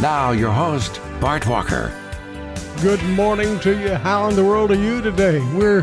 Now, 0.00 0.30
your 0.30 0.52
host, 0.52 1.00
Bart 1.20 1.44
Walker. 1.48 1.92
Good 2.82 3.02
morning 3.02 3.58
to 3.60 3.76
you. 3.76 3.94
How 3.96 4.28
in 4.28 4.36
the 4.36 4.44
world 4.44 4.70
are 4.70 4.76
you 4.76 5.02
today? 5.02 5.40
We're 5.56 5.82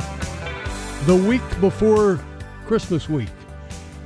the 1.03 1.21
week 1.27 1.41
before 1.59 2.23
Christmas 2.65 3.09
week. 3.09 3.27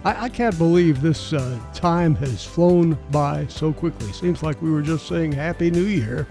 I, 0.03 0.23
I 0.23 0.29
can't 0.29 0.57
believe 0.57 1.03
this 1.03 1.31
uh, 1.31 1.59
time 1.75 2.15
has 2.15 2.43
flown 2.43 2.97
by 3.11 3.45
so 3.49 3.71
quickly. 3.71 4.11
Seems 4.11 4.41
like 4.41 4.59
we 4.63 4.71
were 4.71 4.81
just 4.81 5.07
saying 5.07 5.31
Happy 5.31 5.69
New 5.69 5.85
Year. 5.85 6.25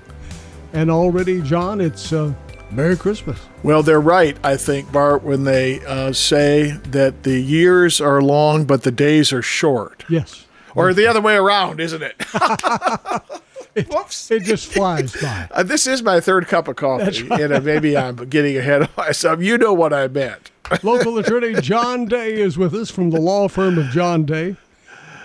And 0.73 0.91
already, 0.91 1.41
John, 1.41 1.81
it's 1.81 2.13
uh, 2.13 2.35
Merry 2.73 2.97
Christmas. 2.97 3.39
Well, 3.63 3.85
they're 3.85 4.01
right, 4.01 4.37
I 4.43 4.57
think, 4.57 4.91
Bart, 4.91 5.23
when 5.23 5.45
they 5.45 5.85
uh, 5.87 6.13
say 6.13 6.73
that 6.89 7.23
the 7.23 7.39
years 7.39 8.01
are 8.01 8.21
long, 8.23 8.65
but 8.65 8.83
the 8.83 8.91
days 8.91 9.33
are 9.33 9.41
short. 9.41 10.05
Yes. 10.09 10.47
Or 10.75 10.93
the 10.93 11.07
other 11.07 11.21
way 11.21 11.37
around, 11.37 11.79
isn't 11.79 12.03
it? 12.03 12.21
it 13.75 13.89
Whoops. 13.93 14.31
It 14.31 14.45
just 14.45 14.67
flies 14.67 15.13
by. 15.21 15.49
Uh, 15.59 15.63
this 15.63 15.87
is 15.87 16.03
my 16.03 16.21
third 16.21 16.47
cup 16.47 16.69
of 16.69 16.77
coffee, 16.77 17.23
right. 17.25 17.41
and 17.41 17.53
uh, 17.53 17.61
maybe 17.61 17.97
I'm 17.97 18.17
getting 18.29 18.57
ahead 18.57 18.83
of 18.83 18.97
myself. 18.97 19.41
You 19.43 19.59
know 19.59 19.73
what 19.73 19.93
I 19.93 20.09
meant. 20.09 20.51
Local 20.83 21.19
attorney 21.19 21.61
John 21.61 22.07
Day 22.07 22.35
is 22.35 22.59
with 22.59 22.75
us 22.75 22.91
from 22.91 23.11
the 23.11 23.21
law 23.21 23.49
firm 23.49 23.79
of 23.79 23.87
John 23.87 24.25
Day. 24.25 24.57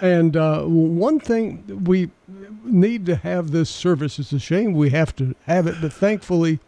And 0.02 0.36
uh, 0.38 0.64
one 0.64 1.20
thing 1.20 1.84
we 1.86 2.10
need 2.64 3.06
to 3.06 3.16
have 3.18 3.52
this 3.52 3.70
service. 3.70 4.20
It's 4.20 4.32
a 4.32 4.40
shame 4.40 4.74
we 4.74 4.90
have 4.92 5.16
to 5.18 5.36
have 5.46 5.68
it, 5.68 5.76
but 5.82 5.94
thankfully, 5.94 6.60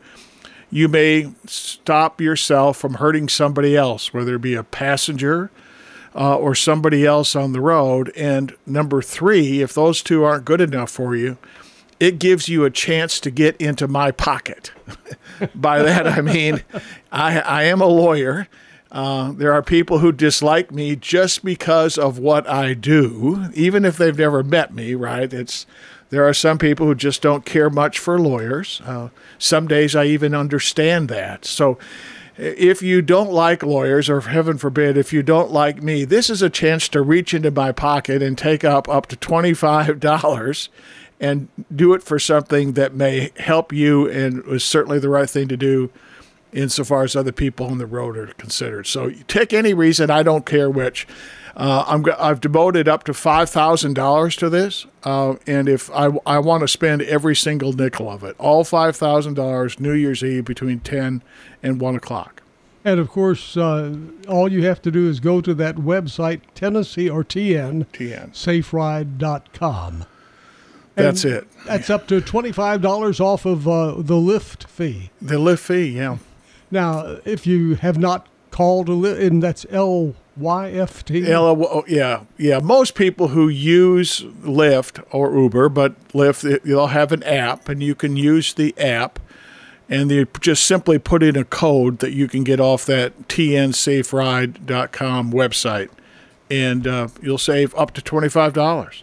you 0.71 0.89
may 0.89 1.33
stop 1.47 2.21
yourself 2.21 2.77
from 2.77 2.95
hurting 2.95 3.29
somebody 3.29 3.77
else, 3.77 4.13
whether 4.13 4.37
it 4.37 4.43
be 4.43 4.55
a 4.55 4.63
passenger 4.63 5.51
uh, 6.15 6.37
or 6.37 6.55
somebody 6.55 7.07
else 7.07 7.35
on 7.35 7.53
the 7.53 7.61
road. 7.61 8.13
And 8.17 8.55
number 8.67 9.01
three, 9.01 9.63
if 9.63 9.75
those 9.75 10.03
two 10.03 10.25
aren't 10.25 10.45
good 10.45 10.61
enough 10.61 10.91
for 10.91 11.17
you, 11.17 11.39
it 12.01 12.19
gives 12.19 12.49
you 12.49 12.65
a 12.65 12.71
chance 12.71 13.19
to 13.21 13.31
get 13.31 13.57
into 13.57 13.89
my 13.89 14.11
pocket. 14.11 14.73
By 15.55 15.83
that, 15.83 16.07
I 16.07 16.21
mean, 16.21 16.63
I, 17.11 17.41
I 17.41 17.63
am 17.65 17.81
a 17.81 17.87
lawyer 17.87 18.49
uh, 18.91 19.33
there 19.33 19.53
are 19.53 19.63
people 19.63 19.99
who 19.99 20.13
dislike 20.13 20.73
me 20.73 20.97
just 20.97 21.45
because 21.45 21.99
of 21.99 22.19
what 22.19 22.49
I 22.49 22.75
do, 22.75 23.49
even 23.55 23.85
if 23.85 23.97
they've 23.97 24.17
never 24.17 24.43
met 24.43 24.75
me. 24.75 24.95
Right? 24.95 25.33
It's 25.33 25.67
there 26.11 26.27
are 26.27 26.35
some 26.35 26.59
people 26.59 26.87
who 26.87 26.95
just 26.95 27.21
don't 27.21 27.45
care 27.45 27.69
much 27.69 27.99
for 27.99 28.19
lawyers. 28.19 28.81
Uh, 28.85 29.09
some 29.39 29.69
days 29.69 29.95
I 29.95 30.05
even 30.05 30.35
understand 30.35 31.09
that. 31.09 31.45
So. 31.45 31.79
If 32.41 32.83
you 32.83 33.03
don't 33.03 33.33
like 33.33 33.65
lawyers, 33.65 34.09
or 34.09 34.21
heaven 34.21 34.59
forbid, 34.59 34.97
if 34.97 35.13
you 35.13 35.25
don't 35.25 35.51
like 35.51 35.83
me, 35.83 36.05
this 36.05 36.31
is 36.31 36.41
a 36.41 36.49
chance 36.49 36.89
to 36.91 37.03
reach 37.03 37.35
into 37.35 37.51
my 37.51 37.73
pocket 37.73 38.23
and 38.23 38.39
take 38.39 38.63
up 38.63 38.89
up 38.89 39.07
to 39.07 39.17
$25 39.17 40.69
and 41.19 41.49
do 41.75 41.95
it 41.95 42.03
for 42.05 42.19
something 42.19 42.75
that 42.75 42.95
may 42.95 43.33
help 43.39 43.73
you 43.73 44.09
and 44.09 44.45
was 44.45 44.63
certainly 44.63 44.99
the 45.01 45.09
right 45.09 45.29
thing 45.29 45.49
to 45.49 45.57
do 45.57 45.91
insofar 46.53 47.05
as 47.05 47.15
other 47.17 47.33
people 47.33 47.67
on 47.67 47.79
the 47.79 47.87
road 47.87 48.17
are 48.17 48.27
considered. 48.27 48.87
So 48.87 49.11
take 49.27 49.53
any 49.53 49.75
reason, 49.75 50.11
I 50.11 50.23
don't 50.23 50.47
care 50.47 50.71
which. 50.71 51.07
Uh, 51.57 51.85
I'm, 51.89 52.05
I've 52.19 52.41
devoted 52.41 52.87
up 52.87 53.03
to 53.05 53.15
five 53.15 53.51
thousand 53.51 53.95
dollars 53.95 54.37
to 54.37 54.49
this, 54.49 54.87
uh, 55.03 55.35
and 55.45 55.69
if 55.69 55.91
I, 55.91 56.11
I 56.25 56.39
want 56.39 56.61
to 56.61 56.69
spend 56.69 57.03
every 57.03 57.35
single 57.35 57.73
nickel 57.73 58.09
of 58.09 58.23
it, 58.23 58.37
all 58.39 58.63
five 58.63 58.95
thousand 58.95 59.35
dollars, 59.35 59.81
New 59.81 59.93
Year's 59.93 60.23
Eve 60.23 60.45
between 60.45 60.79
ten 60.79 61.21
and 61.61 61.81
one 61.81 61.97
o'clock. 61.97 62.43
And 62.85 63.01
of 63.01 63.09
course, 63.11 63.57
uh, 63.57 63.97
all 64.29 64.51
you 64.51 64.65
have 64.65 64.81
to 64.83 64.91
do 64.93 65.09
is 65.09 65.19
go 65.19 65.41
to 65.41 65.53
that 65.55 65.77
website, 65.77 66.43
Tennessee 66.55 67.11
or 67.11 67.25
TN, 67.25 67.87
TN. 67.89 68.31
saferide.com. 68.31 70.05
That's 70.95 71.25
it. 71.25 71.47
That's 71.67 71.91
up 71.91 72.09
to 72.09 72.21
$25 72.21 73.21
off 73.21 73.47
of 73.47 73.69
uh, 73.69 73.95
the 73.99 74.15
Lyft 74.15 74.67
fee. 74.67 75.11
The 75.23 75.37
Lyft 75.37 75.61
fee, 75.61 75.97
yeah. 75.97 76.19
Now, 76.71 77.19
if 77.25 77.47
you 77.47 77.77
have 77.77 77.97
not 77.99 78.27
called 78.51 78.89
a 78.89 78.93
Lyft, 78.93 79.27
and 79.27 79.43
that's 79.43 79.67
L 79.71 80.15
Y 80.37 80.71
F 80.71 81.05
T. 81.05 81.31
L, 81.31 81.47
oh, 81.47 81.85
yeah, 81.87 82.25
yeah. 82.37 82.59
Most 82.61 82.95
people 82.95 83.29
who 83.29 83.49
use 83.49 84.21
Lyft 84.43 85.05
or 85.11 85.37
Uber, 85.37 85.69
but 85.69 86.09
Lyft, 86.09 86.63
they'll 86.63 86.89
have 86.89 87.13
an 87.13 87.23
app, 87.25 87.69
and 87.69 87.83
you 87.83 87.95
can 87.95 88.17
use 88.17 88.55
the 88.55 88.77
app, 88.79 89.19
and 89.89 90.11
they 90.11 90.27
just 90.41 90.67
simply 90.67 90.99
put 90.99 91.23
in 91.23 91.37
a 91.37 91.45
code 91.45 91.99
that 92.01 92.13
you 92.13 92.29
can 92.29 92.45
get 92.45 92.61
off 92.61 92.85
that 92.87 93.29
tnsaferide.com 93.29 95.33
website, 95.33 95.91
and 96.51 96.87
uh, 96.87 97.09
you'll 97.23 97.39
save 97.39 97.75
up 97.75 97.95
to 97.95 98.03
twenty 98.03 98.29
five 98.29 98.53
dollars. 98.53 99.03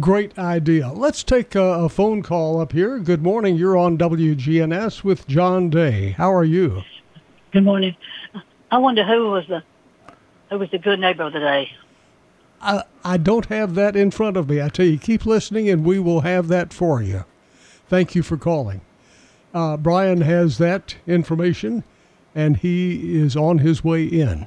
Great 0.00 0.38
idea. 0.38 0.88
Let's 0.88 1.22
take 1.22 1.54
a, 1.54 1.60
a, 1.60 1.88
phone 1.90 2.22
call 2.22 2.58
up 2.58 2.72
here. 2.72 2.98
Good 2.98 3.22
morning. 3.22 3.56
You're 3.56 3.76
on 3.76 3.98
WGNS 3.98 5.04
with 5.04 5.28
John 5.28 5.68
Day. 5.68 6.12
How 6.12 6.32
are 6.32 6.44
you? 6.44 6.82
Good 7.52 7.64
morning. 7.64 7.94
I 8.70 8.78
wonder 8.78 9.04
who 9.04 9.30
was 9.30 9.46
the 9.48 9.62
who 10.48 10.58
was 10.58 10.70
the 10.70 10.78
good 10.78 10.98
neighbor 10.98 11.24
of 11.24 11.34
the 11.34 11.40
day. 11.40 11.72
I, 12.62 12.84
I 13.04 13.18
don't 13.18 13.46
have 13.46 13.74
that 13.74 13.94
in 13.94 14.10
front 14.10 14.38
of 14.38 14.48
me. 14.48 14.62
I 14.62 14.70
tell 14.70 14.86
you, 14.86 14.98
keep 14.98 15.26
listening, 15.26 15.68
and 15.68 15.84
we 15.84 15.98
will 15.98 16.22
have 16.22 16.48
that 16.48 16.72
for 16.72 17.02
you. 17.02 17.26
Thank 17.86 18.14
you 18.14 18.22
for 18.22 18.38
calling. 18.38 18.80
Uh, 19.52 19.76
Brian 19.76 20.22
has 20.22 20.56
that 20.56 20.96
information, 21.06 21.84
and 22.34 22.56
he 22.56 23.20
is 23.20 23.36
on 23.36 23.58
his 23.58 23.84
way 23.84 24.04
in. 24.04 24.46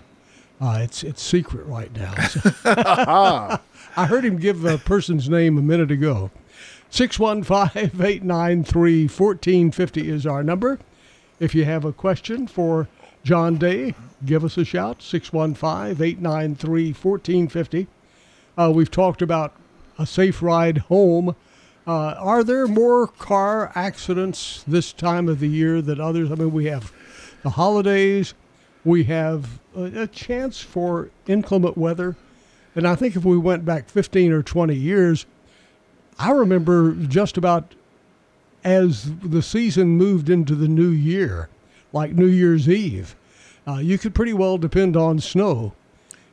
Uh, 0.61 0.79
it's 0.81 1.03
it's 1.03 1.21
secret 1.21 1.65
right 1.65 1.93
now. 1.95 2.13
So. 2.27 2.51
I 3.97 4.05
heard 4.07 4.25
him 4.25 4.37
give 4.37 4.65
a 4.65 4.77
person's 4.77 5.29
name 5.29 5.57
a 5.57 5.61
minute 5.61 5.91
ago. 5.91 6.31
615 6.89 8.01
893 8.01 9.03
1450 9.03 10.09
is 10.09 10.25
our 10.25 10.43
number. 10.43 10.79
If 11.39 11.53
you 11.53 11.65
have 11.65 11.83
a 11.83 11.91
question 11.91 12.47
for 12.47 12.87
John 13.23 13.57
Day, 13.57 13.95
give 14.25 14.43
us 14.43 14.57
a 14.57 14.63
shout, 14.63 15.01
615 15.01 16.01
893 16.01 16.93
1450. 16.93 17.87
Uh, 18.57 18.71
we've 18.73 18.91
talked 18.91 19.21
about 19.21 19.53
a 19.99 20.05
safe 20.05 20.41
ride 20.41 20.77
home. 20.77 21.35
Uh, 21.87 22.15
are 22.17 22.43
there 22.43 22.67
more 22.67 23.07
car 23.07 23.71
accidents 23.75 24.63
this 24.67 24.93
time 24.93 25.27
of 25.27 25.39
the 25.39 25.49
year 25.49 25.81
than 25.81 25.99
others? 25.99 26.31
I 26.31 26.35
mean, 26.35 26.51
we 26.51 26.65
have 26.65 26.91
the 27.43 27.51
holidays, 27.51 28.33
we 28.85 29.03
have 29.05 29.59
a, 29.75 30.03
a 30.03 30.07
chance 30.07 30.61
for 30.61 31.09
inclement 31.27 31.77
weather. 31.77 32.15
And 32.75 32.87
I 32.87 32.95
think 32.95 33.15
if 33.15 33.25
we 33.25 33.37
went 33.37 33.65
back 33.65 33.89
15 33.89 34.31
or 34.31 34.43
20 34.43 34.75
years, 34.75 35.25
I 36.17 36.31
remember 36.31 36.93
just 36.93 37.37
about 37.37 37.73
as 38.63 39.11
the 39.21 39.41
season 39.41 39.89
moved 39.89 40.29
into 40.29 40.55
the 40.55 40.67
new 40.67 40.89
year, 40.89 41.49
like 41.93 42.13
New 42.13 42.25
Year's 42.25 42.67
Eve, 42.67 43.15
uh, 43.67 43.75
you 43.75 43.97
could 43.97 44.15
pretty 44.15 44.33
well 44.33 44.57
depend 44.57 44.95
on 44.97 45.19
snow 45.19 45.73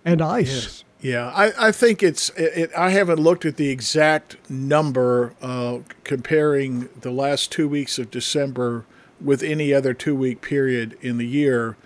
and 0.05 0.20
ice. 0.22 0.52
Yes. 0.52 0.84
Yeah, 1.02 1.32
I, 1.34 1.69
I 1.69 1.72
think 1.72 2.00
it's. 2.00 2.31
It, 2.37 2.70
I 2.78 2.90
haven't 2.90 3.19
looked 3.19 3.44
at 3.44 3.56
the 3.56 3.70
exact 3.70 4.37
number 4.48 5.34
uh, 5.43 5.78
comparing 6.05 6.88
the 7.00 7.10
last 7.10 7.50
two 7.50 7.69
weeks 7.69 7.98
of 7.98 8.08
December 8.08 8.84
with 9.20 9.43
any 9.43 9.75
other 9.75 9.94
two 9.94 10.14
week 10.14 10.43
period 10.43 10.96
in 11.00 11.19
the 11.19 11.26
year, 11.26 11.76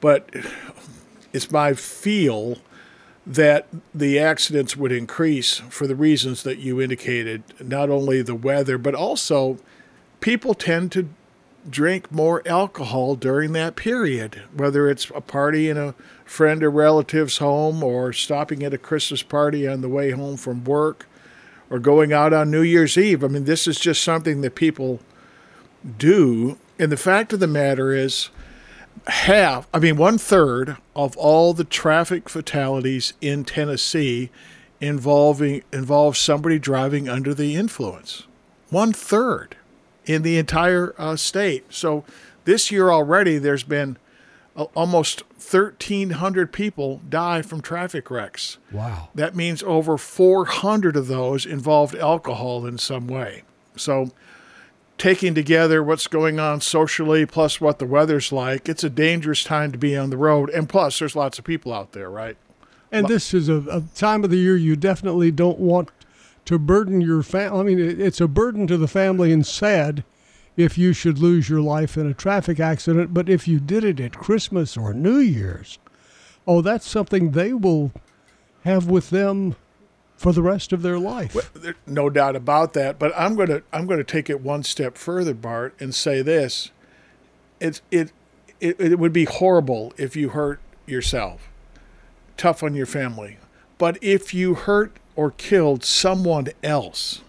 but 0.00 0.28
it's 1.32 1.50
my 1.50 1.74
feel 1.74 2.58
that 3.26 3.66
the 3.92 4.18
accidents 4.18 4.76
would 4.76 4.92
increase 4.92 5.56
for 5.68 5.86
the 5.86 5.96
reasons 5.96 6.44
that 6.44 6.58
you 6.58 6.80
indicated. 6.80 7.42
Not 7.60 7.90
only 7.90 8.22
the 8.22 8.34
weather, 8.34 8.78
but 8.78 8.94
also 8.94 9.58
people 10.20 10.54
tend 10.54 10.92
to 10.92 11.08
drink 11.68 12.12
more 12.12 12.42
alcohol 12.46 13.16
during 13.16 13.52
that 13.52 13.74
period, 13.74 14.42
whether 14.54 14.88
it's 14.88 15.10
a 15.14 15.20
party 15.20 15.68
in 15.68 15.76
a 15.76 15.94
friend 16.24 16.62
or 16.62 16.70
relative's 16.70 17.38
home 17.38 17.82
or 17.82 18.12
stopping 18.12 18.62
at 18.62 18.72
a 18.72 18.78
Christmas 18.78 19.22
party 19.22 19.66
on 19.66 19.80
the 19.80 19.88
way 19.88 20.12
home 20.12 20.36
from 20.36 20.62
work 20.62 21.06
or 21.68 21.80
going 21.80 22.12
out 22.12 22.32
on 22.32 22.50
New 22.50 22.62
Year's 22.62 22.96
Eve. 22.96 23.24
I 23.24 23.28
mean, 23.28 23.44
this 23.44 23.66
is 23.66 23.80
just 23.80 24.04
something 24.04 24.40
that 24.42 24.54
people 24.54 25.00
do. 25.98 26.58
And 26.78 26.92
the 26.92 26.96
fact 26.96 27.32
of 27.32 27.40
the 27.40 27.48
matter 27.48 27.92
is, 27.92 28.30
half, 29.06 29.68
I 29.72 29.78
mean, 29.78 29.96
one 29.96 30.18
third 30.18 30.76
of 30.94 31.16
all 31.16 31.52
the 31.52 31.64
traffic 31.64 32.28
fatalities 32.28 33.12
in 33.20 33.44
Tennessee 33.44 34.30
involving 34.80 35.62
involve 35.72 36.16
somebody 36.16 36.58
driving 36.58 37.08
under 37.08 37.32
the 37.34 37.54
influence. 37.54 38.24
One 38.70 38.92
third 38.92 39.56
in 40.04 40.22
the 40.22 40.38
entire 40.38 40.94
uh, 40.98 41.16
state. 41.16 41.64
So 41.70 42.04
this 42.44 42.70
year 42.70 42.90
already, 42.90 43.38
there's 43.38 43.62
been 43.62 43.96
uh, 44.56 44.64
almost 44.74 45.22
1,300 45.38 46.52
people 46.52 47.00
die 47.08 47.42
from 47.42 47.60
traffic 47.60 48.10
wrecks. 48.10 48.58
Wow. 48.72 49.10
That 49.14 49.36
means 49.36 49.62
over 49.62 49.98
400 49.98 50.96
of 50.96 51.08
those 51.08 51.46
involved 51.46 51.94
alcohol 51.94 52.66
in 52.66 52.78
some 52.78 53.06
way. 53.06 53.42
So, 53.76 54.10
taking 54.98 55.34
together 55.34 55.82
what's 55.82 56.06
going 56.06 56.40
on 56.40 56.60
socially 56.60 57.26
plus 57.26 57.60
what 57.60 57.78
the 57.78 57.86
weather's 57.86 58.32
like, 58.32 58.68
it's 58.68 58.84
a 58.84 58.90
dangerous 58.90 59.44
time 59.44 59.72
to 59.72 59.78
be 59.78 59.96
on 59.96 60.10
the 60.10 60.16
road. 60.16 60.50
And 60.50 60.68
plus, 60.68 60.98
there's 60.98 61.16
lots 61.16 61.38
of 61.38 61.44
people 61.44 61.72
out 61.72 61.92
there, 61.92 62.10
right? 62.10 62.36
And 62.90 63.08
this 63.08 63.34
is 63.34 63.48
a, 63.48 63.58
a 63.70 63.82
time 63.94 64.24
of 64.24 64.30
the 64.30 64.38
year 64.38 64.56
you 64.56 64.76
definitely 64.76 65.30
don't 65.30 65.58
want 65.58 65.90
to 66.46 66.58
burden 66.58 67.00
your 67.00 67.22
family. 67.22 67.60
I 67.60 67.62
mean, 67.62 68.00
it's 68.00 68.20
a 68.20 68.28
burden 68.28 68.66
to 68.68 68.76
the 68.76 68.88
family 68.88 69.32
and 69.32 69.46
sad 69.46 70.04
if 70.56 70.78
you 70.78 70.92
should 70.92 71.18
lose 71.18 71.48
your 71.48 71.60
life 71.60 71.96
in 71.96 72.06
a 72.06 72.14
traffic 72.14 72.58
accident. 72.58 73.12
But 73.12 73.28
if 73.28 73.46
you 73.46 73.60
did 73.60 73.84
it 73.84 74.00
at 74.00 74.16
Christmas 74.16 74.76
or 74.76 74.94
New 74.94 75.18
Year's, 75.18 75.78
oh, 76.46 76.62
that's 76.62 76.88
something 76.88 77.32
they 77.32 77.52
will 77.52 77.92
have 78.64 78.86
with 78.86 79.10
them 79.10 79.56
for 80.16 80.32
the 80.32 80.42
rest 80.42 80.72
of 80.72 80.82
their 80.82 80.98
life. 80.98 81.34
Well, 81.34 81.74
no 81.86 82.10
doubt 82.10 82.36
about 82.36 82.72
that. 82.72 82.98
But 82.98 83.12
I'm 83.16 83.36
going 83.36 83.48
to 83.48 83.62
I'm 83.72 83.86
going 83.86 83.98
to 83.98 84.04
take 84.04 84.30
it 84.30 84.40
one 84.40 84.62
step 84.62 84.96
further, 84.96 85.34
Bart, 85.34 85.74
and 85.78 85.94
say 85.94 86.22
this: 86.22 86.70
it's 87.60 87.82
it 87.90 88.12
it, 88.60 88.80
it 88.80 88.98
would 88.98 89.12
be 89.12 89.24
horrible 89.24 89.92
if 89.96 90.16
you 90.16 90.30
hurt 90.30 90.60
yourself. 90.86 91.48
Tough 92.36 92.62
on 92.62 92.74
your 92.74 92.86
family. 92.86 93.38
But 93.78 93.98
if 94.02 94.32
you 94.32 94.54
hurt 94.54 94.96
or 95.14 95.30
killed 95.30 95.84
someone 95.84 96.48
else 96.62 97.22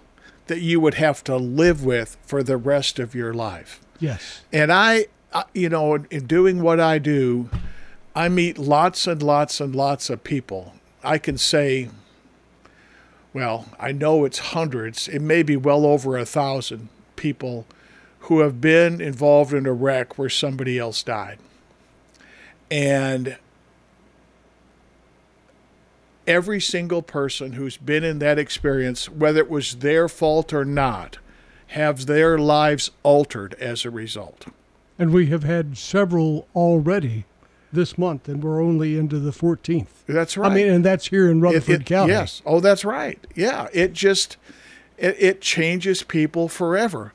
that 0.48 0.62
you 0.62 0.80
would 0.80 0.96
have 0.96 1.24
to 1.26 1.36
live 1.36 1.84
with 1.84 2.18
for 2.22 2.42
the 2.42 2.58
rest 2.58 3.00
of 3.00 3.14
your 3.14 3.34
life. 3.34 3.82
Yes. 4.00 4.42
And 4.52 4.72
I, 4.72 5.08
you 5.54 5.70
know, 5.70 5.96
in 5.96 6.26
doing 6.26 6.62
what 6.62 6.80
I 6.80 7.00
do, 7.00 7.50
I 8.16 8.30
meet 8.30 8.58
lots 8.58 9.08
and 9.08 9.22
lots 9.22 9.60
and 9.60 9.76
lots 9.76 10.10
of 10.10 10.24
people. 10.24 10.74
I 11.04 11.18
can 11.18 11.38
say, 11.38 11.90
well, 13.38 13.68
I 13.80 13.92
know 13.92 14.26
it's 14.26 14.40
hundreds, 14.40 15.08
it 15.08 15.22
may 15.22 15.44
be 15.44 15.56
well 15.56 15.86
over 15.86 16.18
a 16.18 16.26
thousand 16.26 16.90
people 17.16 17.68
who 18.22 18.40
have 18.40 18.60
been 18.60 19.00
involved 19.00 19.54
in 19.54 19.68
a 19.68 19.74
wreck 19.74 20.18
where 20.18 20.28
somebody 20.28 20.80
else 20.80 21.04
died. 21.04 21.38
And 22.72 23.38
every 26.26 26.60
single 26.60 27.04
person 27.04 27.54
who's 27.54 27.78
been 27.78 28.04
in 28.04 28.18
that 28.18 28.40
experience, 28.40 29.08
whether 29.08 29.42
it 29.42 29.52
was 29.52 29.76
their 29.76 30.10
fault 30.10 30.52
or 30.52 30.66
not, 30.66 31.20
have 31.68 32.08
their 32.08 32.40
lives 32.40 32.90
altered 33.04 33.54
as 33.60 33.86
a 33.86 33.92
result. 33.92 34.48
And 34.98 35.14
we 35.14 35.28
have 35.28 35.44
had 35.44 35.78
several 35.78 36.48
already 36.56 37.26
this 37.78 37.98
month, 37.98 38.28
and 38.28 38.44
we're 38.44 38.62
only 38.62 38.98
into 38.98 39.20
the 39.20 39.32
14th. 39.32 39.88
That's 40.08 40.36
right. 40.36 40.52
I 40.52 40.54
mean, 40.54 40.68
and 40.68 40.84
that's 40.84 41.08
here 41.08 41.30
in 41.32 41.40
Rutherford 41.40 41.76
it, 41.76 41.82
it, 41.82 41.86
County. 41.86 42.12
Yes. 42.12 42.42
Oh, 42.46 42.60
that's 42.60 42.84
right. 42.84 43.20
Yeah. 43.36 43.68
It 43.72 43.94
just 43.94 44.36
it, 44.98 45.16
it 45.20 45.42
changes 45.42 46.04
people 46.04 46.50
forever. 46.50 47.14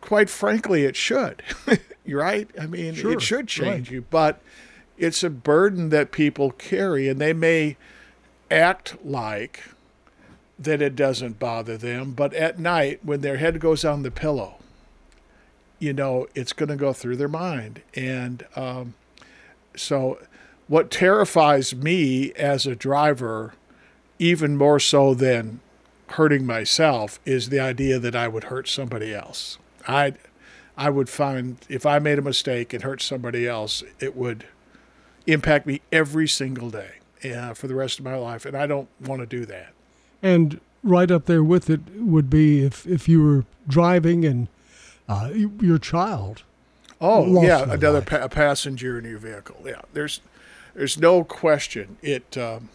Quite 0.00 0.30
frankly, 0.30 0.84
it 0.84 0.96
should. 0.96 1.42
You're 2.04 2.20
right. 2.20 2.48
I 2.58 2.66
mean, 2.66 2.94
sure. 2.94 3.12
it 3.12 3.22
should 3.22 3.46
change 3.46 3.88
right. 3.88 3.90
you, 3.90 4.04
but 4.10 4.40
it's 4.98 5.22
a 5.22 5.30
burden 5.30 5.90
that 5.90 6.10
people 6.10 6.50
carry, 6.52 7.06
and 7.06 7.20
they 7.20 7.34
may 7.34 7.76
act 8.50 8.96
like 9.04 9.62
that 10.58 10.82
it 10.82 10.96
doesn't 10.96 11.38
bother 11.38 11.76
them, 11.76 12.12
but 12.12 12.34
at 12.34 12.58
night 12.58 13.00
when 13.02 13.20
their 13.20 13.36
head 13.36 13.60
goes 13.60 13.84
on 13.84 14.02
the 14.02 14.10
pillow, 14.10 14.56
you 15.78 15.92
know, 15.92 16.26
it's 16.34 16.52
going 16.52 16.68
to 16.68 16.76
go 16.76 16.92
through 16.92 17.16
their 17.16 17.28
mind. 17.28 17.80
And 17.94 18.44
um, 18.56 18.94
so, 19.76 20.18
what 20.68 20.90
terrifies 20.90 21.74
me 21.74 22.32
as 22.32 22.66
a 22.66 22.76
driver, 22.76 23.54
even 24.18 24.56
more 24.56 24.78
so 24.78 25.14
than 25.14 25.60
hurting 26.10 26.46
myself, 26.46 27.18
is 27.24 27.48
the 27.48 27.60
idea 27.60 27.98
that 27.98 28.14
I 28.14 28.28
would 28.28 28.44
hurt 28.44 28.68
somebody 28.68 29.14
else. 29.14 29.58
I, 29.86 30.14
I 30.76 30.90
would 30.90 31.08
find 31.08 31.58
if 31.68 31.86
I 31.86 31.98
made 31.98 32.18
a 32.18 32.22
mistake 32.22 32.72
and 32.72 32.82
hurt 32.82 33.02
somebody 33.02 33.46
else, 33.46 33.82
it 33.98 34.16
would 34.16 34.44
impact 35.26 35.66
me 35.66 35.80
every 35.92 36.28
single 36.28 36.70
day 36.70 36.94
uh, 37.24 37.54
for 37.54 37.66
the 37.66 37.74
rest 37.74 37.98
of 37.98 38.04
my 38.04 38.16
life, 38.16 38.44
and 38.44 38.56
I 38.56 38.66
don't 38.66 38.88
want 39.00 39.20
to 39.20 39.26
do 39.26 39.44
that. 39.46 39.72
And 40.22 40.60
right 40.82 41.10
up 41.10 41.26
there 41.26 41.44
with 41.44 41.68
it 41.68 41.80
would 41.96 42.30
be 42.30 42.64
if 42.64 42.86
if 42.86 43.08
you 43.08 43.22
were 43.22 43.44
driving 43.68 44.24
and 44.24 44.48
uh, 45.08 45.30
your 45.60 45.78
child. 45.78 46.42
Oh 47.00 47.42
yeah, 47.42 47.62
another 47.62 48.02
pa- 48.02 48.28
passenger 48.28 48.98
in 48.98 49.04
your 49.04 49.18
vehicle. 49.18 49.62
Yeah, 49.64 49.82
there's 49.92 50.20
there's 50.74 50.98
no 50.98 51.24
question. 51.24 51.96
It 52.02 52.36
um, 52.36 52.68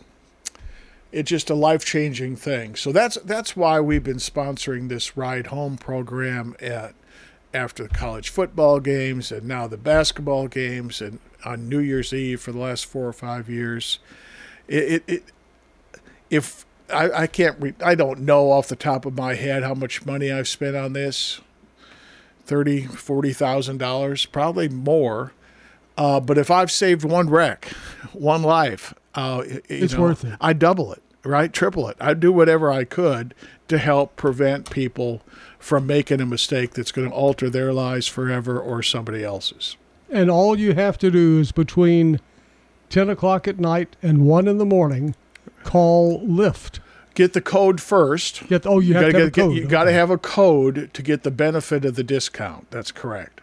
it's 1.11 1.29
just 1.29 1.49
a 1.49 1.55
life 1.55 1.85
changing 1.85 2.35
thing. 2.35 2.75
So 2.75 2.91
that's 2.91 3.15
that's 3.17 3.55
why 3.55 3.79
we've 3.79 4.03
been 4.03 4.17
sponsoring 4.17 4.89
this 4.89 5.15
ride 5.15 5.47
home 5.47 5.77
program 5.77 6.55
at 6.59 6.95
after 7.53 7.83
the 7.83 7.89
college 7.89 8.29
football 8.29 8.79
games 8.79 9.31
and 9.31 9.47
now 9.47 9.67
the 9.67 9.77
basketball 9.77 10.47
games 10.47 11.01
and 11.01 11.19
on 11.45 11.69
New 11.69 11.79
Year's 11.79 12.11
Eve 12.13 12.41
for 12.41 12.51
the 12.51 12.59
last 12.59 12.85
four 12.85 13.07
or 13.07 13.13
five 13.13 13.49
years. 13.49 13.99
It, 14.67 14.83
it, 14.83 15.03
it 15.07 15.23
if 16.29 16.65
I, 16.93 17.11
I 17.11 17.27
can't 17.27 17.55
re- 17.61 17.75
I 17.83 17.95
don't 17.95 18.21
know 18.21 18.51
off 18.51 18.67
the 18.67 18.75
top 18.75 19.05
of 19.05 19.15
my 19.15 19.35
head 19.35 19.63
how 19.63 19.73
much 19.73 20.05
money 20.05 20.31
I've 20.31 20.47
spent 20.47 20.75
on 20.75 20.93
this. 20.93 21.39
Thirty, 22.45 22.85
forty 22.85 23.33
thousand 23.33 23.77
dollars, 23.77 24.25
probably 24.25 24.69
more. 24.69 25.33
Uh, 25.97 26.19
but 26.19 26.37
if 26.37 26.51
I've 26.51 26.71
saved 26.71 27.03
one 27.03 27.29
wreck, 27.29 27.67
one 28.11 28.43
life, 28.43 28.93
uh, 29.15 29.43
it's 29.67 29.93
know, 29.93 30.01
worth 30.01 30.25
it. 30.25 30.35
I 30.41 30.53
double 30.53 30.91
it, 30.91 31.01
right? 31.23 31.51
Triple 31.51 31.87
it. 31.87 31.97
I 31.99 32.13
do 32.13 32.31
whatever 32.31 32.71
I 32.71 32.83
could 32.83 33.33
to 33.67 33.77
help 33.77 34.15
prevent 34.15 34.69
people 34.69 35.21
from 35.57 35.87
making 35.87 36.21
a 36.21 36.25
mistake 36.25 36.71
that's 36.71 36.91
going 36.91 37.09
to 37.09 37.15
alter 37.15 37.49
their 37.49 37.73
lives 37.73 38.07
forever 38.07 38.59
or 38.59 38.83
somebody 38.83 39.23
else's. 39.23 39.77
And 40.09 40.29
all 40.29 40.59
you 40.59 40.73
have 40.73 40.97
to 40.99 41.09
do 41.09 41.39
is 41.39 41.51
between 41.51 42.19
10 42.89 43.09
o'clock 43.09 43.47
at 43.47 43.59
night 43.59 43.95
and 44.03 44.25
1 44.27 44.47
in 44.47 44.57
the 44.59 44.65
morning, 44.65 45.15
call 45.63 46.21
Lyft. 46.21 46.79
Get 47.15 47.33
the 47.33 47.41
code 47.41 47.81
first. 47.81 48.45
Get, 48.47 48.65
oh, 48.67 48.79
you, 48.79 48.89
you 48.89 48.93
have 48.95 49.11
to 49.13 49.19
have 49.19 49.31
get, 49.33 49.41
code. 49.43 49.55
you 49.55 49.67
got 49.67 49.85
to 49.85 49.91
have 49.91 50.09
a 50.11 50.17
code 50.17 50.91
to 50.93 51.01
get 51.01 51.23
the 51.23 51.31
benefit 51.31 51.85
of 51.85 51.95
the 51.95 52.03
discount. 52.03 52.69
That's 52.71 52.91
correct. 52.91 53.41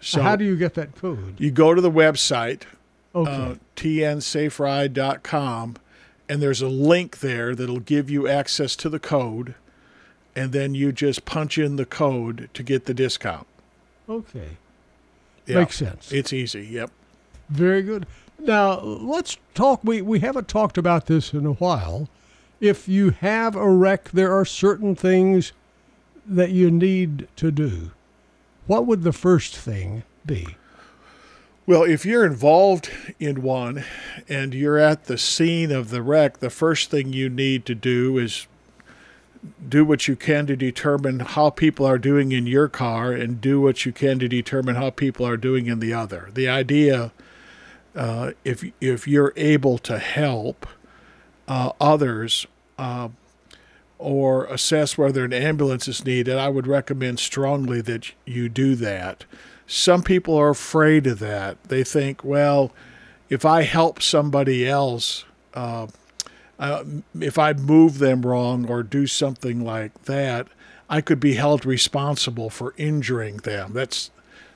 So 0.00 0.22
How 0.22 0.36
do 0.36 0.44
you 0.44 0.56
get 0.56 0.74
that 0.74 0.94
code? 0.96 1.34
you 1.38 1.50
go 1.50 1.74
to 1.74 1.80
the 1.80 1.90
website, 1.90 2.62
Okay. 3.14 3.30
uh, 3.30 3.54
tnsaferide.com, 3.76 5.76
and 6.28 6.42
there's 6.42 6.62
a 6.62 6.68
link 6.68 7.20
there 7.20 7.54
that'll 7.54 7.80
give 7.80 8.10
you 8.10 8.28
access 8.28 8.76
to 8.76 8.88
the 8.88 8.98
code, 8.98 9.54
and 10.36 10.52
then 10.52 10.74
you 10.74 10.92
just 10.92 11.24
punch 11.24 11.58
in 11.58 11.76
the 11.76 11.86
code 11.86 12.48
to 12.54 12.62
get 12.62 12.84
the 12.86 12.94
discount. 12.94 13.46
okay. 14.08 14.56
Yeah. 15.46 15.60
Makes 15.60 15.76
sense. 15.76 16.12
It's 16.12 16.30
easy. 16.34 16.66
Yep. 16.66 16.90
Very 17.48 17.80
good. 17.80 18.06
Now, 18.38 18.80
let's 18.80 19.38
talk. 19.54 19.80
We, 19.82 20.02
we 20.02 20.20
haven't 20.20 20.46
talked 20.46 20.76
about 20.76 21.06
this 21.06 21.32
in 21.32 21.46
a 21.46 21.52
while. 21.54 22.10
If 22.60 22.88
you 22.88 23.10
have 23.10 23.54
a 23.54 23.70
wreck, 23.70 24.10
there 24.10 24.36
are 24.36 24.44
certain 24.44 24.96
things 24.96 25.52
that 26.26 26.50
you 26.50 26.70
need 26.70 27.28
to 27.36 27.50
do. 27.50 27.92
What 28.66 28.86
would 28.86 29.02
the 29.02 29.12
first 29.12 29.56
thing 29.56 30.02
be? 30.26 30.56
Well, 31.66 31.84
if 31.84 32.04
you're 32.04 32.24
involved 32.24 32.90
in 33.20 33.42
one 33.42 33.84
and 34.28 34.54
you're 34.54 34.78
at 34.78 35.04
the 35.04 35.18
scene 35.18 35.70
of 35.70 35.90
the 35.90 36.02
wreck, 36.02 36.38
the 36.38 36.50
first 36.50 36.90
thing 36.90 37.12
you 37.12 37.28
need 37.28 37.66
to 37.66 37.74
do 37.74 38.18
is 38.18 38.46
do 39.68 39.84
what 39.84 40.08
you 40.08 40.16
can 40.16 40.46
to 40.46 40.56
determine 40.56 41.20
how 41.20 41.50
people 41.50 41.86
are 41.86 41.98
doing 41.98 42.32
in 42.32 42.46
your 42.46 42.68
car 42.68 43.12
and 43.12 43.40
do 43.40 43.60
what 43.60 43.84
you 43.86 43.92
can 43.92 44.18
to 44.18 44.28
determine 44.28 44.76
how 44.76 44.90
people 44.90 45.26
are 45.26 45.36
doing 45.36 45.66
in 45.66 45.78
the 45.78 45.92
other. 45.92 46.30
The 46.32 46.48
idea, 46.48 47.12
uh, 47.94 48.32
if 48.44 48.64
if 48.80 49.06
you're 49.06 49.32
able 49.36 49.78
to 49.78 49.98
help 49.98 50.66
uh, 51.48 51.72
others 51.80 52.46
uh, 52.78 53.08
or 53.98 54.44
assess 54.44 54.96
whether 54.96 55.24
an 55.24 55.32
ambulance 55.32 55.88
is 55.88 56.04
needed, 56.04 56.36
I 56.36 56.48
would 56.48 56.66
recommend 56.66 57.18
strongly 57.18 57.80
that 57.80 58.12
you 58.24 58.48
do 58.48 58.76
that. 58.76 59.24
Some 59.66 60.02
people 60.02 60.36
are 60.36 60.50
afraid 60.50 61.06
of 61.06 61.18
that. 61.18 61.62
They 61.64 61.82
think, 61.82 62.22
well, 62.22 62.72
if 63.28 63.44
I 63.44 63.62
help 63.62 64.00
somebody 64.00 64.66
else, 64.66 65.24
uh, 65.54 65.88
uh, 66.58 66.84
if 67.20 67.38
I 67.38 67.52
move 67.54 67.98
them 67.98 68.22
wrong 68.22 68.68
or 68.68 68.82
do 68.82 69.06
something 69.06 69.64
like 69.64 70.04
that, 70.04 70.48
I 70.88 71.00
could 71.00 71.20
be 71.20 71.34
held 71.34 71.66
responsible 71.66 72.50
for 72.50 72.74
injuring 72.76 73.38
them. 73.38 73.72
That's 73.72 74.10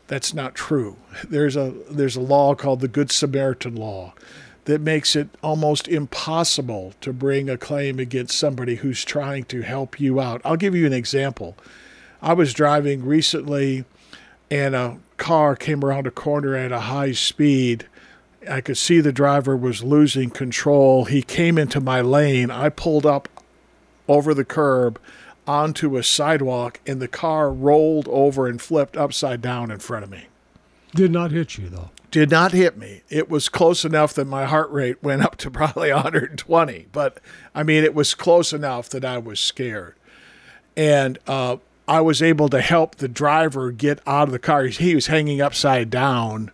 that's 0.07 0.35
not 0.35 0.55
true. 0.55 0.97
There's 1.29 1.57
a 1.57 1.75
there's 1.91 2.17
a 2.17 2.21
law 2.21 2.55
called 2.55 2.81
the 2.81 2.89
Good 2.89 3.13
Samaritan 3.13 3.77
law 3.77 4.15
that 4.65 4.81
makes 4.81 5.17
it 5.17 5.29
almost 5.43 5.89
impossible 5.89 6.95
to 7.01 7.13
bring 7.13 7.51
a 7.51 7.59
claim 7.59 7.99
against 7.99 8.39
somebody 8.39 8.77
who's 8.77 9.05
trying 9.05 9.45
to 9.45 9.63
help 9.63 9.99
you 9.99 10.21
out. 10.21 10.41
I'll 10.45 10.57
give 10.57 10.75
you 10.75 10.87
an 10.87 10.93
example. 10.93 11.57
I 12.21 12.33
was 12.35 12.55
driving 12.55 13.05
recently 13.05 13.85
and 14.51 14.75
a 14.75 14.99
car 15.17 15.57
came 15.57 15.85
around 15.85 16.07
a 16.07 16.11
corner 16.11 16.55
at 16.55 16.73
a 16.73 16.81
high 16.81 17.13
speed. 17.13 17.87
I 18.49 18.61
could 18.61 18.77
see 18.77 19.01
the 19.01 19.13
driver 19.13 19.57
was 19.57 19.83
losing 19.83 20.31
control. 20.31 21.07
He 21.07 21.23
came 21.23 21.59
into 21.59 21.81
my 21.81 22.01
lane. 22.01 22.51
I 22.51 22.69
pulled 22.69 23.07
up 23.07 23.29
over 24.09 24.35
the 24.35 24.45
curb 24.45 25.01
onto 25.47 25.97
a 25.97 26.03
sidewalk, 26.03 26.81
and 26.87 27.01
the 27.01 27.09
car 27.09 27.53
rolled 27.53 28.09
over 28.09 28.47
and 28.47 28.61
flipped 28.61 28.97
upside 28.97 29.41
down 29.41 29.71
in 29.71 29.79
front 29.79 30.05
of 30.05 30.11
me. 30.11 30.27
Did 30.95 31.11
not 31.11 31.31
hit 31.31 31.57
you, 31.57 31.69
though. 31.69 31.91
Did 32.13 32.31
not 32.31 32.53
hit 32.53 32.77
me. 32.77 33.03
It 33.09 33.31
was 33.31 33.49
close 33.49 33.87
enough 33.87 34.13
that 34.15 34.27
my 34.27 34.45
heart 34.45 34.71
rate 34.71 35.03
went 35.03 35.23
up 35.23 35.37
to 35.39 35.51
probably 35.51 35.91
120, 35.91 36.87
but 36.93 37.19
I 37.55 37.65
mean, 37.65 37.83
it 37.83 37.95
was 37.95 38.15
close 38.15 38.53
enough 38.53 38.91
that 38.91 39.05
I 39.05 39.19
was 39.19 39.41
scared. 39.41 39.97
And 40.77 41.19
uh, 41.27 41.57
I 41.89 42.03
was 42.03 42.23
able 42.23 42.51
to 42.51 42.61
help 42.61 42.97
the 42.97 43.09
driver 43.09 43.73
get 43.73 44.01
out 44.07 44.29
of 44.29 44.33
the 44.33 44.39
car. 44.39 44.65
He 44.65 44.95
was 44.95 45.07
hanging 45.07 45.41
upside 45.41 45.89
down 45.89 46.51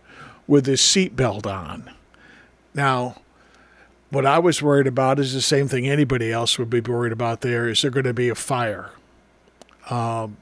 with 0.47 0.65
his 0.65 0.79
seatbelt 0.79 1.45
on. 1.45 1.91
Now, 2.73 3.17
what 4.11 4.25
I 4.25 4.39
was 4.39 4.61
worried 4.61 4.87
about 4.87 5.19
is 5.19 5.33
the 5.33 5.41
same 5.41 5.67
thing 5.67 5.89
anybody 5.89 6.31
else 6.31 6.57
would 6.57 6.69
be 6.69 6.79
worried 6.79 7.11
about 7.11 7.41
there 7.41 7.67
is 7.67 7.81
there 7.81 7.91
going 7.91 8.05
to 8.05 8.13
be 8.13 8.29
a 8.29 8.35
fire? 8.35 8.91
Um, 9.89 10.37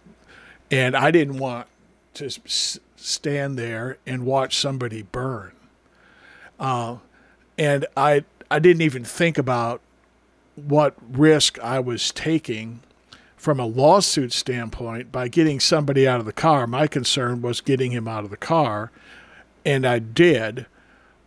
and 0.70 0.96
I 0.96 1.10
didn't 1.10 1.40
want 1.40 1.68
to 2.16 2.30
stand 3.08 3.58
there 3.58 3.98
and 4.06 4.26
watch 4.26 4.58
somebody 4.58 5.02
burn. 5.02 5.52
Uh, 6.60 6.98
and 7.58 7.86
I, 7.96 8.26
I 8.52 8.60
didn't 8.60 8.82
even 8.82 9.04
think 9.04 9.38
about 9.38 9.82
what 10.56 10.96
risk 11.10 11.60
I 11.60 11.80
was 11.80 12.12
taking 12.12 12.82
from 13.38 13.60
a 13.60 13.66
lawsuit 13.66 14.34
standpoint 14.34 15.12
by 15.12 15.28
getting 15.28 15.60
somebody 15.60 16.08
out 16.08 16.20
of 16.20 16.26
the 16.26 16.34
car. 16.34 16.68
My 16.68 16.88
concern 16.88 17.42
was 17.42 17.62
getting 17.62 17.92
him 17.92 18.08
out 18.08 18.24
of 18.24 18.30
the 18.30 18.38
car, 18.38 18.92
and 19.64 19.86
I 19.86 20.00
did. 20.00 20.66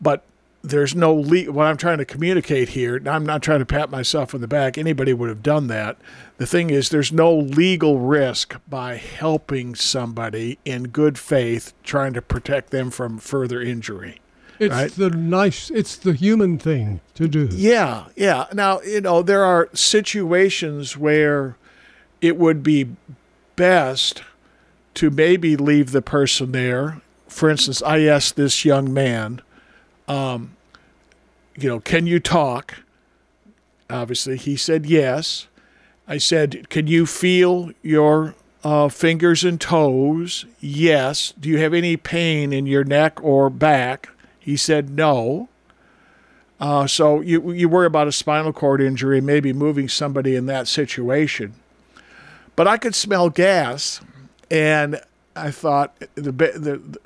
But 0.00 0.24
there's 0.62 0.94
no 0.94 1.14
le- 1.14 1.50
what 1.50 1.66
I'm 1.66 1.76
trying 1.76 1.98
to 1.98 2.04
communicate 2.04 2.70
here. 2.70 3.00
I'm 3.06 3.24
not 3.24 3.42
trying 3.42 3.60
to 3.60 3.66
pat 3.66 3.90
myself 3.90 4.34
on 4.34 4.40
the 4.40 4.48
back. 4.48 4.76
Anybody 4.76 5.12
would 5.14 5.28
have 5.28 5.42
done 5.42 5.68
that. 5.68 5.96
The 6.36 6.46
thing 6.46 6.70
is, 6.70 6.88
there's 6.90 7.12
no 7.12 7.34
legal 7.34 7.98
risk 8.00 8.56
by 8.68 8.96
helping 8.96 9.74
somebody 9.74 10.58
in 10.64 10.84
good 10.88 11.18
faith, 11.18 11.72
trying 11.82 12.12
to 12.14 12.22
protect 12.22 12.70
them 12.70 12.90
from 12.90 13.18
further 13.18 13.60
injury. 13.62 14.20
It's 14.58 14.74
Right. 14.74 14.90
the 14.90 15.08
nice. 15.08 15.70
It's 15.70 15.96
the 15.96 16.12
human 16.12 16.58
thing 16.58 17.00
to 17.14 17.26
do. 17.26 17.48
Yeah, 17.50 18.04
yeah. 18.14 18.44
Now, 18.52 18.82
you 18.82 19.00
know, 19.00 19.22
there 19.22 19.42
are 19.42 19.70
situations 19.72 20.96
where 20.98 21.56
it 22.20 22.36
would 22.36 22.62
be 22.62 22.88
best 23.56 24.22
to 24.94 25.08
maybe 25.10 25.56
leave 25.56 25.92
the 25.92 26.02
person 26.02 26.52
there. 26.52 27.00
For 27.28 27.48
instance, 27.48 27.82
I 27.82 28.00
asked 28.00 28.36
this 28.36 28.64
young 28.66 28.92
man, 28.92 29.40
um, 30.10 30.56
you 31.56 31.68
know, 31.68 31.78
can 31.78 32.06
you 32.06 32.18
talk? 32.18 32.82
Obviously, 33.88 34.36
he 34.36 34.56
said 34.56 34.84
yes. 34.84 35.46
I 36.08 36.18
said, 36.18 36.68
can 36.68 36.88
you 36.88 37.06
feel 37.06 37.70
your 37.82 38.34
uh, 38.64 38.88
fingers 38.88 39.44
and 39.44 39.60
toes? 39.60 40.46
Yes. 40.58 41.32
Do 41.38 41.48
you 41.48 41.58
have 41.58 41.72
any 41.72 41.96
pain 41.96 42.52
in 42.52 42.66
your 42.66 42.82
neck 42.82 43.22
or 43.22 43.48
back? 43.48 44.08
He 44.40 44.56
said 44.56 44.90
no. 44.90 45.48
Uh, 46.58 46.86
so 46.86 47.20
you 47.20 47.52
you 47.52 47.68
worry 47.68 47.86
about 47.86 48.08
a 48.08 48.12
spinal 48.12 48.52
cord 48.52 48.82
injury, 48.82 49.20
maybe 49.20 49.52
moving 49.52 49.88
somebody 49.88 50.34
in 50.34 50.46
that 50.46 50.68
situation. 50.68 51.54
But 52.54 52.66
I 52.66 52.76
could 52.76 52.94
smell 52.94 53.30
gas, 53.30 54.00
and 54.50 55.00
I 55.36 55.50
thought 55.50 55.96
the 56.16 56.32
the 56.32 56.98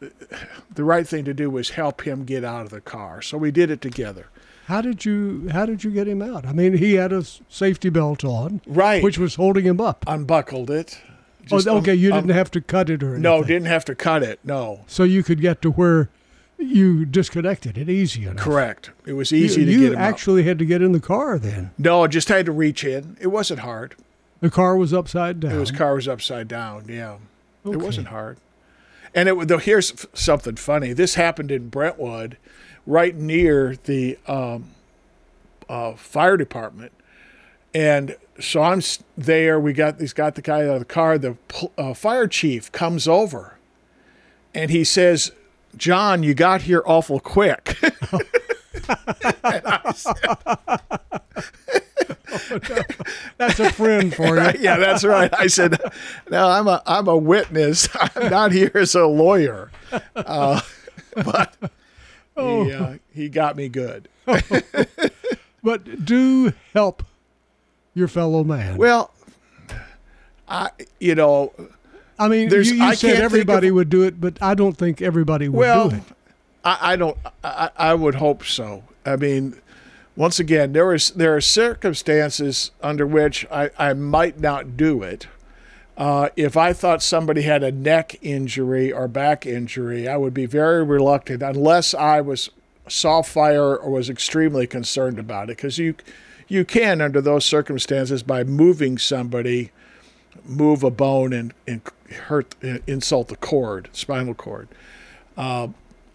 the 0.75 0.85
right 0.85 1.07
thing 1.07 1.25
to 1.26 1.35
do 1.35 1.50
was 1.50 1.71
help 1.71 2.02
him 2.07 2.25
get 2.25 2.45
out 2.45 2.62
of 2.62 2.71
the 2.71 2.81
car. 2.81 3.21
So 3.23 3.37
we 3.38 3.50
did 3.50 3.71
it 3.71 3.81
together. 3.81 4.26
How 4.66 4.81
did 4.81 5.04
you? 5.04 5.49
How 5.52 5.66
did 5.66 5.85
you 5.85 5.90
get 5.90 6.09
him 6.09 6.23
out? 6.23 6.47
I 6.47 6.52
mean, 6.52 6.78
he 6.78 6.95
had 6.95 7.12
a 7.12 7.23
safety 7.50 7.90
belt 7.90 8.25
on, 8.25 8.62
Right. 8.66 9.02
which 9.04 9.19
was 9.19 9.35
holding 9.35 9.64
him 9.66 9.78
up. 9.81 10.04
Unbuckled 10.07 10.71
it. 10.71 11.00
Oh, 11.07 11.57
Just 11.59 11.69
un- 11.69 11.76
okay, 11.78 11.95
you 11.95 12.11
un- 12.14 12.23
didn't 12.23 12.35
have 12.37 12.50
to 12.52 12.62
cut 12.62 12.88
it 12.88 13.02
or 13.02 13.09
anything. 13.09 13.23
No, 13.23 13.43
didn't 13.45 13.66
have 13.66 13.85
to 13.85 13.95
cut 13.95 14.23
it. 14.23 14.40
No, 14.43 14.81
So 14.87 15.04
you 15.04 15.23
could 15.23 15.43
get 15.43 15.61
to 15.61 15.71
where 15.73 16.09
you 16.57 17.04
disconnected 17.04 17.76
it 17.76 17.90
easy 17.90 18.23
enough. 18.25 18.37
correct. 18.43 18.90
It 19.04 19.12
was 19.12 19.31
You, 19.31 19.45
easy 19.45 19.66
to 19.66 19.71
you 19.71 19.81
get 19.81 19.93
him 19.93 19.99
out. 19.99 20.04
actually 20.04 20.45
had 20.45 20.59
to 20.61 20.64
get 20.64 20.81
in 20.81 20.93
the 20.93 21.00
car 21.00 21.38
then. 21.38 21.73
No, 21.76 22.04
I 22.04 22.07
just 22.07 22.28
had 22.28 22.47
to 22.47 22.52
reach 22.52 22.83
in. 22.85 23.19
It 23.21 23.26
wasn't 23.26 23.61
hard. 23.61 23.95
The 24.40 24.49
car 24.49 24.76
was 24.78 24.95
upside 24.95 25.40
down. 25.40 25.52
It 25.52 25.59
was 25.59 25.71
car 25.71 25.95
was 25.95 26.09
upside 26.09 26.49
down. 26.49 26.85
Yeah, 26.88 27.16
it 27.64 27.76
wasn't 27.76 28.09
hard. 28.09 28.38
And 29.14 29.28
it 29.28 29.49
though 29.49 29.59
here's 29.59 29.92
f- 29.92 30.06
something 30.14 30.56
funny. 30.56 30.92
This 30.92 31.14
happened 31.14 31.50
in 31.50 31.68
Brentwood, 31.68 32.37
right 32.87 33.14
near 33.14 33.76
the 33.85 34.18
um, 34.26 34.71
uh, 35.68 35.94
fire 35.94 36.37
department. 36.37 36.92
And 37.73 38.16
so 38.40 38.62
I'm 38.62 38.83
there. 39.16 39.59
We 39.61 39.73
got 39.73 40.00
he's 40.00 40.12
got 40.12 40.35
the 40.35 40.42
guy 40.42 40.62
out 40.62 40.75
of 40.75 40.78
the 40.80 40.85
car. 40.85 41.18
The 41.18 41.37
uh, 41.78 41.94
fire 41.94 42.26
chief 42.26 42.71
comes 42.73 43.09
over, 43.09 43.56
and 44.54 44.71
he 44.71 44.85
says, 44.85 45.33
"John, 45.76 46.23
you 46.23 46.35
got 46.35 46.62
here 46.62 46.83
awful 46.85 47.21
quick." 47.21 47.76
That's 53.38 53.61
a 53.61 53.71
friend 53.73 54.14
for 54.14 54.37
you. 54.37 54.50
yeah, 54.61 54.76
that's 54.79 55.05
right. 55.05 55.33
I 55.35 55.47
said, 55.49 55.76
"No, 56.31 56.49
I'm 56.49 56.67
a 56.69 56.83
I'm 56.87 57.09
a 57.09 57.17
witness. 57.17 57.88
I'm 58.17 58.31
not 58.31 58.53
here 58.53 58.71
as 58.75 58.95
a 58.95 59.07
lawyer." 59.07 59.71
Uh, 60.17 60.61
but 61.14 61.55
he 62.37 62.73
uh, 62.73 62.95
he 63.12 63.29
got 63.29 63.57
me 63.57 63.69
good. 63.69 64.09
But 65.62 66.05
do 66.05 66.53
help 66.73 67.03
your 67.95 68.09
fellow 68.09 68.45
man. 68.45 68.76
Well, 68.76 69.11
I 70.49 70.71
you 71.00 71.14
know 71.14 71.53
I 72.19 72.29
mean, 72.29 72.49
there's- 72.49 72.69
you, 72.71 72.76
you 72.76 72.85
I 72.85 72.95
said 72.95 73.17
everybody 73.21 73.69
of- 73.69 73.75
would 73.75 73.88
do 73.88 74.03
it, 74.03 74.21
but 74.21 74.41
I 74.43 74.55
don't 74.55 74.76
think 74.76 75.00
everybody 75.03 75.49
would 75.49 75.59
well 75.59 75.88
do 75.88 75.97
it. 75.97 76.03
I, 76.64 76.93
I 76.93 76.97
don't 76.97 77.17
I, 77.43 77.71
I 77.76 77.95
would 77.95 78.14
hope 78.14 78.45
so. 78.45 78.85
I 79.07 79.17
mean, 79.17 79.61
once 80.16 80.38
again, 80.38 80.73
there 80.73 80.94
is 80.94 81.11
there 81.11 81.37
are 81.37 81.40
circumstances 81.40 82.71
under 82.83 83.06
which 83.06 83.47
I, 83.50 83.71
I 83.78 83.92
might 83.94 84.40
not 84.40 84.76
do 84.76 85.02
it. 85.02 85.26
Uh, 85.97 86.28
if 86.37 86.56
I 86.56 86.73
thought 86.73 87.02
somebody 87.02 87.42
had 87.42 87.62
a 87.62 87.71
neck 87.71 88.16
injury 88.21 88.92
or 88.92 89.06
back 89.06 89.47
injury, 89.47 90.09
I 90.09 90.16
would 90.16 90.35
be 90.35 90.47
very 90.47 90.83
reluctant 90.83 91.42
unless 91.42 91.94
I 91.94 92.21
was 92.21 92.50
saw 92.88 93.23
fire 93.23 93.76
or 93.76 93.90
was 93.90 94.11
extremely 94.11 94.66
concerned 94.66 95.18
about 95.18 95.44
it 95.44 95.56
because 95.56 95.78
you 95.78 95.94
you 96.49 96.64
can 96.64 97.00
under 97.00 97.21
those 97.21 97.44
circumstances 97.44 98.23
by 98.23 98.44
moving 98.44 98.99
somebody 98.99 99.71
move 100.44 100.83
a 100.83 100.90
bone 100.90 101.33
and, 101.33 101.54
and 101.66 101.80
hurt 102.26 102.54
insult 102.87 103.28
the 103.28 103.37
cord 103.37 103.88
spinal 103.92 104.35
cord 104.35 104.68
uh, 105.38 105.68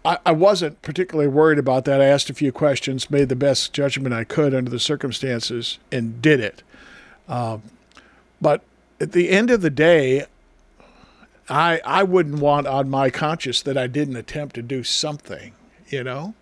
I, 0.04 0.18
I, 0.24 0.32
wasn't 0.32 0.80
particularly 0.82 1.28
worried 1.28 1.58
about 1.58 1.84
that 1.84 2.00
i 2.00 2.06
asked 2.06 2.30
a 2.30 2.34
few 2.34 2.52
questions 2.52 3.10
made 3.10 3.28
the 3.28 3.36
best 3.36 3.72
judgment 3.72 4.14
i 4.14 4.24
could 4.24 4.54
under 4.54 4.70
the 4.70 4.80
circumstances 4.80 5.78
and 5.92 6.22
did 6.22 6.40
it 6.40 6.62
uh, 7.28 7.58
but 8.40 8.62
at 9.00 9.12
the 9.12 9.30
end 9.30 9.50
of 9.50 9.62
the 9.62 9.70
day 9.70 10.26
I, 11.50 11.80
I 11.84 12.04
wouldn't 12.04 12.38
want 12.38 12.68
on 12.68 12.88
my 12.88 13.10
conscience 13.10 13.60
that 13.62 13.76
I 13.76 13.88
didn't 13.88 14.16
attempt 14.16 14.54
to 14.54 14.62
do 14.62 14.84
something, 14.84 15.52
you 15.88 16.04
know? 16.04 16.34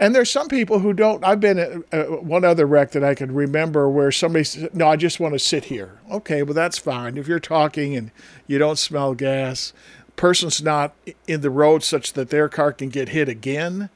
And 0.00 0.14
there's 0.14 0.30
some 0.30 0.46
people 0.46 0.78
who 0.78 0.92
don't. 0.92 1.24
I've 1.24 1.40
been 1.40 1.82
at 1.90 2.22
one 2.22 2.44
other 2.44 2.66
wreck 2.66 2.92
that 2.92 3.02
I 3.02 3.16
can 3.16 3.34
remember 3.34 3.90
where 3.90 4.12
somebody 4.12 4.44
said, 4.44 4.72
No, 4.72 4.86
I 4.86 4.94
just 4.94 5.18
want 5.18 5.34
to 5.34 5.40
sit 5.40 5.64
here. 5.64 5.98
Okay, 6.08 6.44
well, 6.44 6.54
that's 6.54 6.78
fine. 6.78 7.18
If 7.18 7.26
you're 7.26 7.40
talking 7.40 7.96
and 7.96 8.12
you 8.46 8.58
don't 8.58 8.78
smell 8.78 9.14
gas, 9.14 9.72
person's 10.18 10.62
not 10.62 10.94
in 11.26 11.40
the 11.40 11.48
road 11.50 11.82
such 11.82 12.12
that 12.12 12.28
their 12.28 12.50
car 12.50 12.72
can 12.72 12.90
get 12.90 13.08
hit 13.08 13.28
again, 13.28 13.88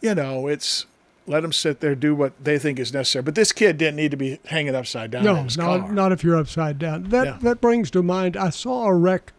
you 0.00 0.14
know, 0.14 0.46
it's 0.46 0.86
let 1.26 1.40
them 1.40 1.52
sit 1.52 1.80
there, 1.80 1.96
do 1.96 2.14
what 2.14 2.32
they 2.42 2.56
think 2.56 2.78
is 2.78 2.92
necessary. 2.92 3.24
But 3.24 3.34
this 3.34 3.50
kid 3.50 3.78
didn't 3.78 3.96
need 3.96 4.12
to 4.12 4.16
be 4.16 4.38
hanging 4.44 4.76
upside 4.76 5.10
down. 5.10 5.24
No, 5.24 5.46
not, 5.56 5.92
not 5.92 6.12
if 6.12 6.22
you're 6.22 6.36
upside 6.36 6.78
down. 6.78 7.08
That, 7.08 7.26
yeah. 7.26 7.38
that 7.40 7.60
brings 7.60 7.90
to 7.90 8.02
mind, 8.04 8.36
I 8.36 8.50
saw 8.50 8.84
a 8.84 8.94
wreck 8.94 9.32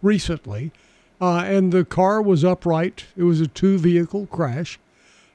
recently, 0.00 0.70
uh, 1.20 1.38
and 1.38 1.72
the 1.72 1.84
car 1.84 2.22
was 2.22 2.44
upright. 2.44 3.06
It 3.16 3.24
was 3.24 3.40
a 3.40 3.48
two 3.48 3.78
vehicle 3.78 4.26
crash 4.26 4.78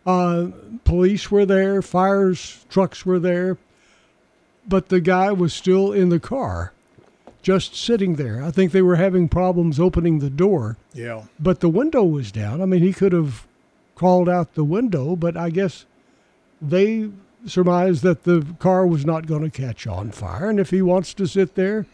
uh, 0.08 0.48
police 0.86 1.30
were 1.30 1.46
there, 1.46 1.82
fires 1.82 2.66
trucks 2.70 3.06
were 3.06 3.20
there, 3.20 3.58
but 4.66 4.88
the 4.88 5.02
guy 5.02 5.34
was 5.34 5.54
still 5.54 5.92
in 5.92 6.08
the 6.08 6.20
car, 6.20 6.72
just 7.42 7.76
sitting 7.76 8.16
there. 8.16 8.44
I 8.44 8.52
think 8.52 8.72
they 8.72 8.82
were 8.82 8.96
having 8.96 9.30
problems 9.30 9.80
opening 9.80 10.20
the 10.20 10.30
door. 10.30 10.78
Yeah. 10.94 11.24
But 11.40 11.60
the 11.60 11.70
window 11.70 12.04
was 12.04 12.32
down. 12.32 12.62
I 12.62 12.66
mean, 12.66 12.82
he 12.82 12.94
could 12.94 13.14
have 13.14 13.48
crawled 13.96 14.30
out 14.30 14.54
the 14.54 14.64
window, 14.64 15.16
but 15.16 15.38
I 15.38 15.50
guess 15.50 15.86
they 16.62 17.10
surmised 17.46 18.04
that 18.04 18.24
the 18.24 18.46
car 18.60 18.86
was 18.86 19.06
not 19.06 19.28
going 19.28 19.44
to 19.44 19.50
catch 19.50 19.88
on 19.88 20.12
fire. 20.12 20.50
And 20.50 20.60
if 20.60 20.70
he 20.70 20.82
wants 20.82 21.14
to 21.16 21.28
sit 21.28 21.56
there, 21.56 21.86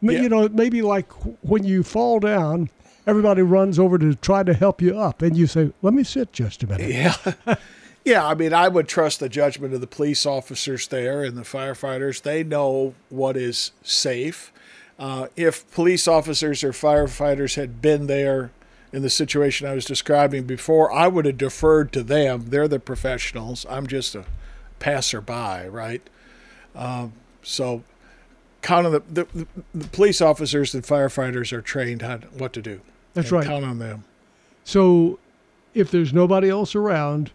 yeah. 0.00 0.22
you 0.22 0.28
know, 0.28 0.48
maybe 0.48 0.82
like 0.82 1.10
when 1.42 1.64
you 1.64 1.82
fall 1.82 2.18
down 2.20 2.68
everybody 3.06 3.42
runs 3.42 3.78
over 3.78 3.98
to 3.98 4.14
try 4.14 4.42
to 4.42 4.54
help 4.54 4.80
you 4.80 4.98
up, 4.98 5.22
and 5.22 5.36
you 5.36 5.46
say, 5.46 5.72
"Let 5.82 5.94
me 5.94 6.04
sit 6.04 6.32
just 6.32 6.62
a 6.62 6.66
minute." 6.66 6.90
Yeah. 6.90 7.54
Yeah, 8.04 8.26
I 8.26 8.34
mean, 8.34 8.52
I 8.52 8.66
would 8.66 8.88
trust 8.88 9.20
the 9.20 9.28
judgment 9.28 9.74
of 9.74 9.80
the 9.80 9.86
police 9.86 10.26
officers 10.26 10.88
there 10.88 11.22
and 11.22 11.36
the 11.36 11.42
firefighters. 11.42 12.22
They 12.22 12.42
know 12.42 12.94
what 13.10 13.36
is 13.36 13.70
safe. 13.84 14.51
Uh, 15.02 15.26
if 15.34 15.68
police 15.72 16.06
officers 16.06 16.62
or 16.62 16.70
firefighters 16.70 17.56
had 17.56 17.82
been 17.82 18.06
there 18.06 18.52
in 18.92 19.02
the 19.02 19.10
situation 19.10 19.66
I 19.66 19.74
was 19.74 19.84
describing 19.84 20.44
before, 20.44 20.92
I 20.92 21.08
would 21.08 21.24
have 21.24 21.36
deferred 21.36 21.92
to 21.94 22.04
them. 22.04 22.50
They're 22.50 22.68
the 22.68 22.78
professionals. 22.78 23.66
I'm 23.68 23.88
just 23.88 24.14
a 24.14 24.26
passerby, 24.78 25.68
right? 25.68 26.08
Um, 26.76 27.14
so, 27.42 27.82
count 28.60 28.86
on 28.86 28.92
the, 28.92 29.02
the, 29.10 29.46
the 29.74 29.88
police 29.88 30.20
officers 30.20 30.72
and 30.72 30.84
firefighters 30.84 31.52
are 31.52 31.62
trained 31.62 32.04
on 32.04 32.20
what 32.38 32.52
to 32.52 32.62
do. 32.62 32.80
That's 33.14 33.32
right. 33.32 33.44
Count 33.44 33.64
on 33.64 33.80
them. 33.80 34.04
So, 34.62 35.18
if 35.74 35.90
there's 35.90 36.12
nobody 36.12 36.48
else 36.48 36.76
around, 36.76 37.32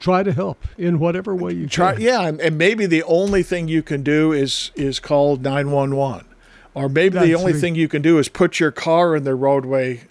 try 0.00 0.24
to 0.24 0.32
help 0.32 0.66
in 0.76 0.98
whatever 0.98 1.32
way 1.32 1.52
you 1.52 1.68
try. 1.68 1.92
Can. 1.92 2.02
Yeah, 2.02 2.22
and, 2.22 2.40
and 2.40 2.58
maybe 2.58 2.86
the 2.86 3.04
only 3.04 3.44
thing 3.44 3.68
you 3.68 3.84
can 3.84 4.02
do 4.02 4.32
is 4.32 4.72
is 4.74 4.98
call 4.98 5.36
nine 5.36 5.70
one 5.70 5.94
one, 5.94 6.25
or 6.76 6.90
maybe 6.90 7.14
That's 7.14 7.26
the 7.26 7.34
only 7.34 7.54
thing 7.54 7.74
you 7.74 7.88
can 7.88 8.02
do 8.02 8.18
is 8.18 8.28
put 8.28 8.60
your 8.60 8.70
car 8.70 9.16
in 9.16 9.24
the 9.24 9.34
roadway 9.34 10.02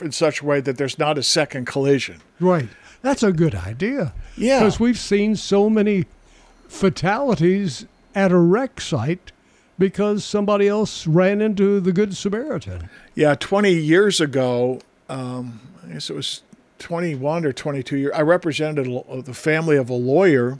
in 0.00 0.10
such 0.10 0.40
a 0.40 0.44
way 0.44 0.60
that 0.60 0.76
there's 0.76 0.98
not 0.98 1.16
a 1.16 1.22
second 1.22 1.66
collision. 1.66 2.20
Right. 2.40 2.68
That's 3.02 3.22
a 3.22 3.30
good 3.30 3.54
idea. 3.54 4.12
Yeah. 4.36 4.58
Because 4.58 4.80
we've 4.80 4.98
seen 4.98 5.36
so 5.36 5.70
many 5.70 6.06
fatalities 6.66 7.86
at 8.16 8.32
a 8.32 8.36
wreck 8.36 8.80
site 8.80 9.30
because 9.78 10.24
somebody 10.24 10.66
else 10.66 11.06
ran 11.06 11.40
into 11.40 11.78
the 11.78 11.92
Good 11.92 12.16
Samaritan. 12.16 12.90
Yeah, 13.14 13.36
20 13.36 13.72
years 13.72 14.20
ago, 14.20 14.80
um, 15.08 15.60
I 15.84 15.92
guess 15.92 16.10
it 16.10 16.16
was 16.16 16.42
21 16.80 17.44
or 17.44 17.52
22 17.52 17.96
years, 17.96 18.12
I 18.12 18.22
represented 18.22 18.86
the 19.24 19.34
family 19.34 19.76
of 19.76 19.88
a 19.88 19.94
lawyer. 19.94 20.58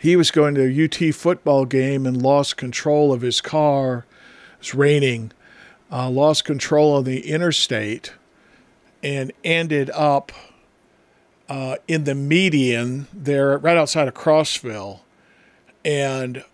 He 0.00 0.14
was 0.14 0.30
going 0.30 0.54
to 0.54 0.62
a 0.62 0.84
UT 0.84 1.12
football 1.16 1.64
game 1.64 2.06
and 2.06 2.22
lost 2.22 2.56
control 2.56 3.12
of 3.12 3.22
his 3.22 3.40
car. 3.40 4.06
It 4.60 4.72
was 4.72 4.74
raining, 4.74 5.32
uh, 5.90 6.10
lost 6.10 6.44
control 6.44 6.98
of 6.98 7.06
the 7.06 7.30
interstate, 7.30 8.12
and 9.02 9.32
ended 9.42 9.90
up 9.90 10.32
uh, 11.48 11.76
in 11.88 12.04
the 12.04 12.14
median 12.14 13.08
there, 13.12 13.56
right 13.56 13.78
outside 13.78 14.06
of 14.06 14.12
Crossville. 14.12 15.00
And 15.82 16.44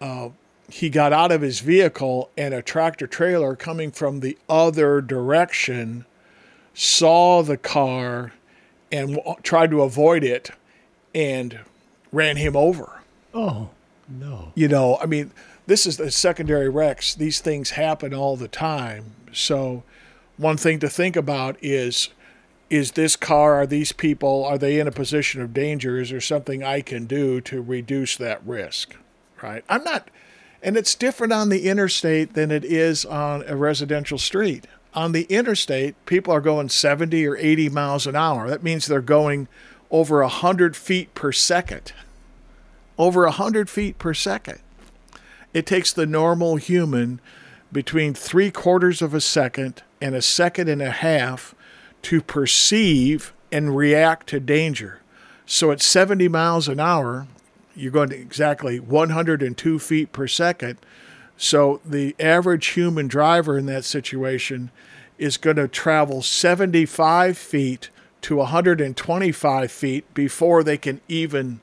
uh, 0.00 0.28
he 0.70 0.88
got 0.88 1.12
out 1.12 1.32
of 1.32 1.42
his 1.42 1.58
vehicle 1.58 2.30
and 2.36 2.54
a 2.54 2.62
tractor 2.62 3.08
trailer 3.08 3.56
coming 3.56 3.90
from 3.90 4.20
the 4.20 4.38
other 4.48 5.00
direction 5.00 6.06
saw 6.74 7.42
the 7.42 7.56
car 7.56 8.32
and 8.92 9.16
w- 9.16 9.36
tried 9.42 9.70
to 9.72 9.82
avoid 9.82 10.22
it 10.22 10.50
and 11.12 11.58
ran 12.12 12.36
him 12.36 12.54
over. 12.54 13.00
Oh, 13.34 13.70
no. 14.08 14.52
You 14.54 14.68
know, 14.68 14.96
I 15.02 15.06
mean, 15.06 15.32
this 15.68 15.86
is 15.86 15.98
the 15.98 16.10
secondary 16.10 16.68
wrecks. 16.68 17.14
These 17.14 17.40
things 17.40 17.70
happen 17.70 18.12
all 18.12 18.36
the 18.36 18.48
time. 18.48 19.12
So, 19.32 19.84
one 20.36 20.56
thing 20.56 20.78
to 20.80 20.88
think 20.88 21.14
about 21.14 21.56
is 21.62 22.08
is 22.70 22.92
this 22.92 23.16
car, 23.16 23.54
are 23.54 23.66
these 23.66 23.92
people, 23.92 24.44
are 24.44 24.58
they 24.58 24.78
in 24.78 24.86
a 24.86 24.92
position 24.92 25.40
of 25.40 25.54
danger? 25.54 25.98
Is 25.98 26.10
there 26.10 26.20
something 26.20 26.62
I 26.62 26.82
can 26.82 27.06
do 27.06 27.40
to 27.42 27.62
reduce 27.62 28.16
that 28.16 28.46
risk? 28.46 28.94
Right? 29.42 29.64
I'm 29.70 29.84
not 29.84 30.10
and 30.62 30.76
it's 30.76 30.94
different 30.94 31.32
on 31.32 31.48
the 31.48 31.68
interstate 31.68 32.34
than 32.34 32.50
it 32.50 32.64
is 32.64 33.04
on 33.04 33.44
a 33.46 33.56
residential 33.56 34.18
street. 34.18 34.66
On 34.94 35.12
the 35.12 35.24
interstate, 35.24 35.94
people 36.06 36.32
are 36.32 36.40
going 36.40 36.68
70 36.68 37.26
or 37.26 37.36
80 37.36 37.68
miles 37.68 38.06
an 38.06 38.16
hour. 38.16 38.48
That 38.48 38.62
means 38.62 38.86
they're 38.86 39.00
going 39.00 39.46
over 39.90 40.20
100 40.22 40.76
feet 40.76 41.14
per 41.14 41.30
second. 41.30 41.92
Over 42.96 43.22
100 43.24 43.70
feet 43.70 43.98
per 43.98 44.14
second. 44.14 44.58
It 45.58 45.66
takes 45.66 45.92
the 45.92 46.06
normal 46.06 46.54
human 46.54 47.20
between 47.72 48.14
three 48.14 48.52
quarters 48.52 49.02
of 49.02 49.12
a 49.12 49.20
second 49.20 49.82
and 50.00 50.14
a 50.14 50.22
second 50.22 50.68
and 50.68 50.80
a 50.80 50.92
half 50.92 51.52
to 52.02 52.22
perceive 52.22 53.32
and 53.50 53.76
react 53.76 54.28
to 54.28 54.38
danger. 54.38 55.00
So 55.46 55.72
at 55.72 55.82
70 55.82 56.28
miles 56.28 56.68
an 56.68 56.78
hour, 56.78 57.26
you're 57.74 57.90
going 57.90 58.10
to 58.10 58.16
exactly 58.16 58.78
102 58.78 59.80
feet 59.80 60.12
per 60.12 60.28
second. 60.28 60.78
So 61.36 61.80
the 61.84 62.14
average 62.20 62.68
human 62.68 63.08
driver 63.08 63.58
in 63.58 63.66
that 63.66 63.84
situation 63.84 64.70
is 65.18 65.36
going 65.36 65.56
to 65.56 65.66
travel 65.66 66.22
75 66.22 67.36
feet 67.36 67.90
to 68.20 68.36
125 68.36 69.72
feet 69.72 70.14
before 70.14 70.62
they 70.62 70.78
can 70.78 71.00
even 71.08 71.58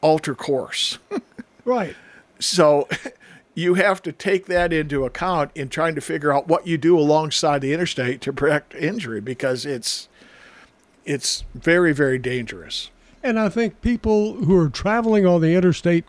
alter 0.00 0.34
course. 0.34 0.98
right. 1.64 1.94
So 2.38 2.88
you 3.54 3.74
have 3.74 4.02
to 4.02 4.12
take 4.12 4.46
that 4.46 4.72
into 4.72 5.04
account 5.04 5.50
in 5.54 5.68
trying 5.68 5.94
to 5.94 6.00
figure 6.00 6.32
out 6.32 6.48
what 6.48 6.66
you 6.66 6.78
do 6.78 6.98
alongside 6.98 7.60
the 7.60 7.72
interstate 7.72 8.20
to 8.22 8.32
prevent 8.32 8.64
injury 8.78 9.20
because 9.20 9.66
it's 9.66 10.08
it's 11.04 11.44
very 11.54 11.92
very 11.92 12.18
dangerous. 12.18 12.90
And 13.22 13.38
I 13.38 13.48
think 13.48 13.80
people 13.80 14.34
who 14.44 14.56
are 14.56 14.68
traveling 14.68 15.26
on 15.26 15.40
the 15.40 15.54
interstate, 15.54 16.04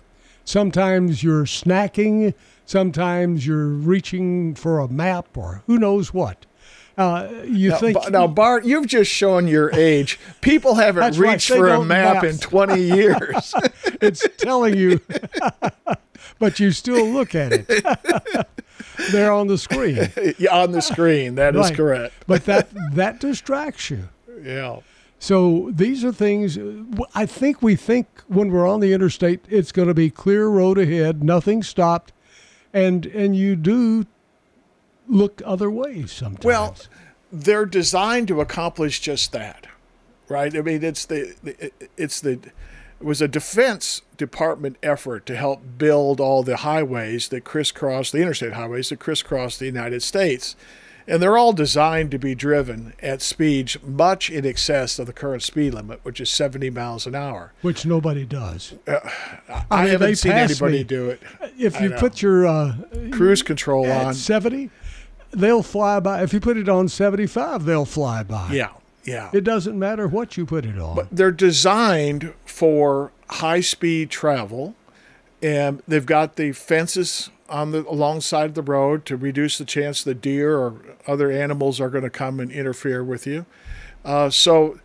sometimes 0.46 1.24
you're 1.24 1.46
snacking, 1.46 2.36
sometimes 2.65 3.48
you're 3.48 3.68
reaching 3.68 4.54
for 4.54 4.80
a 4.80 4.88
map 4.88 5.36
or 5.36 5.63
who 5.65 5.80
knows 5.80 6.13
what. 6.13 6.46
Uh, 7.00 7.30
you 7.46 7.70
now, 7.70 7.78
think 7.78 8.12
now, 8.12 8.28
Bart? 8.28 8.65
You've 8.65 8.86
just 8.86 9.10
shown 9.10 9.48
your 9.48 9.72
age. 9.74 10.20
People 10.42 10.76
haven't 10.76 11.18
reached 11.18 11.50
right. 11.50 11.58
for 11.58 11.70
a 11.70 11.86
map 11.86 12.24
maps. 12.24 12.28
in 12.28 12.38
twenty 12.39 12.82
years. 12.82 13.54
it's 14.02 14.28
telling 14.38 14.76
you, 14.76 15.00
but 16.39 16.60
you 16.60 16.71
still 16.71 17.06
look 17.06 17.36
at 17.36 17.52
it. 17.54 17.67
They're 19.12 19.32
on 19.32 19.47
the 19.47 19.58
screen. 19.58 20.10
Yeah, 20.38 20.58
on 20.58 20.71
the 20.71 20.82
screen. 20.82 21.36
That 21.36 21.56
right. 21.56 21.71
is 21.71 21.75
correct. 21.75 22.13
but 22.28 22.45
that 22.45 22.69
that 22.93 23.19
distracts 23.19 23.89
you. 23.89 24.10
Yeah. 24.41 24.80
So 25.19 25.69
these 25.73 26.06
are 26.06 26.13
things 26.13 26.58
I 27.13 27.25
think 27.25 27.62
we 27.62 27.75
think 27.75 28.08
when 28.28 28.52
we're 28.52 28.67
on 28.67 28.80
the 28.80 28.93
interstate, 28.93 29.43
it's 29.49 29.71
going 29.73 29.89
to 29.89 29.93
be 29.93 30.10
clear 30.10 30.47
road 30.47 30.78
ahead, 30.78 31.23
nothing 31.23 31.62
stopped. 31.63 32.13
and 32.73 33.06
and 33.08 33.36
you 33.36 33.56
do 33.56 34.06
look 35.08 35.41
other 35.45 35.69
ways 35.69 36.12
sometimes. 36.12 36.45
Well, 36.45 36.75
they're 37.32 37.65
designed 37.65 38.28
to 38.30 38.41
accomplish 38.41 38.99
just 39.02 39.32
that, 39.34 39.67
right? 40.30 40.56
I 40.56 40.62
mean, 40.62 40.84
it's 40.84 41.06
the 41.06 41.36
it's 41.97 42.21
the 42.21 42.39
it 43.00 43.06
was 43.06 43.22
a 43.22 43.28
defense 43.28 44.02
department 44.18 44.78
effort 44.84 45.26
to 45.28 45.36
help 45.36 45.62
build 45.78 46.20
all 46.20 46.44
the 46.44 46.58
highways 46.58 47.30
that 47.30 47.46
crisscross 47.46 48.12
the 48.12 48.20
interstate 48.20 48.54
highways 48.54 48.90
that 48.90 49.00
crisscross 49.00 49.58
the 49.58 49.66
United 49.66 50.04
States. 50.04 50.56
And 51.08 51.24
they're 51.24 51.38
all 51.38 51.54
designed 51.54 52.12
to 52.12 52.20
be 52.20 52.36
driven 52.36 52.94
at 53.02 53.24
speeds 53.24 53.78
much 53.82 54.30
in 54.30 54.46
excess 54.46 55.00
of 55.00 55.08
the 55.08 55.14
current 55.14 55.42
speed 55.42 55.74
limit, 55.74 56.02
which 56.04 56.22
is 56.22 56.30
70 56.30 56.70
miles 56.70 57.08
an 57.08 57.16
hour. 57.16 57.52
Which 57.64 57.84
nobody 57.84 58.26
does. 58.26 58.76
Uh, 58.88 59.00
I, 59.50 59.66
I 59.72 59.82
mean, 59.84 59.92
haven't 59.92 60.16
seen 60.18 60.34
anybody 60.34 60.80
me. 60.80 60.84
do 60.84 61.10
it. 61.10 61.22
If 61.58 61.82
you 61.82 61.92
put 61.92 62.22
your 62.22 62.46
uh, 62.46 62.76
cruise 63.12 63.42
control 63.42 63.90
on 63.92 64.14
70, 64.14 64.70
they'll 65.32 65.64
fly 65.64 66.00
by. 66.00 66.22
If 66.22 66.32
you 66.32 66.40
put 66.40 66.58
it 66.58 66.70
on 66.70 66.88
75, 66.88 67.66
they'll 67.66 67.86
fly 67.86 68.22
by. 68.22 68.52
Yeah. 68.52 68.70
Yeah. 69.04 69.30
It 69.34 69.44
doesn't 69.44 69.78
matter 69.78 70.08
what 70.08 70.38
you 70.38 70.46
put 70.46 70.66
it 70.66 70.80
on. 70.80 70.96
But 70.96 71.08
they're 71.12 71.32
designed 71.32 72.34
for 72.46 73.12
high 73.30 73.62
speed 73.62 74.10
travel 74.10 74.76
and 75.42 75.82
they've 75.88 76.06
got 76.06 76.36
the 76.36 76.52
fences 76.52 77.30
on 77.48 77.72
the 77.72 77.88
alongside 77.88 78.56
the 78.56 78.62
road 78.62 79.06
to 79.06 79.16
reduce 79.16 79.58
the 79.58 79.66
chance 79.66 80.04
that 80.04 80.22
deer 80.22 80.58
or 80.58 80.76
other 81.08 81.32
animals 81.32 81.82
are 81.82 81.90
going 81.90 82.04
to 82.04 82.10
come 82.10 82.40
and 82.40 82.52
interfere 82.52 83.04
with 83.04 83.26
you. 83.26 83.46
Uh, 84.06 84.30
so 84.30 84.80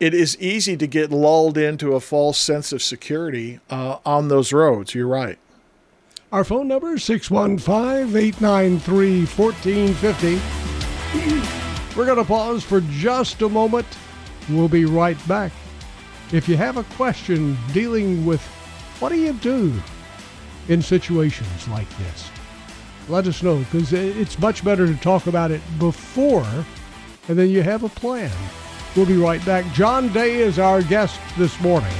it 0.00 0.14
is 0.14 0.38
easy 0.38 0.76
to 0.76 0.86
get 0.86 1.10
lulled 1.10 1.58
into 1.58 1.94
a 1.94 2.00
false 2.00 2.38
sense 2.38 2.72
of 2.72 2.82
security 2.82 3.60
uh, 3.70 3.98
on 4.04 4.28
those 4.28 4.52
roads. 4.52 4.94
You're 4.94 5.08
right. 5.08 5.38
Our 6.30 6.44
phone 6.44 6.68
number 6.68 6.94
is 6.94 7.04
615 7.04 8.16
893 8.16 9.26
1450. 9.26 11.63
We're 11.96 12.06
going 12.06 12.18
to 12.18 12.24
pause 12.24 12.64
for 12.64 12.80
just 12.80 13.42
a 13.42 13.48
moment. 13.48 13.86
We'll 14.50 14.68
be 14.68 14.84
right 14.84 15.16
back. 15.28 15.52
If 16.32 16.48
you 16.48 16.56
have 16.56 16.76
a 16.76 16.84
question 16.94 17.56
dealing 17.72 18.26
with 18.26 18.42
what 18.98 19.10
do 19.10 19.16
you 19.16 19.32
do 19.34 19.72
in 20.68 20.82
situations 20.82 21.68
like 21.68 21.88
this? 21.98 22.30
Let 23.08 23.26
us 23.26 23.42
know 23.42 23.58
because 23.58 23.92
it's 23.92 24.38
much 24.38 24.64
better 24.64 24.86
to 24.86 24.96
talk 24.96 25.26
about 25.26 25.50
it 25.50 25.60
before 25.78 26.46
and 27.28 27.38
then 27.38 27.50
you 27.50 27.62
have 27.62 27.84
a 27.84 27.88
plan. 27.88 28.32
We'll 28.96 29.06
be 29.06 29.16
right 29.16 29.44
back. 29.44 29.70
John 29.72 30.12
Day 30.12 30.36
is 30.36 30.58
our 30.58 30.82
guest 30.82 31.20
this 31.36 31.60
morning. 31.60 31.92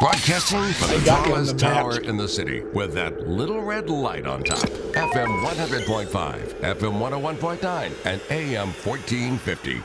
Broadcasting 0.00 0.72
from 0.74 1.00
the 1.00 1.04
tallest 1.04 1.58
tower 1.58 2.00
in 2.00 2.16
the 2.16 2.28
city 2.28 2.60
with 2.72 2.94
that 2.94 3.26
little 3.28 3.60
red 3.60 3.90
light 3.90 4.28
on 4.28 4.44
top. 4.44 4.68
FM 4.92 5.44
100.5, 5.44 6.06
FM 6.06 7.00
101.9, 7.00 7.92
and 8.04 8.20
AM 8.30 8.68
1450. 8.68 9.82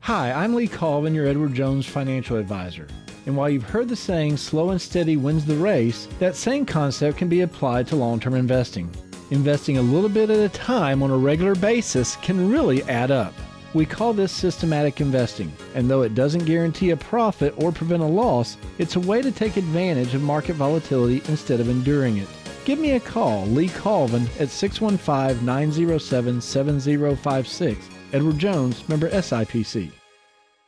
Hi, 0.00 0.32
I'm 0.32 0.54
Lee 0.54 0.66
Colvin, 0.66 1.14
your 1.14 1.28
Edward 1.28 1.54
Jones 1.54 1.86
financial 1.86 2.38
advisor. 2.38 2.88
And 3.26 3.36
while 3.36 3.48
you've 3.48 3.62
heard 3.62 3.88
the 3.88 3.94
saying, 3.94 4.36
slow 4.36 4.70
and 4.70 4.82
steady 4.82 5.16
wins 5.16 5.44
the 5.44 5.54
race, 5.54 6.08
that 6.18 6.34
same 6.34 6.66
concept 6.66 7.16
can 7.16 7.28
be 7.28 7.42
applied 7.42 7.86
to 7.86 7.96
long 7.96 8.18
term 8.18 8.34
investing. 8.34 8.90
Investing 9.30 9.78
a 9.78 9.82
little 9.82 10.10
bit 10.10 10.30
at 10.30 10.40
a 10.40 10.48
time 10.48 11.04
on 11.04 11.12
a 11.12 11.16
regular 11.16 11.54
basis 11.54 12.16
can 12.16 12.50
really 12.50 12.82
add 12.84 13.12
up. 13.12 13.34
We 13.72 13.86
call 13.86 14.12
this 14.12 14.32
systematic 14.32 15.00
investing, 15.00 15.52
and 15.74 15.88
though 15.88 16.02
it 16.02 16.16
doesn't 16.16 16.44
guarantee 16.44 16.90
a 16.90 16.96
profit 16.96 17.54
or 17.56 17.70
prevent 17.70 18.02
a 18.02 18.06
loss, 18.06 18.56
it's 18.78 18.96
a 18.96 19.00
way 19.00 19.22
to 19.22 19.30
take 19.30 19.56
advantage 19.56 20.14
of 20.14 20.22
market 20.22 20.54
volatility 20.56 21.22
instead 21.28 21.60
of 21.60 21.68
enduring 21.68 22.16
it. 22.16 22.28
Give 22.64 22.80
me 22.80 22.92
a 22.92 23.00
call, 23.00 23.46
Lee 23.46 23.68
Colvin, 23.68 24.28
at 24.40 24.48
615 24.48 25.44
907 25.46 26.40
7056 26.40 27.88
Edward 28.12 28.38
Jones, 28.38 28.88
member 28.88 29.08
SIPC. 29.08 29.92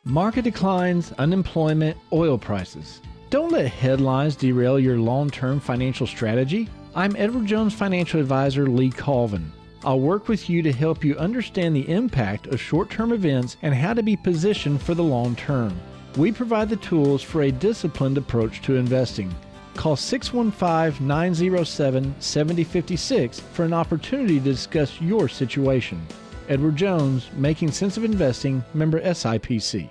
Market 0.04 0.42
declines, 0.42 1.12
unemployment, 1.12 1.96
oil 2.12 2.38
prices. 2.38 3.00
Don't 3.30 3.50
let 3.50 3.66
headlines 3.66 4.36
derail 4.36 4.78
your 4.78 4.98
long 4.98 5.28
term 5.28 5.58
financial 5.58 6.06
strategy. 6.06 6.68
I'm 6.94 7.16
Edward 7.16 7.46
Jones 7.46 7.74
financial 7.74 8.20
advisor 8.20 8.66
Lee 8.68 8.90
Colvin. 8.90 9.50
I'll 9.84 9.98
work 9.98 10.28
with 10.28 10.48
you 10.48 10.62
to 10.62 10.72
help 10.72 11.04
you 11.04 11.16
understand 11.16 11.74
the 11.74 11.88
impact 11.88 12.46
of 12.46 12.60
short 12.60 12.88
term 12.88 13.12
events 13.12 13.56
and 13.62 13.74
how 13.74 13.94
to 13.94 14.02
be 14.02 14.16
positioned 14.16 14.80
for 14.80 14.94
the 14.94 15.02
long 15.02 15.34
term. 15.34 15.78
We 16.16 16.30
provide 16.30 16.68
the 16.68 16.76
tools 16.76 17.22
for 17.22 17.42
a 17.42 17.50
disciplined 17.50 18.16
approach 18.16 18.62
to 18.62 18.76
investing. 18.76 19.34
Call 19.74 19.96
615 19.96 21.04
907 21.04 22.14
7056 22.20 23.40
for 23.40 23.64
an 23.64 23.72
opportunity 23.72 24.38
to 24.38 24.44
discuss 24.44 25.00
your 25.00 25.28
situation. 25.28 26.06
Edward 26.48 26.76
Jones, 26.76 27.30
Making 27.34 27.72
Sense 27.72 27.96
of 27.96 28.04
Investing, 28.04 28.62
member 28.74 29.00
SIPC. 29.00 29.88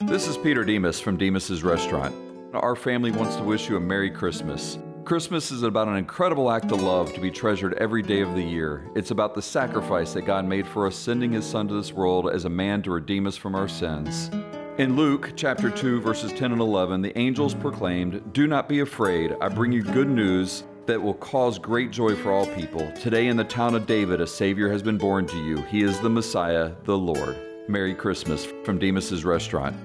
This 0.00 0.26
is 0.26 0.36
Peter 0.36 0.64
Demos 0.64 1.00
from 1.00 1.16
Demos's 1.16 1.62
Restaurant. 1.62 2.14
Our 2.52 2.74
family 2.74 3.12
wants 3.12 3.36
to 3.36 3.42
wish 3.44 3.70
you 3.70 3.76
a 3.76 3.80
Merry 3.80 4.10
Christmas. 4.10 4.78
Christmas 5.04 5.50
is 5.50 5.64
about 5.64 5.88
an 5.88 5.96
incredible 5.96 6.50
act 6.50 6.70
of 6.70 6.80
love 6.80 7.12
to 7.12 7.20
be 7.20 7.30
treasured 7.30 7.74
every 7.74 8.02
day 8.02 8.20
of 8.20 8.34
the 8.34 8.42
year. 8.42 8.88
It's 8.94 9.10
about 9.10 9.34
the 9.34 9.42
sacrifice 9.42 10.12
that 10.12 10.22
God 10.22 10.44
made 10.44 10.66
for 10.66 10.86
us, 10.86 10.94
sending 10.94 11.32
His 11.32 11.44
Son 11.44 11.66
to 11.68 11.74
this 11.74 11.92
world 11.92 12.30
as 12.30 12.44
a 12.44 12.50
man 12.50 12.82
to 12.82 12.92
redeem 12.92 13.26
us 13.26 13.36
from 13.36 13.56
our 13.56 13.66
sins. 13.66 14.30
In 14.78 14.94
Luke 14.94 15.32
chapter 15.34 15.70
2, 15.70 16.00
verses 16.00 16.32
10 16.32 16.52
and 16.52 16.60
11, 16.60 17.02
the 17.02 17.16
angels 17.18 17.52
proclaimed, 17.52 18.22
Do 18.32 18.46
not 18.46 18.68
be 18.68 18.78
afraid, 18.78 19.34
I 19.40 19.48
bring 19.48 19.72
you 19.72 19.82
good 19.82 20.08
news 20.08 20.62
that 20.86 21.02
will 21.02 21.14
cause 21.14 21.58
great 21.58 21.90
joy 21.90 22.14
for 22.14 22.32
all 22.32 22.46
people. 22.46 22.90
Today 22.92 23.26
in 23.26 23.36
the 23.36 23.44
town 23.44 23.74
of 23.74 23.86
David, 23.86 24.20
a 24.20 24.26
Savior 24.26 24.70
has 24.70 24.84
been 24.84 24.98
born 24.98 25.26
to 25.26 25.44
you. 25.44 25.56
He 25.62 25.82
is 25.82 25.98
the 25.98 26.10
Messiah, 26.10 26.72
the 26.84 26.96
Lord. 26.96 27.36
Merry 27.68 27.94
Christmas 27.94 28.46
from 28.64 28.78
Demos's 28.78 29.24
Restaurant. 29.24 29.76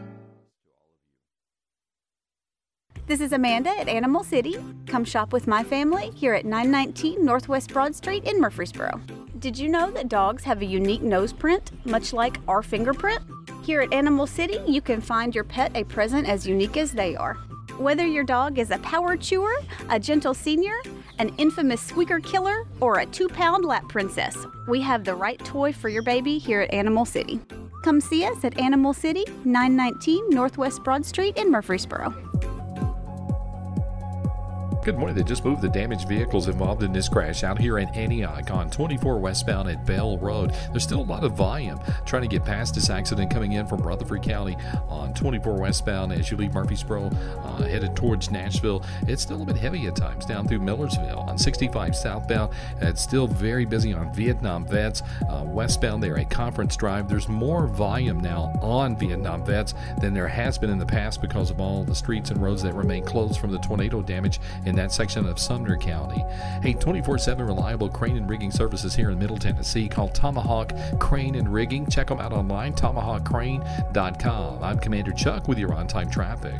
This 3.07 3.21
is 3.21 3.31
Amanda 3.31 3.69
at 3.69 3.87
Animal 3.87 4.21
City. 4.21 4.57
Come 4.85 5.05
shop 5.05 5.31
with 5.31 5.47
my 5.47 5.63
family 5.63 6.11
here 6.13 6.33
at 6.33 6.43
919 6.43 7.23
Northwest 7.23 7.71
Broad 7.71 7.95
Street 7.95 8.25
in 8.25 8.41
Murfreesboro. 8.41 8.99
Did 9.39 9.57
you 9.57 9.69
know 9.69 9.89
that 9.91 10.09
dogs 10.09 10.43
have 10.43 10.61
a 10.61 10.65
unique 10.65 11.01
nose 11.01 11.31
print, 11.31 11.71
much 11.85 12.11
like 12.11 12.37
our 12.49 12.61
fingerprint? 12.61 13.21
Here 13.63 13.79
at 13.79 13.93
Animal 13.93 14.27
City, 14.27 14.59
you 14.67 14.81
can 14.81 14.99
find 14.99 15.33
your 15.33 15.45
pet 15.45 15.71
a 15.73 15.85
present 15.85 16.27
as 16.27 16.45
unique 16.45 16.75
as 16.75 16.91
they 16.91 17.15
are. 17.15 17.35
Whether 17.77 18.05
your 18.05 18.25
dog 18.25 18.59
is 18.59 18.71
a 18.71 18.77
power 18.79 19.15
chewer, 19.15 19.55
a 19.89 19.97
gentle 19.97 20.33
senior, 20.33 20.75
an 21.17 21.33
infamous 21.37 21.79
squeaker 21.79 22.19
killer, 22.19 22.67
or 22.81 22.99
a 22.99 23.05
two 23.05 23.29
pound 23.29 23.63
lap 23.63 23.87
princess, 23.87 24.35
we 24.67 24.81
have 24.81 25.05
the 25.05 25.15
right 25.15 25.39
toy 25.45 25.71
for 25.71 25.87
your 25.87 26.03
baby 26.03 26.37
here 26.39 26.59
at 26.59 26.73
Animal 26.73 27.05
City. 27.05 27.39
Come 27.83 28.01
see 28.01 28.25
us 28.25 28.43
at 28.43 28.59
Animal 28.59 28.93
City, 28.93 29.23
919 29.45 30.29
Northwest 30.29 30.83
Broad 30.83 31.05
Street 31.05 31.37
in 31.37 31.49
Murfreesboro. 31.49 32.13
Good 34.87 34.97
morning. 34.97 35.17
They 35.17 35.23
just 35.23 35.43
moved 35.43 35.61
the 35.61 35.67
damaged 35.67 36.07
vehicles 36.07 36.47
involved 36.47 36.81
in 36.81 36.93
this 36.93 37.09
crash 37.09 37.43
out 37.43 37.59
here 37.59 37.77
in 37.77 37.89
Antioch 37.89 38.49
on 38.51 38.69
24 38.69 39.19
westbound 39.19 39.67
at 39.67 39.85
Bell 39.85 40.17
Road. 40.17 40.53
There's 40.71 40.83
still 40.83 41.01
a 41.01 41.03
lot 41.03 41.25
of 41.25 41.33
volume 41.33 41.77
trying 42.05 42.21
to 42.21 42.27
get 42.29 42.45
past 42.45 42.73
this 42.73 42.89
accident 42.89 43.29
coming 43.29 43.51
in 43.51 43.67
from 43.67 43.81
Rutherford 43.81 44.23
County 44.23 44.55
on 44.87 45.13
24 45.13 45.59
westbound 45.59 46.13
as 46.13 46.31
you 46.31 46.37
leave 46.37 46.53
Murfreesboro 46.53 47.11
uh, 47.43 47.63
headed 47.63 47.97
towards 47.97 48.31
Nashville. 48.31 48.81
It's 49.09 49.21
still 49.21 49.41
a 49.41 49.45
bit 49.45 49.57
heavy 49.57 49.87
at 49.87 49.97
times 49.97 50.25
down 50.25 50.47
through 50.47 50.59
Millersville 50.59 51.19
on 51.27 51.37
65 51.37 51.93
southbound. 51.93 52.53
It's 52.79 53.01
still 53.01 53.27
very 53.27 53.65
busy 53.65 53.93
on 53.93 54.13
Vietnam 54.13 54.65
Vets 54.65 55.01
uh, 55.29 55.43
westbound 55.45 56.01
there 56.01 56.17
at 56.17 56.29
Conference 56.29 56.77
Drive. 56.77 57.09
There's 57.09 57.27
more 57.27 57.67
volume 57.67 58.21
now 58.21 58.57
on 58.61 58.97
Vietnam 58.97 59.43
Vets 59.43 59.73
than 59.99 60.13
there 60.13 60.29
has 60.29 60.57
been 60.57 60.69
in 60.69 60.77
the 60.77 60.85
past 60.85 61.21
because 61.21 61.51
of 61.51 61.59
all 61.59 61.83
the 61.83 61.93
streets 61.93 62.31
and 62.31 62.41
roads 62.41 62.63
that 62.63 62.73
remain 62.73 63.03
closed 63.03 63.37
from 63.37 63.51
the 63.51 63.59
tornado 63.59 64.01
damage 64.01 64.39
in 64.65 64.76
that 64.77 64.91
section 64.91 65.27
of 65.27 65.39
Sumner 65.39 65.77
County. 65.77 66.23
Hey, 66.61 66.73
24 66.73 67.17
7 67.17 67.45
reliable 67.45 67.89
crane 67.89 68.17
and 68.17 68.29
rigging 68.29 68.51
services 68.51 68.95
here 68.95 69.11
in 69.11 69.19
Middle 69.19 69.37
Tennessee 69.37 69.87
called 69.87 70.15
Tomahawk 70.15 70.73
Crane 70.99 71.35
and 71.35 71.51
Rigging. 71.51 71.87
Check 71.87 72.07
them 72.07 72.19
out 72.19 72.33
online, 72.33 72.73
tomahawkcrane.com. 72.73 74.63
I'm 74.63 74.79
Commander 74.79 75.11
Chuck 75.11 75.47
with 75.47 75.57
your 75.57 75.73
on 75.73 75.87
time 75.87 76.09
traffic. 76.09 76.55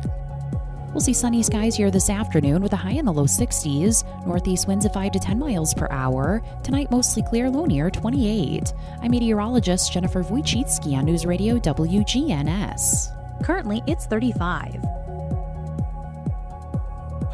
We'll 0.92 1.00
see 1.00 1.12
sunny 1.12 1.42
skies 1.42 1.76
here 1.76 1.90
this 1.90 2.08
afternoon 2.08 2.62
with 2.62 2.72
a 2.72 2.76
high 2.76 2.92
in 2.92 3.04
the 3.04 3.12
low 3.12 3.24
60s. 3.24 4.04
Northeast 4.26 4.66
winds 4.66 4.86
at 4.86 4.94
5 4.94 5.12
to 5.12 5.18
10 5.18 5.38
miles 5.38 5.74
per 5.74 5.86
hour. 5.90 6.42
Tonight, 6.62 6.90
mostly 6.90 7.22
clear, 7.22 7.50
low 7.50 7.66
near 7.66 7.90
28. 7.90 8.72
I'm 9.02 9.10
meteorologist 9.10 9.92
Jennifer 9.92 10.24
Wojcicki 10.24 10.94
on 10.94 11.04
News 11.04 11.26
Radio 11.26 11.58
WGNS. 11.58 13.14
Currently, 13.44 13.82
it's 13.86 14.06
35. 14.06 15.07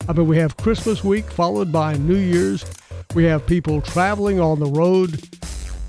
I 0.07 0.13
mean, 0.13 0.27
we 0.27 0.37
have 0.37 0.55
Christmas 0.57 1.03
week 1.03 1.31
followed 1.31 1.71
by 1.71 1.95
New 1.95 2.17
Year's. 2.17 2.63
We 3.15 3.23
have 3.23 3.47
people 3.47 3.81
traveling 3.81 4.39
on 4.39 4.59
the 4.59 4.67
road. 4.67 5.27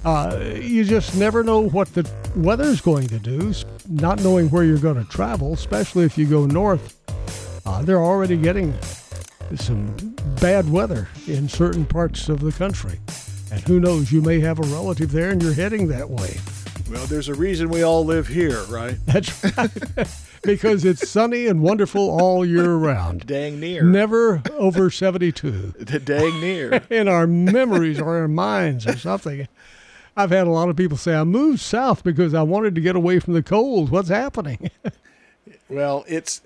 Uh, 0.04 0.52
you 0.54 0.82
just 0.84 1.14
never 1.14 1.44
know 1.44 1.60
what 1.60 1.92
the 1.94 2.10
weather's 2.36 2.80
going 2.80 3.08
to 3.08 3.18
do, 3.18 3.52
not 3.88 4.22
knowing 4.22 4.48
where 4.50 4.64
you're 4.64 4.78
going 4.78 5.02
to 5.02 5.10
travel, 5.10 5.52
especially 5.52 6.04
if 6.04 6.16
you 6.16 6.26
go 6.26 6.46
north. 6.46 6.96
Uh, 7.66 7.82
they're 7.82 8.02
already 8.02 8.36
getting 8.36 8.74
some 9.56 9.94
bad 10.40 10.70
weather 10.70 11.08
in 11.26 11.48
certain 11.48 11.84
parts 11.84 12.28
of 12.28 12.40
the 12.40 12.52
country. 12.52 12.98
And 13.52 13.60
who 13.62 13.80
knows, 13.80 14.10
you 14.10 14.20
may 14.20 14.40
have 14.40 14.58
a 14.58 14.62
relative 14.62 15.12
there 15.12 15.30
and 15.30 15.42
you're 15.42 15.54
heading 15.54 15.88
that 15.88 16.10
way. 16.10 16.38
Well, 16.90 17.06
there's 17.06 17.28
a 17.28 17.34
reason 17.34 17.70
we 17.70 17.82
all 17.82 18.04
live 18.04 18.26
here, 18.28 18.62
right? 18.64 18.96
That's 19.06 19.44
right. 19.56 19.70
because 20.42 20.84
it's 20.84 21.08
sunny 21.08 21.46
and 21.46 21.62
wonderful 21.62 22.10
all 22.10 22.44
year 22.44 22.74
round. 22.76 23.26
Dang 23.26 23.60
near. 23.60 23.82
Never 23.82 24.42
over 24.52 24.90
72. 24.90 25.72
Dang 26.04 26.40
near. 26.40 26.82
in 26.90 27.08
our 27.08 27.26
memories 27.26 28.00
or 28.00 28.18
our 28.18 28.28
minds 28.28 28.86
or 28.86 28.96
something. 28.98 29.48
I've 30.16 30.30
had 30.30 30.46
a 30.46 30.50
lot 30.50 30.68
of 30.68 30.76
people 30.76 30.96
say, 30.96 31.14
I 31.14 31.24
moved 31.24 31.60
south 31.60 32.04
because 32.04 32.34
I 32.34 32.42
wanted 32.42 32.74
to 32.76 32.80
get 32.80 32.94
away 32.94 33.18
from 33.18 33.32
the 33.34 33.42
cold. 33.42 33.90
What's 33.90 34.10
happening? 34.10 34.70
Well, 35.68 36.04
it's 36.06 36.42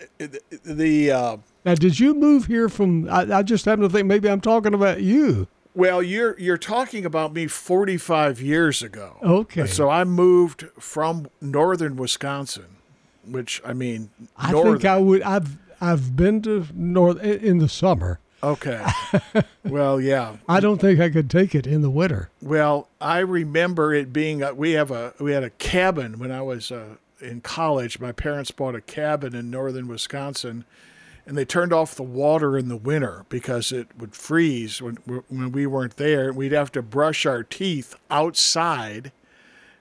the. 0.64 1.10
Uh, 1.10 1.36
now, 1.64 1.74
did 1.74 1.98
you 1.98 2.14
move 2.14 2.46
here 2.46 2.68
from? 2.68 3.08
I, 3.08 3.38
I 3.38 3.42
just 3.42 3.64
happen 3.64 3.82
to 3.82 3.88
think 3.88 4.06
maybe 4.06 4.28
I'm 4.28 4.40
talking 4.40 4.74
about 4.74 5.02
you. 5.02 5.48
Well, 5.74 6.02
you're 6.02 6.38
you're 6.40 6.58
talking 6.58 7.04
about 7.04 7.32
me 7.32 7.46
45 7.46 8.40
years 8.40 8.82
ago. 8.82 9.16
Okay. 9.22 9.66
So 9.66 9.88
I 9.88 10.04
moved 10.04 10.66
from 10.78 11.28
northern 11.40 11.96
Wisconsin, 11.96 12.78
which 13.24 13.60
I 13.64 13.74
mean, 13.74 14.10
I 14.36 14.50
northern. 14.50 14.74
think 14.74 14.84
I 14.86 14.98
would. 14.98 15.22
I've 15.22 15.56
I've 15.80 16.16
been 16.16 16.42
to 16.42 16.66
north 16.74 17.22
in 17.22 17.58
the 17.58 17.68
summer. 17.68 18.18
Okay. 18.42 18.84
well, 19.64 20.00
yeah. 20.00 20.36
I 20.48 20.60
don't 20.60 20.80
think 20.80 21.00
I 21.00 21.10
could 21.10 21.28
take 21.30 21.54
it 21.54 21.66
in 21.66 21.82
the 21.82 21.90
winter. 21.90 22.30
Well, 22.40 22.88
I 23.00 23.18
remember 23.18 23.92
it 23.92 24.12
being 24.12 24.42
we 24.56 24.72
have 24.72 24.90
a 24.90 25.14
we 25.18 25.32
had 25.32 25.44
a 25.44 25.50
cabin 25.50 26.18
when 26.18 26.30
I 26.30 26.42
was 26.42 26.70
uh, 26.70 26.96
in 27.20 27.40
college. 27.40 28.00
My 28.00 28.12
parents 28.12 28.50
bought 28.50 28.74
a 28.74 28.80
cabin 28.80 29.34
in 29.34 29.50
northern 29.50 29.88
Wisconsin, 29.88 30.64
and 31.26 31.36
they 31.36 31.44
turned 31.44 31.72
off 31.72 31.94
the 31.94 32.02
water 32.02 32.56
in 32.56 32.68
the 32.68 32.76
winter 32.76 33.24
because 33.28 33.72
it 33.72 33.88
would 33.98 34.14
freeze 34.14 34.80
when 34.80 34.96
when 35.28 35.52
we 35.52 35.66
weren't 35.66 35.96
there. 35.96 36.32
We'd 36.32 36.52
have 36.52 36.72
to 36.72 36.82
brush 36.82 37.26
our 37.26 37.42
teeth 37.42 37.94
outside 38.10 39.12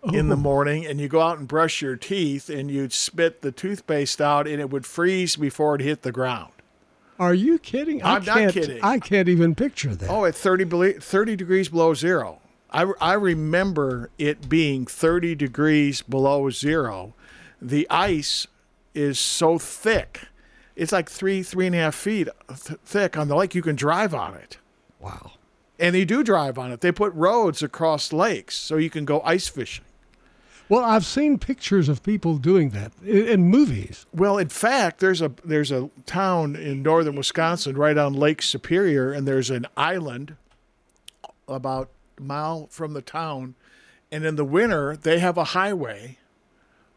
oh. 0.03 0.13
in 0.13 0.29
the 0.29 0.35
oh. 0.35 0.39
morning, 0.39 0.85
and 0.85 0.99
you 0.99 1.07
go 1.07 1.21
out 1.21 1.39
and 1.39 1.47
brush 1.47 1.81
your 1.81 1.95
teeth, 1.95 2.49
and 2.49 2.69
you'd 2.69 2.93
spit 2.93 3.41
the 3.41 3.51
toothpaste 3.51 4.21
out, 4.21 4.47
and 4.47 4.59
it 4.59 4.69
would 4.69 4.85
freeze 4.85 5.35
before 5.35 5.75
it 5.75 5.81
hit 5.81 6.01
the 6.01 6.11
ground. 6.11 6.51
Are 7.19 7.33
you 7.33 7.57
kidding? 7.57 8.03
I'm 8.03 8.21
I 8.21 8.25
not 8.25 8.53
kidding. 8.53 8.79
I 8.83 8.99
can't 8.99 9.27
even 9.27 9.55
picture 9.55 9.95
that. 9.95 10.09
Oh, 10.09 10.25
at 10.25 10.35
30, 10.35 10.99
30 10.99 11.35
degrees 11.35 11.69
below 11.69 11.93
zero. 11.93 12.39
I, 12.69 12.91
I 12.99 13.13
remember 13.13 14.09
it 14.17 14.49
being 14.49 14.85
30 14.85 15.35
degrees 15.35 16.01
below 16.01 16.49
zero. 16.49 17.15
The 17.61 17.87
ice 17.89 18.47
is 18.93 19.19
so 19.19 19.57
thick. 19.57 20.21
It's 20.75 20.91
like 20.91 21.09
three, 21.09 21.41
three 21.41 21.67
and 21.67 21.75
a 21.75 21.79
half 21.79 21.95
feet 21.95 22.27
th- 22.47 22.79
thick 22.85 23.17
on 23.17 23.27
the 23.27 23.35
lake. 23.35 23.55
You 23.55 23.61
can 23.61 23.75
drive 23.75 24.13
on 24.13 24.35
it. 24.35 24.57
Wow. 24.99 25.31
And 25.79 25.95
you 25.95 26.05
do 26.05 26.23
drive 26.23 26.57
on 26.57 26.71
it. 26.71 26.81
They 26.81 26.91
put 26.91 27.13
roads 27.13 27.61
across 27.63 28.13
lakes 28.13 28.55
so 28.55 28.77
you 28.77 28.89
can 28.89 29.05
go 29.05 29.21
ice 29.21 29.47
fishing. 29.47 29.85
Well, 30.69 30.83
I've 30.83 31.05
seen 31.05 31.37
pictures 31.39 31.87
of 31.87 32.03
people 32.03 32.37
doing 32.37 32.71
that 32.71 32.91
in, 33.01 33.27
in, 33.27 33.43
movies. 33.43 34.05
Well, 34.13 34.37
in 34.37 34.49
fact, 34.49 34.99
there's 34.99 35.21
a 35.21 35.31
there's 35.45 35.71
a 35.71 35.89
town 36.05 36.57
in 36.57 36.83
northern 36.83 37.15
Wisconsin 37.15 37.77
right 37.77 37.97
on 37.97 38.13
Lake 38.13 38.41
Superior, 38.41 39.13
and 39.13 39.25
there's 39.25 39.49
an 39.49 39.65
island 39.77 40.35
about 41.47 41.89
a 42.17 42.21
mile 42.21 42.67
from 42.69 42.93
the 42.93 43.01
town, 43.01 43.55
and 44.11 44.25
in 44.25 44.35
the 44.35 44.43
winter 44.43 44.97
they 44.97 45.19
have 45.19 45.37
a 45.37 45.45
highway 45.45 46.17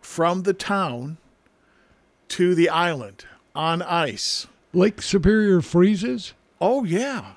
from 0.01 0.43
the 0.43 0.55
town 0.55 1.19
to 2.29 2.55
the 2.55 2.69
island 2.69 3.25
on 3.55 3.83
ice. 3.83 4.47
Lake 4.73 5.03
Superior 5.03 5.61
freezes. 5.61 6.35
Oh 6.61 6.85
yeah. 6.85 7.33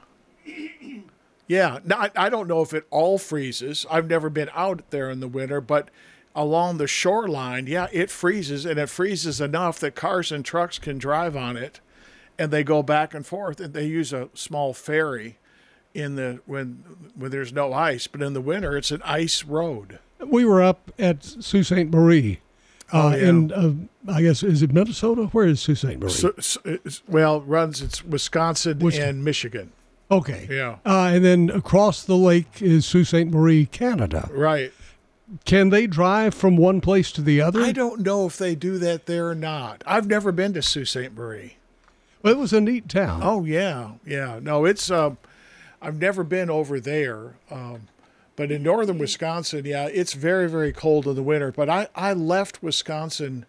Yeah, 1.45 1.80
now 1.84 1.97
I, 1.97 2.12
I 2.15 2.30
don't 2.30 2.47
know 2.47 2.62
if 2.62 2.73
it 2.73 2.88
all 2.89 3.17
freezes. 3.17 3.86
I've 3.91 4.10
never 4.10 4.30
been 4.30 4.49
out 4.56 4.89
there 4.91 5.10
in 5.10 5.19
the 5.19 5.28
winter, 5.28 5.60
but 5.60 5.89
along 6.34 6.78
the 6.78 6.88
shoreline, 6.88 7.67
yeah, 7.67 7.88
it 7.91 8.10
freezes 8.10 8.65
and 8.65 8.80
it 8.80 8.89
freezes 8.89 9.41
enough 9.41 9.78
that 9.82 9.93
cars 9.93 10.32
and 10.32 10.43
trucks 10.43 10.80
can 10.80 10.97
drive 10.97 11.36
on 11.36 11.58
it 11.58 11.82
and 12.38 12.52
they 12.52 12.63
go 12.63 12.82
back 12.82 13.13
and 13.13 13.26
forth 13.26 13.60
and 13.60 13.73
they 13.73 13.86
use 13.86 14.13
a 14.13 14.30
small 14.34 14.73
ferry 14.73 15.38
in 15.93 16.15
the 16.15 16.39
when 16.45 16.84
when 17.15 17.30
there's 17.30 17.54
no 17.54 17.71
ice, 17.71 18.08
but 18.08 18.21
in 18.21 18.34
the 18.34 18.41
winter 18.41 18.76
it's 18.78 18.91
an 18.91 19.02
ice 19.04 19.43
road. 19.43 19.99
We 20.26 20.45
were 20.45 20.63
up 20.63 20.91
at 20.97 21.23
Sault 21.23 21.65
Ste. 21.65 21.91
Marie. 21.91 22.39
Uh, 22.93 23.06
oh, 23.06 23.15
yeah. 23.15 23.29
in 23.29 23.51
uh, 23.51 24.12
I 24.12 24.21
guess 24.21 24.43
is 24.43 24.62
it 24.62 24.71
Minnesota? 24.71 25.23
Where 25.32 25.47
is 25.47 25.62
Sault 25.62 25.79
Ste. 25.79 25.99
Marie? 25.99 26.12
So, 26.12 26.34
so 26.39 26.62
well, 27.08 27.38
it 27.38 27.43
runs 27.45 27.82
it's 27.82 28.03
Wisconsin, 28.03 28.79
Wisconsin, 28.79 29.10
and 29.10 29.23
Michigan. 29.25 29.71
Okay. 30.12 30.47
Yeah. 30.49 30.77
Uh, 30.86 31.12
and 31.13 31.25
then 31.25 31.49
across 31.49 32.03
the 32.03 32.15
lake 32.15 32.62
is 32.62 32.86
Sault 32.86 33.08
Ste. 33.08 33.27
Marie, 33.27 33.65
Canada. 33.65 34.29
Right. 34.32 34.71
Can 35.45 35.69
they 35.69 35.88
drive 35.88 36.36
from 36.36 36.56
one 36.56 36.82
place 36.82 37.12
to 37.13 37.21
the 37.21 37.41
other? 37.41 37.62
I 37.62 37.71
don't 37.71 38.01
know 38.01 38.27
if 38.27 38.38
they 38.38 38.53
do 38.53 38.77
that 38.77 39.08
there 39.08 39.29
or 39.29 39.36
not. 39.36 39.84
I've 39.88 40.06
never 40.06 40.32
been 40.32 40.53
to 40.53 40.62
Sault 40.62 40.88
Ste. 40.88 41.13
Marie. 41.15 41.58
Well, 42.21 42.34
it 42.34 42.38
was 42.38 42.53
a 42.53 42.62
neat 42.62 42.88
town. 42.88 43.21
Oh 43.23 43.43
yeah, 43.43 43.93
yeah. 44.06 44.39
No, 44.41 44.65
it's. 44.65 44.91
Uh, 44.91 45.15
I've 45.82 45.99
never 45.99 46.23
been 46.23 46.49
over 46.49 46.79
there, 46.79 47.34
um, 47.51 47.88
but 48.36 48.52
in 48.52 48.63
northern 48.63 48.98
Wisconsin, 48.98 49.65
yeah, 49.65 49.86
it's 49.86 50.13
very 50.13 50.50
very 50.50 50.72
cold 50.72 51.08
in 51.08 51.15
the 51.15 51.24
winter. 51.24 51.52
But 51.52 51.69
I 51.69 51.88
I 51.96 52.13
left 52.13 52.63
Wisconsin 52.63 53.46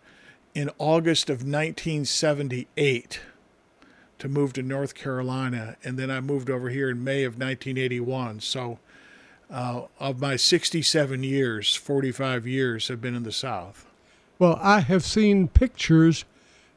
in 0.55 0.71
August 0.79 1.29
of 1.29 1.39
1978 1.39 3.21
to 4.19 4.29
move 4.29 4.53
to 4.53 4.63
North 4.63 4.95
Carolina, 4.95 5.77
and 5.83 5.99
then 5.99 6.11
I 6.11 6.21
moved 6.21 6.49
over 6.49 6.71
here 6.71 6.91
in 6.91 7.03
May 7.03 7.25
of 7.25 7.35
1981. 7.35 8.41
So 8.41 8.79
uh, 9.51 9.83
of 10.01 10.21
my 10.21 10.37
67 10.37 11.23
years, 11.23 11.75
45 11.75 12.47
years 12.47 12.89
have 12.89 13.01
been 13.01 13.15
in 13.15 13.25
the 13.25 13.33
South. 13.33 13.87
Well, 14.39 14.59
I 14.61 14.81
have 14.81 15.05
seen 15.05 15.49
pictures, 15.49 16.25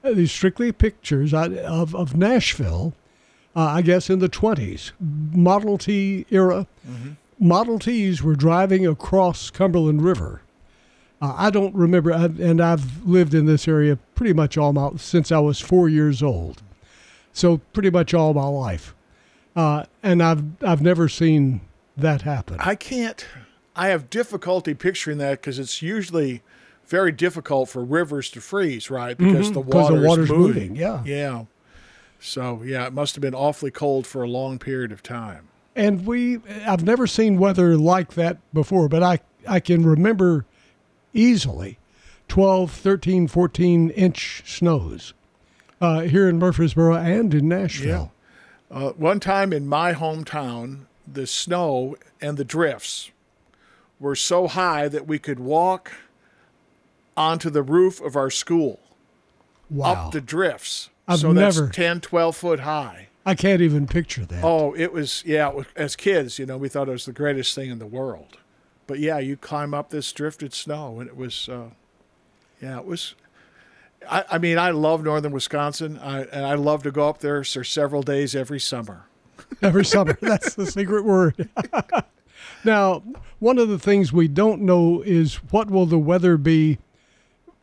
uh, 0.03 0.13
these 0.13 0.31
strictly 0.31 0.71
pictures 0.71 1.33
of, 1.33 1.95
of 1.95 2.15
Nashville, 2.15 2.93
uh, 3.55 3.61
I 3.61 3.81
guess 3.81 4.09
in 4.09 4.19
the 4.19 4.29
20s, 4.29 4.91
Model 4.99 5.77
T 5.77 6.25
era. 6.29 6.67
Mm-hmm. 6.87 7.11
Model 7.39 7.79
Ts 7.79 8.21
were 8.21 8.35
driving 8.35 8.87
across 8.87 9.49
Cumberland 9.49 10.01
River. 10.01 10.41
Uh, 11.21 11.33
I 11.35 11.49
don't 11.49 11.73
remember, 11.73 12.11
and 12.11 12.61
I've 12.61 13.05
lived 13.05 13.33
in 13.33 13.45
this 13.45 13.67
area 13.67 13.97
pretty 14.15 14.33
much 14.33 14.57
all 14.57 14.73
my 14.73 14.91
since 14.97 15.31
I 15.31 15.39
was 15.39 15.59
four 15.59 15.89
years 15.89 16.21
old, 16.21 16.61
so 17.33 17.57
pretty 17.73 17.89
much 17.89 18.13
all 18.13 18.33
my 18.35 18.45
life, 18.45 18.93
uh, 19.55 19.85
and 20.03 20.21
I've 20.21 20.43
I've 20.63 20.81
never 20.81 21.09
seen 21.09 21.61
that 21.97 22.21
happen? 22.21 22.57
I 22.59 22.75
can't. 22.75 23.25
I 23.75 23.87
have 23.87 24.09
difficulty 24.09 24.73
picturing 24.73 25.17
that 25.17 25.41
because 25.41 25.59
it's 25.59 25.81
usually 25.81 26.43
very 26.85 27.11
difficult 27.11 27.69
for 27.69 27.83
rivers 27.83 28.29
to 28.31 28.41
freeze, 28.41 28.89
right? 28.89 29.17
Because 29.17 29.47
mm-hmm, 29.47 29.53
the, 29.53 29.59
water's 29.61 30.01
the 30.01 30.07
water's 30.07 30.29
moving. 30.29 30.53
moving. 30.53 30.75
Yeah. 30.75 31.03
Yeah. 31.03 31.45
So 32.19 32.61
yeah, 32.63 32.87
it 32.87 32.93
must 32.93 33.15
have 33.15 33.21
been 33.21 33.35
awfully 33.35 33.71
cold 33.71 34.07
for 34.07 34.23
a 34.23 34.27
long 34.27 34.57
period 34.59 34.91
of 34.91 35.03
time. 35.03 35.49
And 35.77 36.07
we, 36.07 36.39
I've 36.65 36.83
never 36.83 37.05
seen 37.05 37.37
weather 37.37 37.77
like 37.77 38.15
that 38.15 38.37
before, 38.51 38.89
but 38.89 39.03
I, 39.03 39.19
I 39.47 39.59
can 39.59 39.85
remember 39.85 40.45
easily 41.13 41.77
12, 42.29 42.71
13, 42.71 43.27
14 43.27 43.91
inch 43.91 44.41
snows 44.45 45.13
uh, 45.79 46.01
here 46.01 46.27
in 46.27 46.39
Murfreesboro 46.39 46.95
and 46.95 47.31
in 47.33 47.47
Nashville. 47.47 48.11
Uh, 48.71 48.89
one 48.93 49.19
time 49.19 49.53
in 49.53 49.67
my 49.67 49.93
hometown, 49.93 50.85
the 51.07 51.27
snow 51.27 51.95
and 52.19 52.37
the 52.37 52.43
drifts 52.43 53.11
were 53.99 54.15
so 54.15 54.47
high 54.47 54.87
that 54.87 55.07
we 55.07 55.19
could 55.19 55.39
walk 55.39 55.91
onto 57.15 57.51
the 57.51 57.61
roof 57.63 58.01
of 58.01 58.15
our 58.15 58.29
school 58.31 58.79
Wow. 59.69 60.07
up 60.07 60.11
the 60.11 60.21
drifts. 60.21 60.89
I've 61.07 61.19
so 61.19 61.31
never- 61.33 61.65
that's 61.65 61.75
10, 61.75 62.01
12 62.01 62.35
foot 62.35 62.59
high. 62.61 63.09
I 63.27 63.35
can't 63.35 63.61
even 63.61 63.87
picture 63.87 64.25
that. 64.25 64.41
Oh, 64.41 64.73
it 64.73 64.93
was, 64.93 65.21
yeah, 65.25 65.51
as 65.75 65.97
kids, 65.97 66.39
you 66.39 66.45
know, 66.45 66.57
we 66.57 66.69
thought 66.69 66.87
it 66.87 66.93
was 66.93 67.03
the 67.03 67.11
greatest 67.11 67.53
thing 67.53 67.69
in 67.69 67.77
the 67.77 67.85
world. 67.85 68.37
But 68.87 68.99
yeah, 68.99 69.19
you 69.19 69.35
climb 69.35 69.73
up 69.73 69.89
this 69.89 70.13
drifted 70.13 70.53
snow, 70.53 71.01
and 71.01 71.09
it 71.09 71.17
was, 71.17 71.49
uh, 71.49 71.71
yeah, 72.61 72.79
it 72.79 72.85
was. 72.85 73.15
I, 74.09 74.23
I 74.31 74.37
mean, 74.37 74.57
I 74.57 74.69
love 74.69 75.03
northern 75.03 75.33
Wisconsin, 75.33 75.99
I, 75.99 76.21
and 76.21 76.45
I 76.45 76.53
love 76.53 76.83
to 76.83 76.91
go 76.91 77.09
up 77.09 77.19
there 77.19 77.43
for 77.43 77.65
several 77.65 78.01
days 78.01 78.33
every 78.33 78.61
summer. 78.61 79.07
Every 79.61 79.85
summer. 79.85 80.17
That's 80.21 80.55
the 80.55 80.65
secret 80.65 81.03
word. 81.03 81.49
now, 82.63 83.03
one 83.39 83.57
of 83.59 83.67
the 83.67 83.77
things 83.77 84.13
we 84.13 84.27
don't 84.29 84.61
know 84.61 85.01
is 85.01 85.35
what 85.51 85.69
will 85.69 85.85
the 85.85 85.99
weather 85.99 86.37
be 86.37 86.79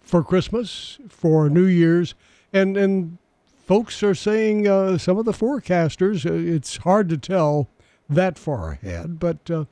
for 0.01 0.23
Christmas, 0.23 0.99
for 1.09 1.49
New 1.49 1.65
Year's, 1.65 2.15
and 2.53 2.77
and 2.77 3.19
folks 3.65 4.03
are 4.03 4.15
saying 4.15 4.69
uh, 4.69 4.99
some 4.99 5.19
of 5.19 5.25
the 5.25 5.33
forecasters. 5.33 6.29
Uh, 6.29 6.55
it's 6.55 6.79
hard 6.79 7.09
to 7.09 7.17
tell 7.17 7.69
that 8.09 8.39
far 8.39 8.73
ahead, 8.73 9.19
but 9.19 9.51
uh, 9.51 9.65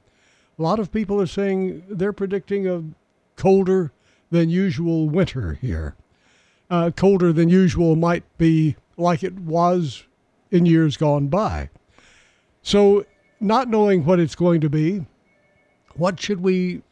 a 0.58 0.62
lot 0.62 0.78
of 0.78 0.92
people 0.92 1.20
are 1.20 1.26
saying 1.26 1.84
they're 1.88 2.12
predicting 2.12 2.66
a 2.66 2.82
colder 3.36 3.92
than 4.30 4.48
usual 4.48 5.08
winter 5.08 5.54
here. 5.54 5.94
Uh, 6.70 6.90
colder 6.90 7.32
than 7.32 7.48
usual 7.48 7.96
might 7.96 8.24
be 8.38 8.76
like 8.96 9.22
it 9.22 9.38
was 9.38 10.04
in 10.50 10.64
years 10.64 10.96
gone 10.96 11.28
by. 11.28 11.68
So, 12.62 13.04
not 13.40 13.68
knowing 13.68 14.04
what 14.04 14.20
it's 14.20 14.34
going 14.34 14.60
to 14.62 14.70
be, 14.70 15.04
what 15.96 16.18
should 16.20 16.40
we 16.40 16.82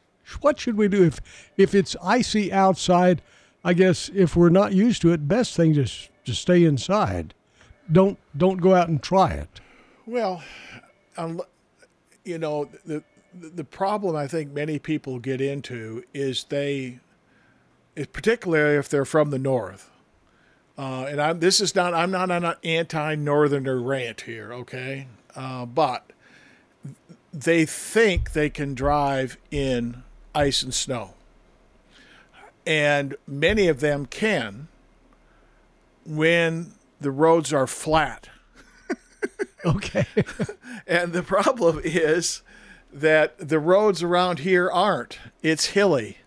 what 0.43 0.61
should 0.61 0.77
we 0.77 0.89
do 0.89 1.05
if 1.05 1.21
if 1.57 1.75
it's 1.75 1.97
icy 2.03 2.53
outside? 2.53 3.23
I 3.65 3.75
guess 3.75 4.11
if 4.15 4.37
we're 4.37 4.49
not 4.51 4.73
used 4.73 5.03
to 5.03 5.13
it, 5.13 5.29
best 5.29 5.55
thing 5.55 5.75
just 5.75 6.10
to 6.25 6.35
stay 6.35 6.65
inside. 6.65 7.35
Don't 7.91 8.19
don't 8.37 8.59
go 8.59 8.75
out 8.75 8.89
and 8.89 9.03
try 9.03 9.33
it. 9.33 9.61
Well, 10.07 10.43
um, 11.17 11.41
you 12.25 12.39
know, 12.39 12.69
the 12.85 13.03
the 13.35 13.65
problem 13.65 14.17
I 14.17 14.27
think 14.27 14.53
many 14.53 14.79
people 14.79 15.19
get 15.19 15.41
into 15.41 16.05
is 16.13 16.45
they, 16.45 16.99
particularly 18.13 18.77
if 18.77 18.89
they're 18.89 19.05
from 19.05 19.31
the 19.31 19.39
north. 19.39 19.91
Uh, 20.79 21.07
and 21.09 21.21
I'm 21.21 21.41
this 21.41 21.61
is 21.61 21.75
not 21.75 21.95
I'm 21.95 22.11
not 22.11 22.31
an 22.31 22.55
anti-northerner 22.65 23.81
rant 23.81 24.23
here, 24.23 24.53
okay? 24.53 25.09
Uh, 25.37 25.67
but 25.67 26.11
they 27.33 27.65
think 27.67 28.33
they 28.33 28.51
can 28.51 28.75
drive 28.75 29.37
in 29.51 30.03
ice 30.35 30.63
and 30.63 30.73
snow, 30.73 31.15
and 32.67 33.15
many 33.27 33.69
of 33.69 33.81
them 33.81 34.07
can 34.07 34.69
when 36.05 36.73
the 37.01 37.11
roads 37.11 37.53
are 37.53 37.67
flat. 37.67 38.29
Okay. 39.65 40.07
and 40.87 41.13
the 41.13 41.23
problem 41.23 41.81
is 41.85 42.41
that 42.93 43.37
the 43.39 43.59
roads 43.59 44.03
around 44.03 44.41
here 44.41 44.71
aren't. 44.71 45.19
It's 45.43 45.67
hilly. 45.67 46.19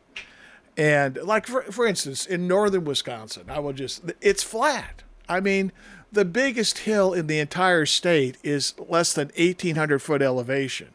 And 0.77 1.17
like 1.17 1.47
for, 1.47 1.63
for 1.63 1.85
instance, 1.85 2.25
in 2.25 2.47
northern 2.47 2.85
Wisconsin, 2.85 3.45
I 3.49 3.59
will 3.59 3.73
just 3.73 4.03
it's 4.21 4.43
flat. 4.43 5.03
I 5.27 5.39
mean, 5.39 5.71
the 6.11 6.25
biggest 6.25 6.79
hill 6.79 7.13
in 7.13 7.27
the 7.27 7.39
entire 7.39 7.85
state 7.85 8.37
is 8.43 8.73
less 8.77 9.13
than 9.13 9.29
1800 9.37 9.99
foot 9.99 10.21
elevation. 10.21 10.89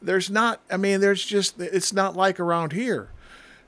There's 0.00 0.30
not 0.30 0.60
I 0.70 0.76
mean, 0.76 1.00
there's 1.00 1.24
just 1.24 1.60
it's 1.60 1.92
not 1.92 2.16
like 2.16 2.40
around 2.40 2.72
here. 2.72 3.10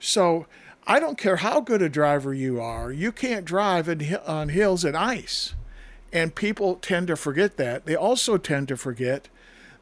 So, 0.01 0.47
I 0.87 1.01
don't 1.01 1.17
care 1.17 1.37
how 1.37 1.61
good 1.61 1.81
a 1.81 1.89
driver 1.89 2.35
you 2.35 2.61
are, 2.61 2.93
you 2.93 3.11
can't 3.11 3.45
drive 3.45 3.89
in, 3.89 4.17
on 4.27 4.51
hills 4.51 4.85
and 4.85 4.97
ice. 4.97 5.55
And 6.13 6.35
people 6.35 6.77
tend 6.77 7.09
to 7.09 7.17
forget 7.17 7.57
that. 7.57 7.87
They 7.87 7.97
also 7.97 8.37
tend 8.37 8.69
to 8.69 8.77
forget 8.77 9.29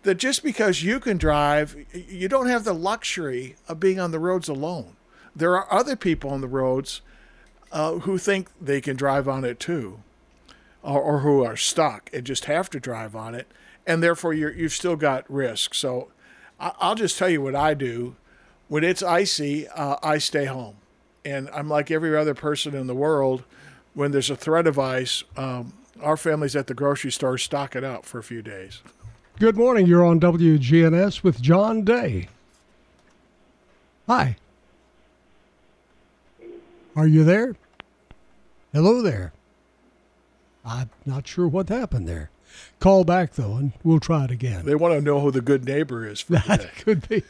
that 0.02 0.14
just 0.14 0.42
because 0.42 0.82
you 0.82 0.98
can 1.00 1.18
drive, 1.18 1.76
you 1.92 2.28
don't 2.28 2.48
have 2.48 2.64
the 2.64 2.72
luxury 2.72 3.56
of 3.68 3.80
being 3.80 4.00
on 4.00 4.12
the 4.12 4.18
roads 4.18 4.48
alone. 4.48 4.96
There 5.34 5.56
are 5.56 5.72
other 5.72 5.96
people 5.96 6.30
on 6.30 6.40
the 6.40 6.48
roads 6.48 7.02
uh, 7.70 7.94
who 7.98 8.18
think 8.18 8.48
they 8.60 8.80
can 8.80 8.96
drive 8.96 9.28
on 9.28 9.44
it 9.44 9.58
too, 9.58 10.00
or, 10.82 11.00
or 11.00 11.18
who 11.20 11.44
are 11.44 11.56
stuck 11.56 12.10
and 12.12 12.24
just 12.24 12.46
have 12.46 12.70
to 12.70 12.80
drive 12.80 13.16
on 13.16 13.34
it, 13.34 13.46
and 13.86 14.02
therefore 14.02 14.34
you're, 14.34 14.52
you've 14.52 14.72
still 14.72 14.96
got 14.96 15.30
risk. 15.30 15.74
So 15.74 16.10
I, 16.60 16.72
I'll 16.80 16.94
just 16.94 17.18
tell 17.18 17.30
you 17.30 17.42
what 17.42 17.54
I 17.54 17.74
do. 17.74 18.16
When 18.68 18.84
it's 18.84 19.02
icy, 19.02 19.68
uh, 19.68 19.96
I 20.02 20.18
stay 20.18 20.46
home. 20.46 20.76
And 21.24 21.48
I'm 21.50 21.68
like 21.68 21.90
every 21.90 22.16
other 22.16 22.34
person 22.34 22.74
in 22.74 22.86
the 22.86 22.94
world. 22.94 23.44
When 23.94 24.10
there's 24.10 24.30
a 24.30 24.36
threat 24.36 24.66
of 24.66 24.78
ice, 24.78 25.22
um, 25.36 25.74
our 26.00 26.16
family's 26.16 26.56
at 26.56 26.66
the 26.66 26.74
grocery 26.74 27.12
store 27.12 27.38
stocking 27.38 27.84
up 27.84 28.04
for 28.04 28.18
a 28.18 28.22
few 28.22 28.42
days. 28.42 28.80
Good 29.38 29.56
morning. 29.56 29.86
You're 29.86 30.04
on 30.04 30.18
WGNS 30.18 31.22
with 31.22 31.40
John 31.40 31.84
Day. 31.84 32.28
Hi. 34.06 34.36
Are 36.96 37.06
you 37.06 37.24
there? 37.24 37.56
Hello 38.72 39.02
there. 39.02 39.32
I'm 40.64 40.90
not 41.06 41.26
sure 41.26 41.48
what 41.48 41.68
happened 41.68 42.08
there. 42.08 42.30
Call 42.80 43.04
back 43.04 43.34
though, 43.34 43.54
and 43.54 43.72
we'll 43.84 44.00
try 44.00 44.24
it 44.24 44.30
again. 44.30 44.64
They 44.64 44.74
want 44.74 44.94
to 44.94 45.00
know 45.00 45.20
who 45.20 45.30
the 45.30 45.40
good 45.40 45.64
neighbor 45.64 46.06
is 46.06 46.20
for. 46.20 46.32
That 46.32 46.74
could 46.76 47.08
be 47.08 47.22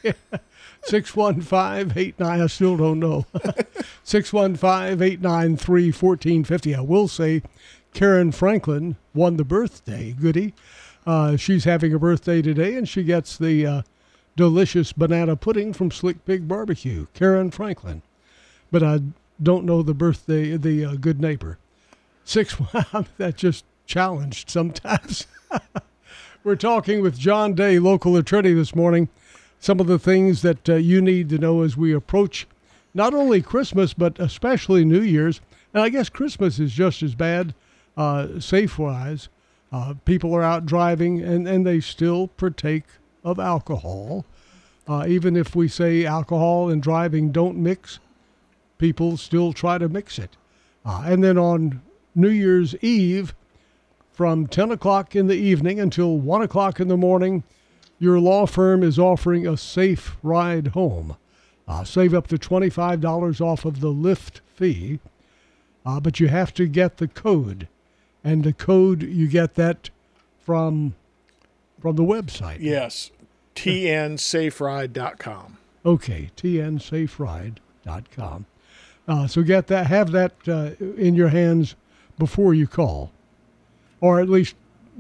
615 0.84 1.92
89. 1.96 2.40
I 2.40 2.46
still 2.46 2.76
don't 2.76 2.98
know. 2.98 3.26
615 4.04 5.02
893 5.02 5.86
1450. 5.92 6.74
I 6.74 6.80
will 6.80 7.08
say 7.08 7.42
Karen 7.92 8.32
Franklin 8.32 8.96
won 9.14 9.36
the 9.36 9.44
birthday 9.44 10.12
goodie. 10.12 10.54
Uh, 11.06 11.36
she's 11.36 11.64
having 11.64 11.92
a 11.92 11.98
birthday 11.98 12.40
today, 12.40 12.76
and 12.76 12.88
she 12.88 13.02
gets 13.02 13.36
the 13.36 13.66
uh, 13.66 13.82
delicious 14.36 14.92
banana 14.92 15.36
pudding 15.36 15.72
from 15.72 15.90
Slick 15.90 16.24
Pig 16.24 16.48
Barbecue. 16.48 17.06
Karen 17.14 17.50
Franklin. 17.50 18.02
But 18.70 18.82
I 18.82 19.00
don't 19.42 19.64
know 19.64 19.82
the 19.82 19.94
birthday, 19.94 20.56
the 20.56 20.84
uh, 20.84 20.94
good 20.94 21.20
neighbor. 21.20 21.58
Six, 22.24 22.54
that 23.18 23.36
just 23.36 23.64
challenged 23.86 24.50
sometimes. 24.50 25.26
We're 26.44 26.56
talking 26.56 27.02
with 27.02 27.18
John 27.18 27.54
Day, 27.54 27.78
local 27.78 28.16
attorney, 28.16 28.52
this 28.52 28.74
morning. 28.74 29.08
Some 29.60 29.78
of 29.78 29.86
the 29.86 29.98
things 29.98 30.42
that 30.42 30.68
uh, 30.68 30.74
you 30.74 31.00
need 31.00 31.28
to 31.28 31.38
know 31.38 31.62
as 31.62 31.76
we 31.76 31.92
approach 31.92 32.46
not 32.94 33.14
only 33.14 33.40
Christmas, 33.40 33.94
but 33.94 34.18
especially 34.18 34.84
New 34.84 35.00
Year's. 35.00 35.40
And 35.72 35.82
I 35.82 35.88
guess 35.88 36.08
Christmas 36.08 36.58
is 36.58 36.72
just 36.72 37.02
as 37.02 37.14
bad, 37.14 37.54
uh, 37.96 38.40
safe 38.40 38.78
wise. 38.78 39.28
Uh, 39.70 39.94
people 40.04 40.34
are 40.34 40.42
out 40.42 40.66
driving 40.66 41.20
and, 41.20 41.48
and 41.48 41.66
they 41.66 41.80
still 41.80 42.28
partake 42.28 42.84
of 43.24 43.38
alcohol. 43.38 44.26
Uh, 44.86 45.06
even 45.06 45.36
if 45.36 45.54
we 45.54 45.68
say 45.68 46.04
alcohol 46.04 46.68
and 46.68 46.82
driving 46.82 47.30
don't 47.30 47.56
mix, 47.56 48.00
people 48.78 49.16
still 49.16 49.52
try 49.52 49.78
to 49.78 49.88
mix 49.88 50.18
it. 50.18 50.36
Uh, 50.84 51.04
and 51.06 51.22
then 51.22 51.38
on 51.38 51.80
New 52.14 52.28
Year's 52.28 52.74
Eve, 52.82 53.34
from 54.12 54.46
10 54.46 54.70
o'clock 54.70 55.16
in 55.16 55.26
the 55.26 55.36
evening 55.36 55.80
until 55.80 56.18
1 56.18 56.42
o'clock 56.42 56.78
in 56.78 56.88
the 56.88 56.96
morning, 56.96 57.42
your 57.98 58.20
law 58.20 58.46
firm 58.46 58.82
is 58.82 58.98
offering 58.98 59.46
a 59.46 59.56
safe 59.56 60.16
ride 60.22 60.68
home. 60.68 61.16
Uh, 61.66 61.84
save 61.84 62.12
up 62.12 62.26
to 62.26 62.36
$25 62.36 63.40
off 63.40 63.64
of 63.64 63.80
the 63.80 63.92
Lyft 63.92 64.40
fee, 64.54 64.98
uh, 65.86 66.00
but 66.00 66.20
you 66.20 66.28
have 66.28 66.52
to 66.54 66.66
get 66.66 66.98
the 66.98 67.08
code. 67.08 67.66
And 68.24 68.44
the 68.44 68.52
code, 68.52 69.02
you 69.02 69.26
get 69.28 69.54
that 69.54 69.90
from 70.38 70.94
from 71.80 71.96
the 71.96 72.04
website. 72.04 72.58
Yes, 72.60 73.10
tnsaferide.com. 73.56 75.58
Okay, 75.84 76.30
tnsaferide.com. 76.36 78.46
Uh, 79.08 79.26
so 79.26 79.42
get 79.42 79.66
that, 79.66 79.88
have 79.88 80.12
that 80.12 80.32
uh, 80.46 80.70
in 80.96 81.16
your 81.16 81.30
hands 81.30 81.74
before 82.18 82.54
you 82.54 82.68
call, 82.68 83.10
or 84.02 84.20
at 84.20 84.28
least 84.28 84.54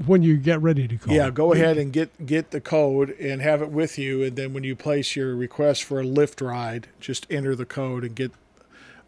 when 0.06 0.22
you 0.22 0.38
get 0.38 0.62
ready 0.62 0.88
to 0.88 0.96
call. 0.96 1.14
Yeah, 1.14 1.28
go 1.28 1.52
ahead 1.52 1.76
and 1.76 1.92
get 1.92 2.24
get 2.24 2.50
the 2.52 2.62
code 2.62 3.10
and 3.20 3.42
have 3.42 3.60
it 3.60 3.70
with 3.70 3.98
you, 3.98 4.22
and 4.22 4.36
then 4.36 4.54
when 4.54 4.64
you 4.64 4.74
place 4.74 5.14
your 5.14 5.36
request 5.36 5.84
for 5.84 6.00
a 6.00 6.04
Lyft 6.04 6.40
ride, 6.46 6.88
just 6.98 7.26
enter 7.28 7.54
the 7.54 7.66
code 7.66 8.04
and 8.04 8.14
get 8.14 8.32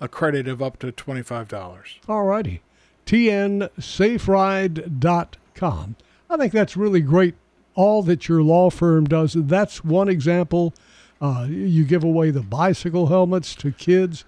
a 0.01 0.09
credit 0.09 0.47
of 0.47 0.61
up 0.61 0.79
to 0.81 0.93
twenty 0.93 1.23
five 1.23 1.49
dollars. 1.49 1.99
All 2.07 2.25
righty. 2.25 2.61
tnsaferide.com. 3.07 5.97
I 6.31 6.37
think 6.37 6.53
that's 6.53 6.77
really 6.77 7.01
great. 7.01 7.35
All 7.75 8.03
that 8.03 8.29
your 8.29 8.43
law 8.43 8.71
firm 8.71 9.05
does. 9.05 9.35
That's 9.35 9.85
one 9.85 10.09
example. 10.09 10.75
Uh, 11.21 11.47
you 11.49 11.85
give 11.85 12.05
away 12.05 12.31
the 12.31 12.43
bicycle 12.43 13.07
helmets 13.07 13.55
to 13.57 13.73
kids 13.73 14.25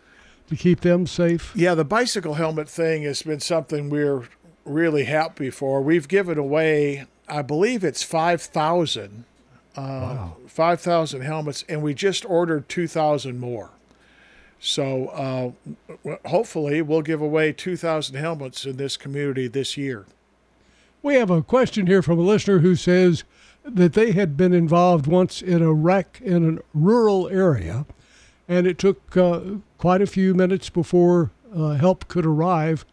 to 0.48 0.56
keep 0.56 0.80
them 0.80 1.06
safe. 1.06 1.52
Yeah, 1.54 1.74
the 1.74 1.84
bicycle 1.84 2.34
helmet 2.34 2.68
thing 2.68 3.02
has 3.02 3.22
been 3.22 3.40
something 3.40 3.90
we're 3.90 4.24
really 4.66 5.04
happy 5.04 5.48
for. 5.50 5.80
We've 5.80 6.08
given 6.08 6.36
away 6.38 7.06
I 7.28 7.42
believe 7.42 7.82
it's 7.84 8.02
five 8.02 8.42
thousand. 8.42 9.24
Uh, 9.76 9.80
Wow. 9.80 10.36
Five 10.46 10.80
thousand 10.80 11.20
helmets, 11.22 11.64
and 11.68 11.82
we 11.82 11.92
just 11.92 12.24
ordered 12.24 12.68
two 12.68 12.86
thousand 12.88 13.38
more. 13.40 13.70
So 14.58 15.08
uh, 15.08 15.50
w- 16.04 16.18
hopefully, 16.24 16.80
we'll 16.80 17.02
give 17.02 17.20
away 17.20 17.52
two 17.52 17.76
thousand 17.76 18.16
helmets 18.16 18.64
in 18.64 18.76
this 18.78 18.96
community 18.96 19.48
this 19.48 19.76
year. 19.76 20.06
We 21.02 21.16
have 21.16 21.30
a 21.30 21.42
question 21.42 21.86
here 21.86 22.00
from 22.00 22.18
a 22.18 22.22
listener 22.22 22.60
who 22.60 22.74
says 22.74 23.24
that 23.64 23.92
they 23.92 24.12
had 24.12 24.36
been 24.36 24.54
involved 24.54 25.06
once 25.06 25.42
in 25.42 25.60
a 25.62 25.72
wreck 25.74 26.20
in 26.24 26.58
a 26.58 26.62
rural 26.72 27.28
area, 27.28 27.84
and 28.48 28.66
it 28.66 28.78
took 28.78 29.14
uh, 29.16 29.40
quite 29.76 30.00
a 30.00 30.06
few 30.06 30.32
minutes 30.34 30.70
before 30.70 31.32
uh, 31.54 31.72
help 31.74 32.08
could 32.08 32.24
arrive. 32.24 32.86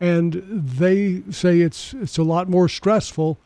And 0.00 0.42
they 0.44 1.22
say 1.30 1.60
it's 1.60 1.94
it's 1.94 2.18
a 2.18 2.22
lot 2.22 2.48
more 2.48 2.68
stressful 2.68 3.38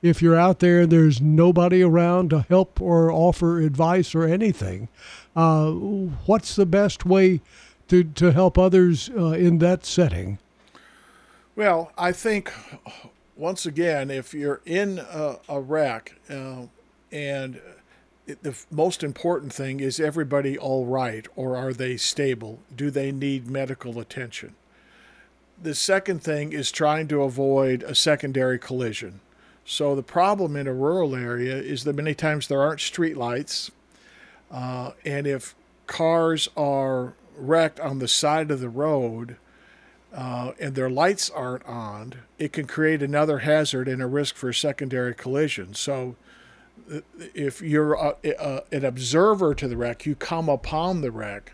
if 0.00 0.22
you're 0.22 0.36
out 0.36 0.60
there 0.60 0.82
and 0.82 0.92
there's 0.92 1.20
nobody 1.20 1.82
around 1.82 2.30
to 2.30 2.40
help 2.48 2.80
or 2.80 3.10
offer 3.10 3.60
advice 3.60 4.14
or 4.14 4.24
anything. 4.24 4.88
Uh, 5.34 5.70
what's 5.70 6.56
the 6.56 6.66
best 6.66 7.04
way 7.04 7.40
to 7.88 8.04
to 8.04 8.32
help 8.32 8.56
others 8.56 9.10
uh, 9.16 9.30
in 9.32 9.58
that 9.58 9.84
setting? 9.84 10.38
Well, 11.56 11.92
I 11.98 12.12
think 12.12 12.52
once 13.38 13.66
again, 13.66 14.10
if 14.10 14.34
you're 14.34 14.60
in 14.66 14.98
a, 14.98 15.36
a 15.48 15.60
wreck, 15.60 16.14
uh, 16.28 16.66
and 17.10 17.60
the 18.26 18.54
most 18.70 19.02
important 19.02 19.52
thing 19.52 19.80
is 19.80 19.98
everybody 19.98 20.58
all 20.58 20.84
right, 20.84 21.26
or 21.36 21.56
are 21.56 21.72
they 21.72 21.96
stable? 21.96 22.58
Do 22.74 22.90
they 22.90 23.12
need 23.12 23.48
medical 23.48 23.98
attention? 23.98 24.54
The 25.60 25.74
second 25.74 26.22
thing 26.22 26.52
is 26.52 26.70
trying 26.70 27.08
to 27.08 27.22
avoid 27.22 27.82
a 27.82 27.94
secondary 27.94 28.58
collision. 28.58 29.20
So 29.64 29.94
the 29.94 30.02
problem 30.02 30.56
in 30.56 30.66
a 30.66 30.72
rural 30.72 31.16
area 31.16 31.56
is 31.56 31.84
that 31.84 31.94
many 31.94 32.14
times 32.14 32.46
there 32.46 32.62
aren't 32.62 32.80
street 32.80 33.16
lights, 33.16 33.70
uh, 34.50 34.92
and 35.04 35.26
if 35.26 35.54
cars 35.86 36.48
are 36.56 37.14
wrecked 37.36 37.80
on 37.80 37.98
the 37.98 38.08
side 38.08 38.50
of 38.50 38.60
the 38.60 38.68
road, 38.68 39.36
uh, 40.14 40.52
and 40.58 40.74
their 40.74 40.88
lights 40.88 41.28
aren't 41.28 41.66
on, 41.66 42.14
it 42.38 42.52
can 42.52 42.66
create 42.66 43.02
another 43.02 43.40
hazard 43.40 43.88
and 43.88 44.00
a 44.00 44.06
risk 44.06 44.36
for 44.36 44.48
a 44.48 44.54
secondary 44.54 45.14
collision. 45.14 45.74
So, 45.74 46.16
uh, 46.90 47.00
if 47.34 47.60
you're 47.60 47.92
a, 47.92 48.14
a, 48.24 48.62
an 48.72 48.84
observer 48.84 49.54
to 49.56 49.68
the 49.68 49.76
wreck, 49.76 50.06
you 50.06 50.14
come 50.14 50.48
upon 50.48 51.02
the 51.02 51.10
wreck. 51.10 51.52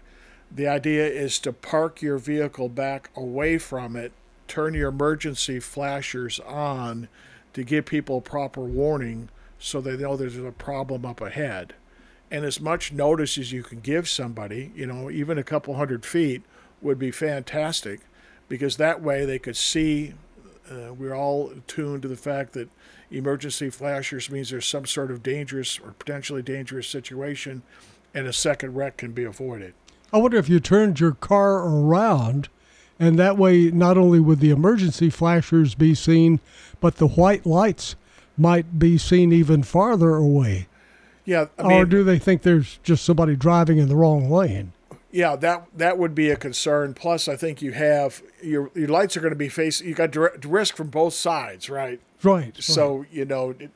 The 0.55 0.69
idea 0.69 1.07
is 1.07 1.41
to 1.41 1.53
park 1.53 2.01
your 2.01 2.17
vehicle 2.17 2.69
back 2.69 3.11
away 3.17 3.59
from 3.59 3.97
it, 3.97 4.13
turn 4.47 4.75
your 4.75 4.91
emergency 4.91 5.59
flashers 5.59 6.39
on 6.41 7.09
to 7.55 7.65
give 7.65 7.87
people 7.87 8.21
proper 8.21 8.61
warning 8.61 9.31
so 9.59 9.81
they 9.81 9.97
know 9.97 10.17
there's 10.17 10.39
a 10.39 10.53
problem 10.53 11.05
up 11.05 11.21
ahead. 11.21 11.75
And 12.31 12.45
as 12.45 12.61
much 12.61 12.93
notice 12.93 13.37
as 13.37 13.51
you 13.51 13.65
can 13.65 13.81
give 13.81 14.09
somebody, 14.09 14.71
you 14.77 14.87
know, 14.87 15.11
even 15.11 15.39
a 15.39 15.45
couple 15.45 15.75
hundred 15.75 16.07
feet 16.07 16.43
would 16.81 16.99
be 16.99 17.11
fantastic 17.11 18.01
because 18.49 18.77
that 18.77 19.03
way 19.03 19.25
they 19.25 19.39
could 19.39 19.57
see. 19.57 20.15
Uh, 20.71 20.95
we're 20.95 21.15
all 21.15 21.53
tuned 21.67 22.03
to 22.03 22.09
the 22.09 22.17
fact 22.17 22.53
that 22.55 22.69
emergency 23.11 23.71
flashers 23.71 24.31
means 24.31 24.51
there's 24.51 24.67
some 24.67 24.87
sort 24.87 25.11
of 25.11 25.23
dangerous 25.23 25.79
or 25.79 25.93
potentially 25.93 26.43
dangerous 26.43 26.89
situation, 26.89 27.63
and 28.15 28.27
a 28.27 28.33
second 28.33 28.75
wreck 28.75 28.97
can 28.97 29.13
be 29.13 29.25
avoided. 29.25 29.75
I 30.15 30.19
wonder 30.19 30.39
if 30.39 30.49
you 30.49 30.61
turned 30.61 31.01
your 31.01 31.13
car 31.13 31.59
around, 31.59 32.49
and 32.99 33.19
that 33.19 33.37
way 33.37 33.71
not 33.71 33.99
only 33.99 34.21
would 34.21 34.41
the 34.41 34.51
emergency 34.51 35.11
flashers 35.11 35.75
be 35.75 35.95
seen, 35.95 36.41
but 36.81 36.97
the 36.97 37.09
white 37.09 37.45
lights 37.45 37.97
might 38.39 38.79
be 38.79 38.97
seen 38.97 39.33
even 39.33 39.63
farther 39.63 40.15
away. 40.15 40.69
Yeah, 41.25 41.47
I 41.59 41.75
or 41.75 41.85
do 41.85 42.05
they 42.05 42.19
think 42.19 42.43
there's 42.43 42.79
just 42.83 43.05
somebody 43.05 43.35
driving 43.35 43.79
in 43.79 43.89
the 43.89 43.97
wrong 43.97 44.31
lane? 44.31 44.73
yeah, 45.15 45.37
that 45.37 45.67
that 45.77 45.97
would 45.97 46.13
be 46.13 46.31
a 46.31 46.37
concern. 46.37 46.93
Plus, 46.93 47.29
I 47.29 47.37
think 47.37 47.63
you 47.63 47.71
have 47.71 48.21
your 48.43 48.73
your 48.75 48.89
lights 48.89 49.17
are 49.17 49.21
going 49.21 49.33
to 49.33 49.37
be 49.37 49.49
facing. 49.49 49.87
You 49.87 49.95
got 49.95 50.11
direct 50.11 50.45
risk 50.45 50.77
from 50.77 50.89
both 50.89 51.15
sides, 51.15 51.71
right? 51.71 52.01
Right. 52.23 52.61
So 52.61 53.05
you 53.13 53.25
know, 53.25 53.55
it, 53.59 53.71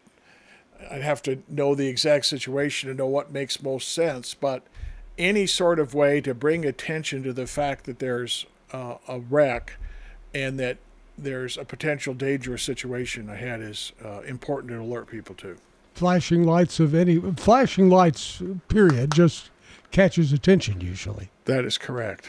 I'd 0.91 1.03
have 1.03 1.23
to 1.23 1.43
know 1.49 1.77
the 1.77 1.87
exact 1.87 2.27
situation 2.27 2.89
to 2.89 2.95
know 2.95 3.07
what 3.07 3.31
makes 3.31 3.63
most 3.63 3.93
sense. 3.93 4.35
But 4.35 4.65
any 5.19 5.47
sort 5.47 5.79
of 5.79 5.95
way 5.95 6.21
to 6.21 6.35
bring 6.35 6.65
attention 6.65 7.23
to 7.25 7.33
the 7.33 7.47
fact 7.47 7.85
that 7.85 7.99
there's 7.99 8.47
uh, 8.73 8.95
a 9.09 9.19
wreck 9.19 9.75
and 10.35 10.59
that 10.61 10.79
there's 11.17 11.57
a 11.59 11.65
potential 11.65 12.15
dangerous 12.15 12.63
situation 12.63 13.29
ahead 13.29 13.61
is 13.61 13.93
uh, 14.05 14.21
important 14.21 14.71
to 14.71 14.81
alert 14.81 15.09
people 15.09 15.35
to. 15.35 15.57
flashing 15.95 16.45
lights 16.45 16.79
of 16.79 16.95
any 16.95 17.19
flashing 17.37 17.91
lights 17.91 18.41
period 18.69 19.13
just 19.13 19.51
catches 19.91 20.33
attention 20.33 20.81
usually. 20.81 21.31
That 21.47 21.65
is 21.65 21.77
correct. 21.79 22.29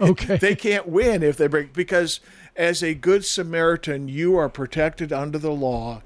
Okay. 0.00 0.36
they 0.36 0.54
can't 0.54 0.86
win 0.86 1.22
if 1.22 1.36
they 1.36 1.46
break 1.46 1.72
because 1.72 2.20
as 2.56 2.82
a 2.82 2.94
good 2.94 3.24
Samaritan, 3.24 4.08
you 4.08 4.36
are 4.36 4.48
protected 4.48 5.12
under 5.12 5.38
the 5.38 5.52
law 5.52 6.02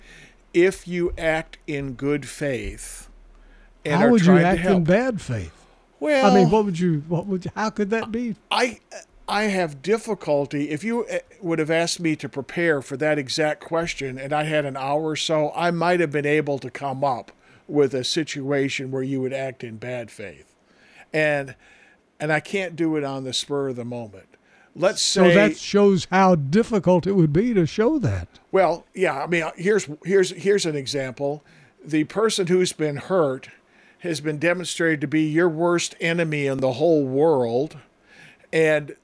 if 0.54 0.86
you 0.86 1.12
act 1.18 1.58
in 1.66 1.94
good 1.94 2.28
faith 2.28 3.08
and 3.84 4.00
How 4.00 4.08
would 4.08 4.24
you 4.24 4.38
act 4.38 4.64
in 4.64 4.84
bad 4.84 5.20
faith? 5.20 5.52
Well, 6.00 6.30
I 6.30 6.34
mean, 6.34 6.50
what 6.50 6.64
would 6.64 6.78
you 6.78 7.04
what 7.08 7.26
would 7.26 7.50
how 7.54 7.70
could 7.70 7.90
that 7.90 8.10
be? 8.10 8.34
I 8.50 8.80
I 9.28 9.44
have 9.44 9.82
difficulty. 9.82 10.70
If 10.70 10.82
you 10.82 11.04
uh, 11.06 11.18
would 11.40 11.58
have 11.58 11.70
asked 11.70 12.00
me 12.00 12.16
to 12.16 12.28
prepare 12.28 12.82
for 12.82 12.96
that 12.96 13.18
exact 13.18 13.60
question, 13.60 14.18
and 14.18 14.32
I 14.32 14.44
had 14.44 14.64
an 14.64 14.76
hour 14.76 15.02
or 15.10 15.16
so, 15.16 15.52
I 15.54 15.70
might 15.70 16.00
have 16.00 16.10
been 16.10 16.26
able 16.26 16.58
to 16.58 16.70
come 16.70 17.04
up 17.04 17.30
with 17.68 17.94
a 17.94 18.04
situation 18.04 18.90
where 18.90 19.02
you 19.02 19.20
would 19.20 19.32
act 19.32 19.62
in 19.62 19.76
bad 19.76 20.10
faith, 20.10 20.52
and 21.12 21.54
and 22.18 22.32
I 22.32 22.40
can't 22.40 22.74
do 22.76 22.96
it 22.96 23.04
on 23.04 23.24
the 23.24 23.32
spur 23.32 23.68
of 23.68 23.76
the 23.76 23.84
moment. 23.84 24.26
Let's 24.74 25.02
say 25.02 25.28
So 25.28 25.34
that 25.34 25.56
shows 25.56 26.06
how 26.10 26.34
difficult 26.34 27.06
it 27.06 27.12
would 27.12 27.32
be 27.32 27.52
to 27.54 27.66
show 27.66 27.98
that. 28.00 28.26
well, 28.50 28.86
yeah. 28.94 29.22
I 29.22 29.26
mean, 29.26 29.44
here's 29.56 29.88
here's 30.04 30.30
here's 30.30 30.66
an 30.66 30.74
example. 30.74 31.44
The 31.84 32.04
person 32.04 32.46
who's 32.48 32.72
been 32.72 32.96
hurt 32.96 33.48
has 34.03 34.20
been 34.20 34.38
demonstrated 34.38 35.00
to 35.00 35.07
be 35.07 35.22
your 35.22 35.48
worst 35.48 35.94
enemy 36.00 36.46
in 36.46 36.59
the 36.59 36.72
whole 36.72 37.05
world, 37.05 37.76
and 38.53 38.96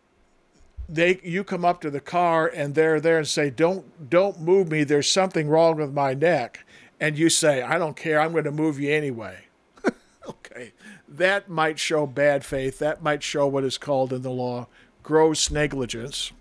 they 0.89 1.21
you 1.23 1.45
come 1.45 1.65
up 1.65 1.81
to 1.81 1.91
the 1.91 2.01
car 2.01 2.51
and 2.53 2.75
they're 2.75 3.01
there 3.01 3.19
and 3.19 3.29
say, 3.29 3.49
"Don't 3.49 4.11
don't 4.11 4.41
move 4.41 4.69
me. 4.69 4.83
There's 4.85 5.11
something 5.11 5.49
wrong 5.49 5.77
with 5.77 5.93
my 5.93 6.15
neck," 6.15 6.65
and 6.99 7.17
you 7.17 7.29
say, 7.29 7.63
"I 7.63 7.79
don't 7.79 7.97
care. 7.97 8.21
I'm 8.21 8.33
going 8.33 8.45
to 8.45 8.51
move 8.51 8.81
you 8.81 8.91
anyway." 8.93 9.45
okay, 10.29 10.73
that 11.09 11.49
might 11.49 11.79
show 11.79 12.05
bad 12.05 12.45
faith. 12.45 12.81
That 12.81 13.01
might 13.01 13.23
show 13.23 13.47
what 13.47 13.63
is 13.63 13.79
called 13.79 14.13
in 14.13 14.23
the 14.23 14.31
law 14.31 14.67
gross 15.05 15.51
negligence. 15.51 16.33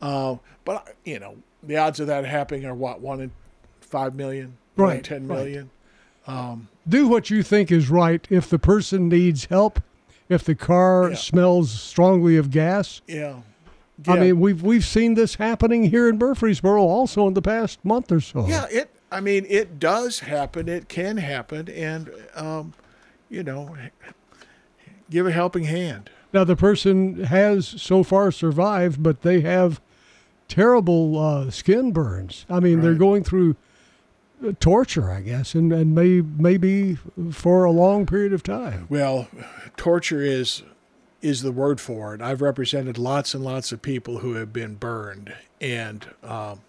Uh, 0.00 0.36
but 0.64 0.96
you 1.04 1.18
know, 1.18 1.36
the 1.62 1.76
odds 1.76 2.00
of 2.00 2.06
that 2.06 2.24
happening 2.24 2.64
are 2.64 2.74
what 2.74 3.00
one 3.00 3.20
in 3.20 3.30
five 3.82 4.14
million, 4.14 4.56
one 4.74 4.90
in 4.90 4.96
Right, 4.96 5.04
ten 5.04 5.28
right. 5.28 5.66
Um, 6.26 6.68
Do 6.88 7.08
what 7.08 7.30
you 7.30 7.42
think 7.42 7.70
is 7.72 7.88
right. 7.90 8.26
If 8.30 8.48
the 8.48 8.58
person 8.58 9.08
needs 9.08 9.46
help, 9.46 9.80
if 10.28 10.44
the 10.44 10.54
car 10.54 11.10
Yeah. 11.10 11.16
smells 11.16 11.70
strongly 11.70 12.36
of 12.36 12.50
gas, 12.50 13.02
yeah. 13.06 13.40
I 14.08 14.18
mean, 14.18 14.40
we've 14.40 14.62
we've 14.62 14.84
seen 14.84 15.14
this 15.14 15.36
happening 15.36 15.84
here 15.84 16.08
in 16.08 16.18
Murfreesboro 16.18 16.82
also 16.82 17.28
in 17.28 17.34
the 17.34 17.42
past 17.42 17.84
month 17.84 18.10
or 18.10 18.20
so. 18.20 18.46
Yeah, 18.48 18.66
it. 18.70 18.90
I 19.12 19.20
mean, 19.20 19.46
it 19.48 19.78
does 19.78 20.20
happen. 20.20 20.68
It 20.68 20.88
can 20.88 21.18
happen, 21.18 21.68
and 21.68 22.10
um, 22.34 22.72
you 23.30 23.42
know, 23.44 23.76
give 25.10 25.26
a 25.26 25.30
helping 25.32 25.64
hand. 25.64 26.10
Now 26.32 26.42
the 26.42 26.56
person 26.56 27.24
has 27.24 27.68
so 27.80 28.02
far 28.02 28.32
survived, 28.32 29.00
but 29.02 29.22
they 29.22 29.42
have 29.42 29.80
terrible 30.48 31.16
uh, 31.18 31.50
skin 31.50 31.92
burns. 31.92 32.44
I 32.50 32.58
mean, 32.60 32.80
they're 32.80 32.94
going 32.94 33.22
through 33.22 33.54
torture, 34.60 35.10
I 35.10 35.20
guess, 35.20 35.54
and 35.54 35.72
and 35.72 35.94
may 35.94 36.20
maybe 36.20 36.98
for 37.32 37.64
a 37.64 37.70
long 37.70 38.06
period 38.06 38.32
of 38.32 38.42
time. 38.42 38.86
Well, 38.88 39.28
torture 39.76 40.22
is 40.22 40.62
is 41.22 41.42
the 41.42 41.52
word 41.52 41.80
for 41.80 42.14
it. 42.14 42.20
I've 42.20 42.42
represented 42.42 42.98
lots 42.98 43.34
and 43.34 43.42
lots 43.42 43.72
of 43.72 43.80
people 43.80 44.18
who 44.18 44.34
have 44.34 44.52
been 44.52 44.74
burned, 44.74 45.34
and 45.60 46.06
um, 46.22 46.60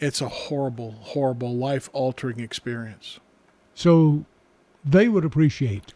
it's 0.00 0.20
a 0.20 0.28
horrible, 0.28 0.92
horrible, 1.00 1.54
life 1.54 1.90
altering 1.92 2.40
experience. 2.40 3.20
So 3.74 4.24
they 4.84 5.08
would 5.08 5.24
appreciate 5.24 5.92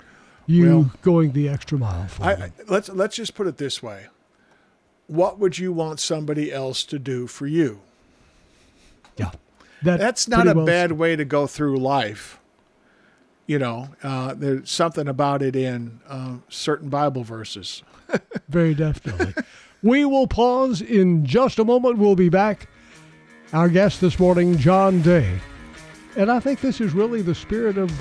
you 0.47 0.67
Well, 0.67 0.93
going 1.03 1.33
the 1.33 1.49
extra 1.49 1.79
mile 1.79 2.09
for 2.09 2.25
I, 2.25 2.35
them. 2.35 2.53
Let's 2.69 2.89
let's 2.91 3.17
just 3.17 3.35
put 3.35 3.47
it 3.47 3.57
this 3.57 3.83
way: 3.83 4.07
What 5.07 5.39
would 5.39 5.59
you 5.59 5.73
want 5.73 6.01
somebody 6.01 6.53
else 6.53 6.85
to 6.85 6.99
do 6.99 7.27
for 7.27 7.47
you? 7.47 7.81
Yeah, 9.17 9.31
that 9.83 9.99
that's 9.99 10.29
not 10.29 10.47
a 10.47 10.55
well 10.55 10.67
bad 10.67 10.93
way 10.93 11.17
to 11.17 11.25
go 11.25 11.47
through 11.47 11.79
life. 11.79 12.39
You 13.47 13.59
know, 13.59 13.89
uh, 14.03 14.35
there's 14.35 14.71
something 14.71 15.09
about 15.09 15.43
it 15.43 15.57
in 15.57 16.01
uh, 16.09 16.37
certain 16.49 16.89
Bible 16.89 17.25
verses. 17.25 17.83
Very 18.49 18.75
definitely. 18.75 19.35
we 19.83 20.05
will 20.05 20.27
pause 20.27 20.81
in 20.81 21.27
just 21.27 21.59
a 21.59 21.65
moment. 21.65 21.99
We'll 21.99 22.15
be 22.15 22.29
back. 22.29 22.69
Our 23.53 23.69
guest 23.69 24.01
this 24.01 24.21
morning, 24.21 24.57
John 24.59 25.03
Day. 25.03 25.41
And 26.17 26.31
I 26.31 26.39
think 26.39 26.61
this 26.61 26.81
is 26.81 26.93
really 26.93 27.23
the 27.23 27.35
spirit 27.35 27.77
of, 27.77 27.93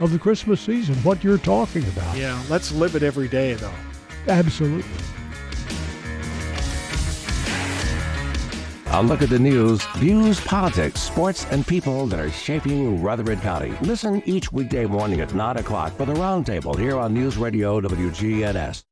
of 0.00 0.12
the 0.12 0.18
Christmas 0.18 0.60
season, 0.60 0.94
what 0.96 1.22
you're 1.22 1.38
talking 1.38 1.86
about. 1.88 2.16
Yeah, 2.16 2.42
let's 2.48 2.72
live 2.72 2.96
it 2.96 3.02
every 3.02 3.28
day, 3.28 3.54
though. 3.54 3.74
Absolutely. 4.28 4.90
A 8.96 9.02
look 9.02 9.20
at 9.20 9.28
the 9.28 9.38
news, 9.38 9.84
views, 9.96 10.40
politics, 10.40 11.02
sports, 11.02 11.44
and 11.50 11.66
people 11.66 12.06
that 12.06 12.18
are 12.18 12.30
shaping 12.30 13.02
Rutherford 13.02 13.42
County. 13.42 13.74
Listen 13.82 14.22
each 14.24 14.50
weekday 14.50 14.86
morning 14.86 15.20
at 15.20 15.34
9 15.34 15.58
o'clock 15.58 15.94
for 15.98 16.06
the 16.06 16.14
Roundtable 16.14 16.78
here 16.78 16.96
on 16.96 17.12
News 17.12 17.36
Radio 17.36 17.78
WGNS. 17.78 18.84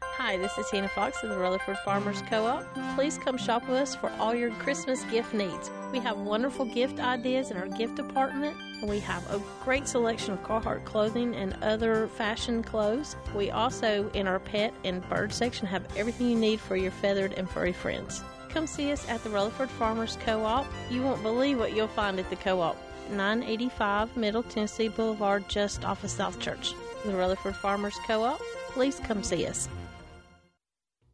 Hi, 0.00 0.36
this 0.36 0.56
is 0.56 0.70
Tina 0.70 0.86
Fox 0.86 1.20
of 1.24 1.30
the 1.30 1.38
Rutherford 1.38 1.78
Farmers 1.78 2.22
Co-op. 2.30 2.64
Please 2.94 3.18
come 3.18 3.36
shop 3.36 3.68
with 3.68 3.76
us 3.76 3.96
for 3.96 4.08
all 4.20 4.36
your 4.36 4.52
Christmas 4.52 5.02
gift 5.10 5.34
needs. 5.34 5.68
We 5.90 5.98
have 5.98 6.18
wonderful 6.18 6.66
gift 6.66 7.00
ideas 7.00 7.50
in 7.50 7.56
our 7.56 7.66
gift 7.66 7.96
department, 7.96 8.56
we 8.84 9.00
have 9.00 9.28
a 9.30 9.42
great 9.64 9.88
selection 9.88 10.34
of 10.34 10.42
Carhartt 10.44 10.84
clothing 10.84 11.34
and 11.34 11.54
other 11.60 12.06
fashion 12.06 12.62
clothes. 12.62 13.16
We 13.34 13.50
also, 13.50 14.08
in 14.14 14.28
our 14.28 14.38
pet 14.38 14.72
and 14.84 15.06
bird 15.08 15.32
section, 15.32 15.66
have 15.66 15.84
everything 15.96 16.30
you 16.30 16.38
need 16.38 16.60
for 16.60 16.76
your 16.76 16.92
feathered 16.92 17.32
and 17.34 17.50
furry 17.50 17.72
friends. 17.72 18.22
Come 18.52 18.66
see 18.66 18.90
us 18.90 19.08
at 19.08 19.22
the 19.22 19.30
Rutherford 19.30 19.70
Farmers 19.70 20.18
Co-op. 20.24 20.66
You 20.90 21.02
won't 21.02 21.22
believe 21.22 21.58
what 21.58 21.74
you'll 21.74 21.86
find 21.88 22.18
at 22.18 22.28
the 22.30 22.36
co-op. 22.36 22.76
985 23.10 24.16
Middle 24.16 24.42
Tennessee 24.42 24.88
Boulevard, 24.88 25.48
just 25.48 25.84
off 25.84 26.02
of 26.02 26.10
South 26.10 26.38
Church. 26.40 26.74
The 27.04 27.12
Rutherford 27.12 27.56
Farmers 27.56 27.96
Co-op. 28.06 28.40
Please 28.70 29.00
come 29.00 29.22
see 29.22 29.46
us. 29.46 29.68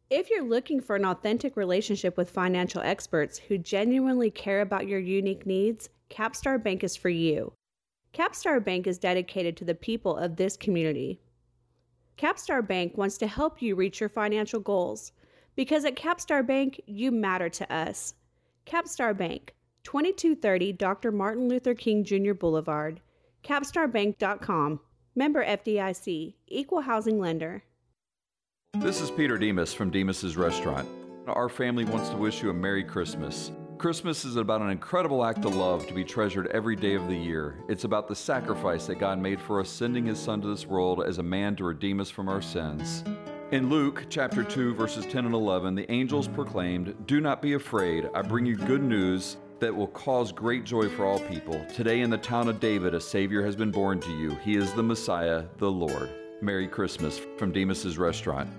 If 0.09 0.29
you're 0.29 0.43
looking 0.43 0.79
for 0.79 0.95
an 0.95 1.05
authentic 1.05 1.57
relationship 1.57 2.17
with 2.17 2.29
financial 2.29 2.81
experts 2.81 3.37
who 3.37 3.57
genuinely 3.57 4.31
care 4.31 4.61
about 4.61 4.87
your 4.87 4.99
unique 4.99 5.45
needs, 5.45 5.89
Capstar 6.09 6.61
Bank 6.61 6.83
is 6.83 6.95
for 6.95 7.09
you. 7.09 7.53
Capstar 8.13 8.63
Bank 8.63 8.87
is 8.87 8.97
dedicated 8.97 9.57
to 9.57 9.65
the 9.65 9.75
people 9.75 10.15
of 10.17 10.37
this 10.37 10.57
community. 10.57 11.19
Capstar 12.17 12.65
Bank 12.65 12.97
wants 12.97 13.17
to 13.19 13.27
help 13.27 13.61
you 13.61 13.75
reach 13.75 13.99
your 13.99 14.09
financial 14.09 14.59
goals 14.59 15.11
because 15.57 15.83
at 15.83 15.95
Capstar 15.95 16.45
Bank, 16.45 16.79
you 16.85 17.11
matter 17.11 17.49
to 17.49 17.73
us. 17.73 18.13
Capstar 18.65 19.17
Bank, 19.17 19.55
2230 19.83 20.71
Dr. 20.73 21.11
Martin 21.11 21.49
Luther 21.49 21.73
King 21.73 22.05
Jr. 22.05 22.33
Boulevard, 22.33 23.01
capstarbank.com. 23.43 24.79
Member 25.15 25.43
FDIC, 25.43 26.35
Equal 26.47 26.81
Housing 26.81 27.19
Lender. 27.19 27.63
This 28.75 29.01
is 29.01 29.09
Peter 29.09 29.35
Demos 29.35 29.73
from 29.73 29.89
Demos's 29.89 30.37
Restaurant. 30.37 30.87
Our 31.25 31.49
family 31.49 31.85
wants 31.85 32.09
to 32.09 32.17
wish 32.17 32.43
you 32.43 32.51
a 32.51 32.53
Merry 32.53 32.83
Christmas. 32.83 33.51
Christmas 33.79 34.25
is 34.25 34.35
about 34.35 34.61
an 34.61 34.69
incredible 34.69 35.25
act 35.25 35.43
of 35.43 35.55
love 35.55 35.87
to 35.87 35.93
be 35.93 36.03
treasured 36.03 36.47
every 36.47 36.75
day 36.75 36.93
of 36.93 37.07
the 37.07 37.17
year. 37.17 37.63
It's 37.67 37.83
about 37.83 38.07
the 38.07 38.15
sacrifice 38.15 38.85
that 38.85 38.99
God 38.99 39.17
made 39.17 39.41
for 39.41 39.59
us, 39.59 39.69
sending 39.69 40.05
His 40.05 40.19
Son 40.19 40.39
to 40.41 40.47
this 40.47 40.67
world 40.67 41.03
as 41.03 41.17
a 41.17 41.23
man 41.23 41.55
to 41.55 41.63
redeem 41.63 41.99
us 41.99 42.11
from 42.11 42.29
our 42.29 42.41
sins. 42.43 43.03
In 43.53 43.69
Luke 43.69 44.07
chapter 44.09 44.43
2, 44.43 44.73
verses 44.73 45.05
10 45.05 45.25
and 45.25 45.33
11, 45.33 45.73
the 45.73 45.89
angels 45.89 46.27
proclaimed, 46.27 46.93
Do 47.05 47.21
not 47.21 47.41
be 47.41 47.53
afraid. 47.53 48.09
I 48.13 48.21
bring 48.21 48.45
you 48.45 48.57
good 48.57 48.83
news 48.83 49.37
that 49.61 49.73
will 49.73 49.87
cause 49.87 50.33
great 50.33 50.65
joy 50.65 50.89
for 50.89 51.05
all 51.05 51.19
people. 51.21 51.65
Today 51.73 52.01
in 52.01 52.09
the 52.09 52.17
town 52.17 52.49
of 52.49 52.59
David, 52.59 52.93
a 52.93 52.99
Savior 52.99 53.45
has 53.45 53.55
been 53.55 53.71
born 53.71 54.01
to 54.01 54.11
you. 54.11 54.31
He 54.43 54.57
is 54.57 54.73
the 54.73 54.83
Messiah, 54.83 55.45
the 55.59 55.71
Lord. 55.71 56.09
Merry 56.41 56.67
Christmas 56.67 57.21
from 57.37 57.53
Demos's 57.53 57.97
Restaurant. 57.97 58.49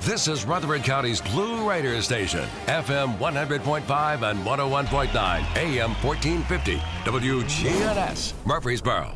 This 0.00 0.28
is 0.28 0.46
Rutherford 0.46 0.82
County's 0.82 1.20
Blue 1.20 1.68
Raider 1.68 2.00
Station, 2.00 2.48
FM 2.68 3.18
100.5 3.18 4.30
and 4.30 4.38
101.9, 4.46 5.56
AM 5.56 5.90
1450, 6.02 6.76
WGNS, 7.04 8.32
Murfreesboro. 8.46 9.14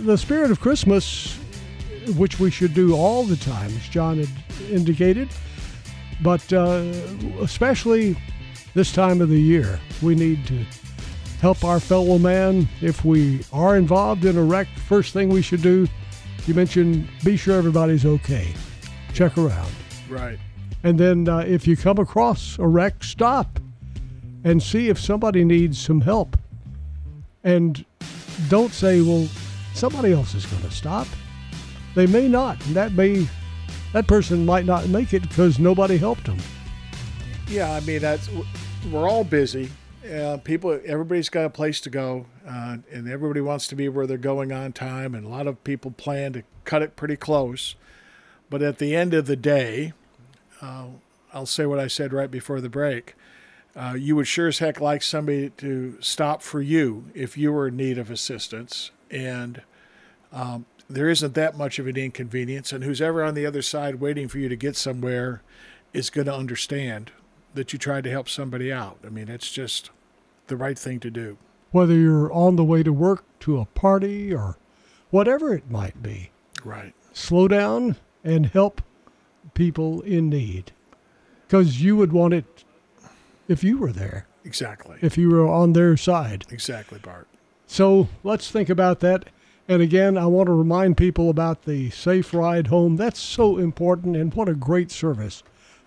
the 0.01 0.15
spirit 0.19 0.51
of 0.51 0.59
Christmas, 0.59 1.35
which 2.15 2.39
we 2.39 2.51
should 2.51 2.75
do 2.75 2.95
all 2.95 3.23
the 3.23 3.37
time, 3.37 3.75
as 3.75 3.89
John 3.89 4.19
had 4.19 4.29
indicated, 4.69 5.29
but 6.21 6.53
uh, 6.53 6.93
especially 7.41 8.15
this 8.75 8.91
time 8.91 9.19
of 9.19 9.29
the 9.29 9.41
year. 9.41 9.79
We 10.03 10.13
need 10.13 10.45
to 10.45 10.63
help 11.41 11.63
our 11.63 11.79
fellow 11.79 12.19
man. 12.19 12.69
If 12.81 13.03
we 13.03 13.43
are 13.51 13.77
involved 13.77 14.25
in 14.25 14.37
a 14.37 14.43
wreck, 14.43 14.67
first 14.85 15.11
thing 15.11 15.29
we 15.29 15.41
should 15.41 15.63
do, 15.63 15.87
you 16.47 16.53
mentioned, 16.53 17.07
be 17.23 17.37
sure 17.37 17.57
everybody's 17.57 18.05
okay. 18.05 18.53
Check 19.13 19.37
around. 19.37 19.71
Right. 20.09 20.39
And 20.83 20.99
then 20.99 21.27
uh, 21.27 21.39
if 21.39 21.67
you 21.67 21.75
come 21.75 21.97
across 21.97 22.57
a 22.59 22.67
wreck, 22.67 23.03
stop 23.03 23.59
and 24.43 24.61
see 24.61 24.89
if 24.89 24.99
somebody 24.99 25.43
needs 25.43 25.79
some 25.79 26.01
help. 26.01 26.37
And 27.43 27.83
don't 28.49 28.71
say, 28.71 29.01
well, 29.01 29.27
somebody 29.73 30.13
else 30.13 30.33
is 30.33 30.45
going 30.45 30.61
to 30.61 30.71
stop. 30.71 31.07
They 31.95 32.07
may 32.07 32.27
not. 32.27 32.63
And 32.67 32.75
that 32.75 32.93
may, 32.93 33.27
that 33.93 34.07
person 34.07 34.45
might 34.45 34.65
not 34.65 34.87
make 34.87 35.13
it 35.13 35.23
because 35.23 35.59
nobody 35.59 35.97
helped 35.97 36.25
them. 36.25 36.37
Yeah, 37.47 37.71
I 37.71 37.79
mean 37.81 37.99
that's 37.99 38.29
we're 38.91 39.09
all 39.09 39.23
busy. 39.23 39.69
Uh, 40.05 40.37
people, 40.37 40.79
everybody's 40.85 41.29
got 41.29 41.45
a 41.45 41.49
place 41.49 41.81
to 41.81 41.89
go, 41.89 42.27
uh, 42.47 42.77
and 42.91 43.09
everybody 43.09 43.41
wants 43.41 43.67
to 43.67 43.75
be 43.75 43.89
where 43.89 44.05
they're 44.05 44.17
going 44.17 44.51
on 44.51 44.71
time. 44.71 45.15
And 45.15 45.25
a 45.25 45.29
lot 45.29 45.47
of 45.47 45.63
people 45.63 45.91
plan 45.91 46.33
to 46.33 46.43
cut 46.65 46.81
it 46.81 46.95
pretty 46.95 47.15
close. 47.15 47.75
But 48.49 48.61
at 48.61 48.77
the 48.77 48.95
end 48.95 49.13
of 49.13 49.25
the 49.25 49.35
day, 49.35 49.93
uh, 50.61 50.85
I'll 51.33 51.45
say 51.45 51.65
what 51.65 51.79
I 51.79 51.87
said 51.87 52.13
right 52.13 52.31
before 52.31 52.61
the 52.61 52.69
break. 52.69 53.15
Uh, 53.75 53.93
you 53.93 54.15
would 54.15 54.27
sure 54.27 54.47
as 54.47 54.59
heck 54.59 54.79
like 54.81 55.03
somebody 55.03 55.49
to 55.51 55.97
stop 55.99 56.41
for 56.41 56.61
you 56.61 57.05
if 57.13 57.37
you 57.37 57.51
were 57.51 57.67
in 57.67 57.77
need 57.77 57.97
of 57.97 58.09
assistance, 58.09 58.89
and 59.11 59.61
um, 60.33 60.65
there 60.89 61.09
isn't 61.09 61.35
that 61.35 61.57
much 61.57 61.77
of 61.77 61.85
an 61.85 61.95
inconvenience. 61.95 62.71
And 62.71 62.83
who's 62.83 63.01
ever 63.01 63.23
on 63.23 63.35
the 63.35 63.45
other 63.45 63.61
side 63.61 63.95
waiting 63.95 64.27
for 64.27 64.39
you 64.39 64.49
to 64.49 64.55
get 64.55 64.75
somewhere 64.75 65.43
is 65.93 66.09
going 66.09 66.25
to 66.25 66.33
understand 66.33 67.11
that 67.57 67.73
you 67.73 67.79
tried 67.79 68.05
to 68.05 68.09
help 68.09 68.29
somebody 68.29 68.71
out. 68.71 68.99
I 69.05 69.09
mean, 69.09 69.27
it's 69.27 69.51
just 69.51 69.89
the 70.47 70.55
right 70.55 70.79
thing 70.79 70.99
to 71.01 71.11
do. 71.11 71.37
Whether 71.71 71.95
you're 71.95 72.31
on 72.31 72.55
the 72.55 72.63
way 72.63 72.81
to 72.83 72.93
work, 72.93 73.25
to 73.41 73.59
a 73.59 73.65
party, 73.65 74.33
or 74.33 74.57
whatever 75.09 75.53
it 75.53 75.69
might 75.69 76.01
be. 76.01 76.31
Right. 76.63 76.93
Slow 77.13 77.47
down 77.47 77.97
and 78.23 78.45
help 78.45 78.81
people 79.53 80.01
in 80.01 80.29
need. 80.29 80.71
Because 81.47 81.81
you 81.81 81.95
would 81.97 82.11
want 82.13 82.33
it 82.33 82.63
if 83.47 83.63
you 83.63 83.77
were 83.77 83.91
there, 83.91 84.27
Exactly. 84.43 84.97
if 85.01 85.17
you 85.17 85.29
were 85.29 85.47
on 85.47 85.73
their 85.73 85.97
side. 85.97 86.45
Exactly, 86.49 86.99
Bart. 86.99 87.27
So 87.65 88.07
let's 88.23 88.49
think 88.51 88.69
about 88.69 88.99
that. 89.01 89.25
And 89.67 89.81
again, 89.81 90.17
I 90.17 90.25
want 90.27 90.47
to 90.47 90.53
remind 90.53 90.95
people 90.95 91.29
about 91.29 91.63
the 91.63 91.89
Safe 91.89 92.33
Ride 92.33 92.67
Home. 92.67 92.95
That's 92.95 93.19
so 93.19 93.57
important, 93.57 94.15
and 94.15 94.33
what 94.33 94.47
a 94.47 94.53
great 94.53 94.91
service 94.91 95.43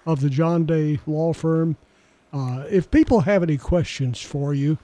of 0.07 0.21
the 0.21 0.31
John 0.31 0.65
Day 0.67 0.99
Law 1.07 1.33
Firm. 1.33 1.77
Uh, 2.33 2.65
if 2.71 2.91
people 2.91 3.21
have 3.23 3.43
any 3.43 3.57
questions 3.57 4.21
for 4.21 4.55
you, 4.55 4.79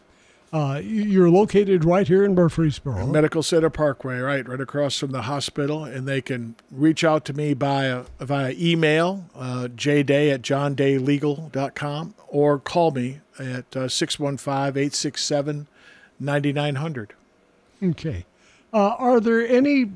uh, 0.52 0.80
you- 0.82 1.02
you're 1.04 1.30
located 1.30 1.84
right 1.84 2.06
here 2.08 2.24
in 2.24 2.34
Murfreesboro. 2.34 3.06
Medical 3.06 3.42
Center 3.42 3.70
Parkway, 3.70 4.18
right, 4.18 4.48
right 4.48 4.60
across 4.60 4.98
from 4.98 5.10
the 5.12 5.22
hospital, 5.22 5.84
and 5.84 6.06
they 6.08 6.20
can 6.20 6.54
reach 6.72 7.04
out 7.04 7.24
to 7.26 7.32
me 7.32 7.52
by 7.54 8.02
via 8.20 8.52
email, 8.58 9.24
uh, 9.36 9.68
jday 9.76 10.32
at 10.32 10.42
johndaylegal.com, 10.42 12.14
or 12.28 12.58
call 12.58 12.90
me 12.90 13.20
at 13.38 13.76
uh, 13.76 13.88
615 13.88 14.76
867 14.80 15.66
9900. 16.18 17.12
Okay. 17.82 18.24
Uh, 18.72 18.94
are 18.98 19.20
there 19.20 19.46
any 19.46 19.90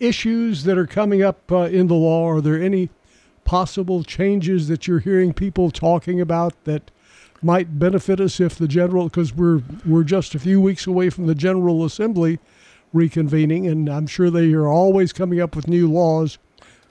issues 0.00 0.64
that 0.64 0.76
are 0.76 0.86
coming 0.86 1.22
up 1.22 1.50
uh, 1.50 1.60
in 1.62 1.86
the 1.86 1.94
law? 1.94 2.28
Are 2.28 2.40
there 2.40 2.60
any 2.60 2.90
possible 3.44 4.04
changes 4.04 4.68
that 4.68 4.86
you're 4.86 5.00
hearing 5.00 5.32
people 5.32 5.70
talking 5.70 6.20
about 6.20 6.54
that 6.64 6.90
might 7.42 7.78
benefit 7.78 8.20
us 8.20 8.40
if 8.40 8.56
the 8.56 8.68
general, 8.68 9.04
because 9.04 9.34
we're 9.34 9.62
we're 9.84 10.04
just 10.04 10.34
a 10.34 10.38
few 10.38 10.60
weeks 10.60 10.86
away 10.86 11.10
from 11.10 11.26
the 11.26 11.34
General 11.34 11.84
Assembly 11.84 12.38
reconvening, 12.94 13.70
and 13.70 13.88
I'm 13.88 14.06
sure 14.06 14.30
they 14.30 14.52
are 14.52 14.68
always 14.68 15.12
coming 15.12 15.40
up 15.40 15.56
with 15.56 15.66
new 15.66 15.90
laws. 15.90 16.38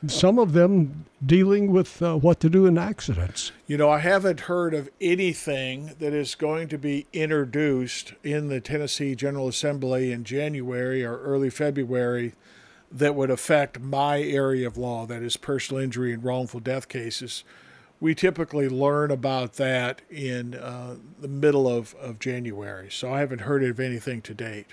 Some 0.08 0.40
of 0.40 0.54
them 0.54 1.06
dealing 1.24 1.72
with 1.72 2.02
uh, 2.02 2.16
what 2.16 2.40
to 2.40 2.50
do 2.50 2.66
in 2.66 2.76
accidents. 2.76 3.52
You 3.68 3.78
know, 3.78 3.90
I 3.90 4.00
haven't 4.00 4.42
heard 4.42 4.74
of 4.74 4.90
anything 5.00 5.94
that 6.00 6.12
is 6.12 6.34
going 6.34 6.70
to 6.70 6.78
be 6.80 7.06
introduced 7.14 8.16
in 8.24 8.48
the 8.48 8.60
Tennessee 8.60 9.14
General 9.14 9.48
Assembly 9.48 10.12
in 10.12 10.24
January 10.24 11.06
or 11.06 11.20
early 11.20 11.52
February 11.52 12.34
that 12.92 13.16
would 13.16 13.32
affect 13.32 13.80
my 13.80 14.22
area 14.22 14.68
of 14.68 14.78
law, 14.78 15.06
that 15.06 15.24
is 15.24 15.38
personal 15.38 15.82
injury 15.82 16.14
and 16.14 16.24
wrongful 16.24 16.60
death 16.60 16.88
cases. 16.88 17.44
We 18.00 18.16
typically 18.16 18.68
learn 18.68 19.12
about 19.12 19.54
that 19.54 20.02
in 20.10 20.56
uh, 20.56 20.96
the 21.20 21.28
middle 21.28 21.68
of, 21.68 21.96
of 22.02 22.20
January, 22.20 22.90
so 22.90 23.14
I 23.14 23.20
haven't 23.20 23.42
heard 23.42 23.64
of 23.64 23.80
anything 23.80 24.22
to 24.24 24.34
date. 24.34 24.68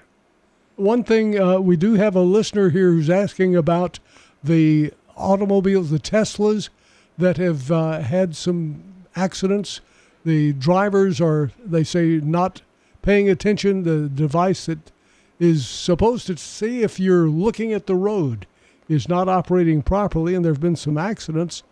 One 0.76 1.04
thing 1.04 1.38
uh, 1.38 1.58
we 1.58 1.76
do 1.76 1.94
have 1.94 2.16
a 2.16 2.22
listener 2.22 2.70
here 2.70 2.92
who's 2.92 3.10
asking 3.10 3.54
about 3.54 3.98
the 4.42 4.92
automobiles, 5.16 5.90
the 5.90 5.98
Teslas 5.98 6.70
that 7.18 7.36
have 7.36 7.70
uh, 7.70 8.00
had 8.00 8.34
some 8.36 8.82
accidents. 9.16 9.80
The 10.24 10.52
drivers 10.54 11.20
are, 11.20 11.50
they 11.64 11.84
say, 11.84 12.20
not 12.22 12.62
paying 13.02 13.28
attention. 13.28 13.82
The 13.82 14.08
device 14.08 14.66
that 14.66 14.92
is 15.38 15.66
supposed 15.66 16.26
to 16.26 16.36
see 16.36 16.82
if 16.82 16.98
you're 16.98 17.28
looking 17.28 17.72
at 17.72 17.86
the 17.86 17.94
road 17.94 18.46
is 18.88 19.08
not 19.08 19.28
operating 19.28 19.82
properly, 19.82 20.34
and 20.34 20.44
there 20.44 20.52
have 20.52 20.60
been 20.60 20.76
some 20.76 20.98
accidents 20.98 21.62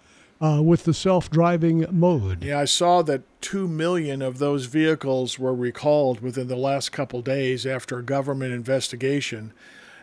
uh, 0.40 0.60
with 0.62 0.84
the 0.84 0.92
self-driving 0.92 1.86
mode. 1.90 2.44
Yeah, 2.44 2.60
I 2.60 2.66
saw 2.66 3.02
that 3.02 3.22
two 3.40 3.66
million 3.66 4.20
of 4.20 4.38
those 4.38 4.66
vehicles 4.66 5.38
were 5.38 5.54
recalled 5.54 6.20
within 6.20 6.48
the 6.48 6.56
last 6.56 6.92
couple 6.92 7.22
days 7.22 7.64
after 7.66 7.98
a 7.98 8.02
government 8.02 8.52
investigation. 8.52 9.52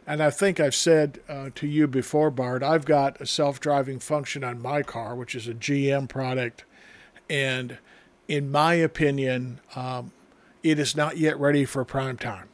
And 0.06 0.22
I 0.22 0.32
think 0.32 0.60
I've 0.60 0.76
said 0.76 1.20
uh, 1.30 1.52
to 1.56 1.68
you 1.68 1.88
before, 1.88 2.32
Bart, 2.32 2.64
I've 2.64 2.86
got 2.86 3.22
a 3.22 3.26
self-driving 3.26 4.00
function 4.00 4.44
on 4.44 4.62
my 4.62 4.82
car, 4.82 5.16
which 5.16 5.36
is 5.36 5.48
a 5.48 5.54
GM 5.54 6.10
product, 6.10 6.66
and 7.30 7.78
in 8.28 8.52
my 8.52 8.74
opinion, 8.74 9.60
um, 9.76 10.12
it 10.62 10.80
is 10.80 10.96
not 10.96 11.18
yet 11.18 11.40
ready 11.40 11.64
for 11.66 11.86
prime 11.86 12.18
time. 12.18 12.50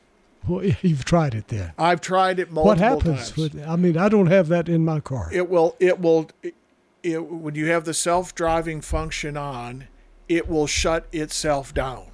Well, 0.48 0.64
you've 0.82 1.06
tried 1.06 1.36
it 1.36 1.48
then. 1.50 1.74
I've 1.78 2.02
tried 2.02 2.40
it 2.40 2.52
multiple 2.52 2.76
times. 2.76 2.82
what 2.82 3.04
happens? 3.04 3.32
times. 3.32 3.38
With, 3.56 3.68
I 3.68 3.76
mean, 3.76 3.98
I 3.98 4.10
don't 4.10 4.28
have 4.28 4.48
that 4.48 4.70
in 4.70 4.86
my 4.86 5.00
car. 5.00 5.30
It 5.32 5.50
will. 5.50 5.76
It 5.80 6.00
will. 6.00 6.30
It, 6.42 6.56
it, 7.04 7.18
when 7.20 7.56
you 7.56 7.68
have 7.68 7.86
the 7.86 7.94
self-driving 7.94 8.82
function 8.82 9.38
on, 9.38 9.88
it 10.28 10.50
will 10.50 10.68
shut 10.68 11.08
itself 11.12 11.74
down. 11.74 12.08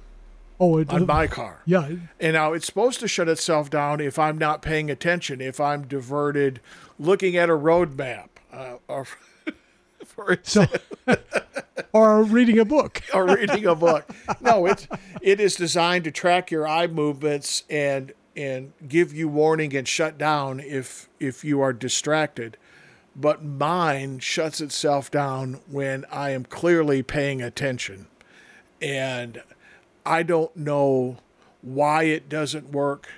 Oh, 0.58 0.78
it, 0.78 0.90
on 0.90 1.06
my 1.06 1.26
car. 1.26 1.60
Yeah. 1.66 1.90
And 2.18 2.32
now 2.32 2.52
it's 2.52 2.66
supposed 2.66 3.00
to 3.00 3.08
shut 3.08 3.28
itself 3.28 3.68
down 3.68 4.00
if 4.00 4.18
I'm 4.18 4.38
not 4.38 4.62
paying 4.62 4.90
attention, 4.90 5.40
if 5.40 5.60
I'm 5.60 5.86
diverted, 5.86 6.60
looking 6.98 7.36
at 7.36 7.50
a 7.50 7.54
road 7.54 7.96
map, 7.98 8.40
uh, 8.52 8.76
or 8.88 9.06
for 10.16 10.32
example, 10.32 10.80
so, 11.06 11.16
or 11.92 12.22
reading 12.24 12.58
a 12.58 12.64
book, 12.64 13.02
or 13.14 13.26
reading 13.26 13.66
a 13.66 13.74
book. 13.74 14.10
No, 14.40 14.66
it 14.66 14.88
it 15.20 15.38
is 15.38 15.54
designed 15.54 16.04
to 16.04 16.10
track 16.10 16.50
your 16.50 16.66
eye 16.66 16.86
movements 16.86 17.62
and 17.70 18.12
and 18.34 18.72
give 18.88 19.14
you 19.14 19.28
warning 19.28 19.76
and 19.76 19.86
shut 19.86 20.18
down 20.18 20.58
if 20.60 21.08
if 21.20 21.44
you 21.44 21.60
are 21.60 21.72
distracted. 21.72 22.56
But 23.14 23.42
mine 23.42 24.18
shuts 24.18 24.60
itself 24.60 25.10
down 25.10 25.60
when 25.70 26.04
I 26.10 26.30
am 26.30 26.44
clearly 26.44 27.02
paying 27.02 27.40
attention, 27.40 28.08
and 28.80 29.42
I 30.04 30.22
don't 30.22 30.54
know 30.56 31.18
why 31.62 32.04
it 32.04 32.28
doesn't 32.28 32.72
work, 32.72 33.08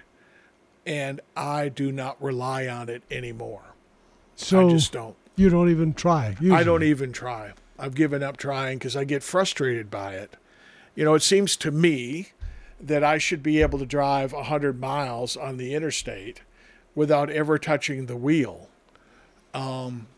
and 0.87 1.21
I 1.37 1.69
do 1.69 1.93
not 1.93 2.21
rely 2.23 2.67
on 2.67 2.89
it 2.89 3.03
anymore. 3.11 3.63
So 4.37 4.69
I 4.69 4.71
just 4.71 4.93
don't. 4.93 5.17
You 5.39 5.51
don't 5.51 5.71
even 5.71 5.95
try. 5.95 6.31
Usually. 6.41 6.51
I 6.51 6.65
don't 6.65 6.83
even 6.83 7.13
try. 7.13 7.53
I've 7.79 7.95
given 7.95 8.25
up 8.25 8.37
trying 8.37 8.79
because 8.79 8.97
I 8.97 9.05
get 9.05 9.23
frustrated 9.23 9.89
by 9.89 10.15
it. 10.15 10.37
You 10.97 11.05
know, 11.05 11.15
it 11.15 11.23
seems 11.23 11.57
to 11.59 11.71
me 11.71 12.31
that 12.81 13.05
I 13.05 13.19
should 13.19 13.41
be 13.43 13.63
able 13.63 13.79
to 13.79 13.87
drive 13.87 14.33
100 14.33 14.81
miles 14.81 15.37
on 15.37 15.57
the 15.57 15.75
interstate 15.75 16.43
without 16.97 17.31
ever 17.31 17.57
touching 17.57 18.07
the 18.07 18.17
wheel. 18.17 18.69
Um, 19.55 20.09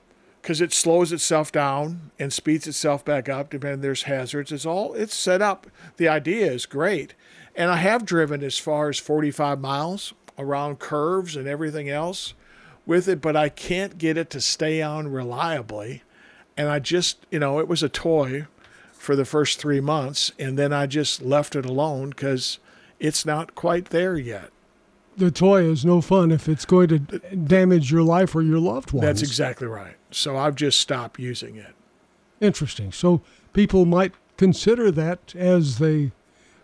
because 0.41 0.63
it 0.63 0.73
slows 0.73 1.13
itself 1.13 1.53
down 1.53 2.13
and 2.19 2.33
speeds 2.33 2.67
itself 2.67 3.05
back 3.05 3.29
up 3.29 3.51
depending 3.51 3.83
there's 3.83 4.05
hazards 4.05 4.51
it's 4.51 4.65
all 4.65 4.95
it's 4.95 5.15
set 5.15 5.43
up 5.43 5.67
the 5.99 6.09
idea 6.09 6.51
is 6.51 6.65
great 6.65 7.15
and 7.55 7.71
i 7.71 7.77
have 7.77 8.07
driven 8.07 8.43
as 8.43 8.59
far 8.59 8.89
as 8.89 8.99
45 8.99 9.61
miles 9.61 10.15
around 10.39 10.79
curves 10.79 11.37
and 11.37 11.47
everything 11.47 11.91
else 11.91 12.33
with 12.91 13.09
it 13.09 13.23
but 13.23 13.37
i 13.37 13.49
can't 13.49 13.97
get 13.97 14.19
it 14.19 14.29
to 14.29 14.41
stay 14.41 14.83
on 14.83 15.09
reliably 15.09 16.03
and 16.57 16.69
i 16.69 16.79
just 16.79 17.25
you 17.31 17.39
know 17.39 17.59
it 17.59 17.69
was 17.69 17.83
a 17.83 17.89
toy 17.89 18.47
for 18.93 19.17
the 19.17 19.25
first 19.25 19.59
three 19.59 19.81
months 19.81 20.33
and 20.39 20.59
then 20.59 20.73
i 20.73 20.87
just 20.87 21.23
left 21.23 21.57
it 21.57 21.65
alone 21.65 22.11
because 22.11 22.59
it's 22.99 23.25
not 23.25 23.55
quite 23.55 23.87
there 23.87 24.19
yet 24.19 24.51
the 25.17 25.31
toy 25.31 25.63
is 25.63 25.85
no 25.85 26.01
fun 26.01 26.33
if 26.33 26.49
it's 26.49 26.65
going 26.65 26.89
to 26.89 26.99
damage 26.99 27.93
your 27.93 28.03
life 28.03 28.35
or 28.35 28.43
your 28.43 28.59
loved 28.59 28.93
ones. 28.93 29.05
That's 29.05 29.23
exactly 29.23 29.67
right. 29.67 29.97
So 30.11 30.37
I've 30.37 30.55
just 30.55 30.81
stopped 30.81 31.21
using 31.21 31.57
it. 31.57 31.75
Interesting. 32.41 32.91
So 32.91 33.21
people 33.53 33.85
might 33.85 34.15
consider 34.37 34.91
that 34.91 35.35
as 35.37 35.79
they 35.79 36.13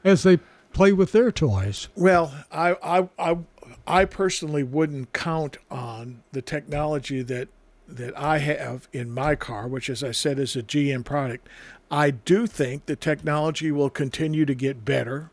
as 0.05 0.23
they 0.23 0.39
play 0.73 0.93
with 0.93 1.13
their 1.13 1.31
toys. 1.31 1.89
Well, 1.95 2.33
I 2.51 2.77
I 2.83 3.09
I, 3.19 3.39
I 3.87 4.05
personally 4.05 4.63
wouldn't 4.63 5.13
count 5.13 5.59
on 5.71 6.23
the 6.33 6.43
technology 6.43 7.23
that 7.23 7.49
that 7.89 8.19
I 8.19 8.39
have 8.39 8.89
in 8.93 9.13
my 9.13 9.37
car, 9.37 9.69
which 9.69 9.89
as 9.89 10.03
I 10.03 10.11
said 10.11 10.41
is 10.41 10.57
a 10.57 10.63
GM 10.63 11.05
product. 11.05 11.49
I 11.89 12.11
do 12.11 12.49
think 12.49 12.87
the 12.87 12.97
technology 12.97 13.71
will 13.71 13.91
continue 13.91 14.45
to 14.45 14.55
get 14.55 14.85
better. 14.85 15.31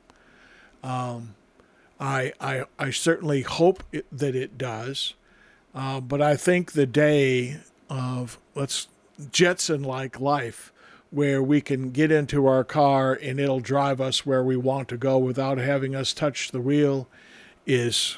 Um, 0.83 1.33
I, 1.99 2.33
I, 2.39 2.65
I 2.77 2.91
certainly 2.91 3.41
hope 3.41 3.83
it, 3.91 4.05
that 4.11 4.35
it 4.35 4.57
does. 4.57 5.15
Uh, 5.73 5.99
but 5.99 6.21
I 6.21 6.35
think 6.35 6.73
the 6.73 6.85
day 6.85 7.57
of 7.89 8.37
let's 8.53 8.87
Jetson 9.31 9.83
like 9.83 10.19
life, 10.19 10.71
where 11.09 11.41
we 11.41 11.61
can 11.61 11.91
get 11.91 12.11
into 12.11 12.47
our 12.47 12.63
car 12.63 13.17
and 13.21 13.39
it'll 13.39 13.59
drive 13.59 14.01
us 14.01 14.25
where 14.25 14.43
we 14.43 14.57
want 14.57 14.89
to 14.89 14.97
go 14.97 15.17
without 15.17 15.59
having 15.59 15.95
us 15.95 16.11
touch 16.13 16.51
the 16.51 16.59
wheel, 16.59 17.07
is 17.65 18.17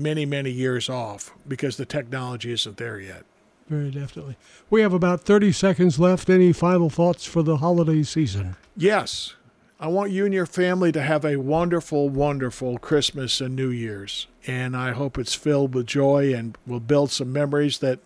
many, 0.00 0.26
many 0.26 0.50
years 0.50 0.88
off 0.88 1.32
because 1.46 1.76
the 1.76 1.86
technology 1.86 2.52
isn't 2.52 2.76
there 2.76 2.98
yet. 2.98 3.24
Very 3.68 3.90
definitely. 3.90 4.36
We 4.68 4.80
have 4.80 4.92
about 4.92 5.20
30 5.20 5.52
seconds 5.52 6.00
left. 6.00 6.28
Any 6.28 6.52
final 6.52 6.90
thoughts 6.90 7.24
for 7.24 7.42
the 7.42 7.58
holiday 7.58 8.02
season? 8.02 8.56
Yes. 8.76 9.34
I 9.78 9.86
want 9.86 10.10
you 10.10 10.24
and 10.24 10.34
your 10.34 10.44
family 10.44 10.90
to 10.92 11.00
have 11.00 11.24
a 11.24 11.36
wonderful, 11.36 12.08
wonderful 12.08 12.78
Christmas 12.78 13.40
and 13.40 13.54
New 13.54 13.70
Year's. 13.70 14.26
And 14.46 14.76
I 14.76 14.90
hope 14.90 15.18
it's 15.18 15.34
filled 15.34 15.74
with 15.74 15.86
joy 15.86 16.34
and 16.34 16.58
will 16.66 16.80
build 16.80 17.12
some 17.12 17.32
memories 17.32 17.78
that 17.78 18.00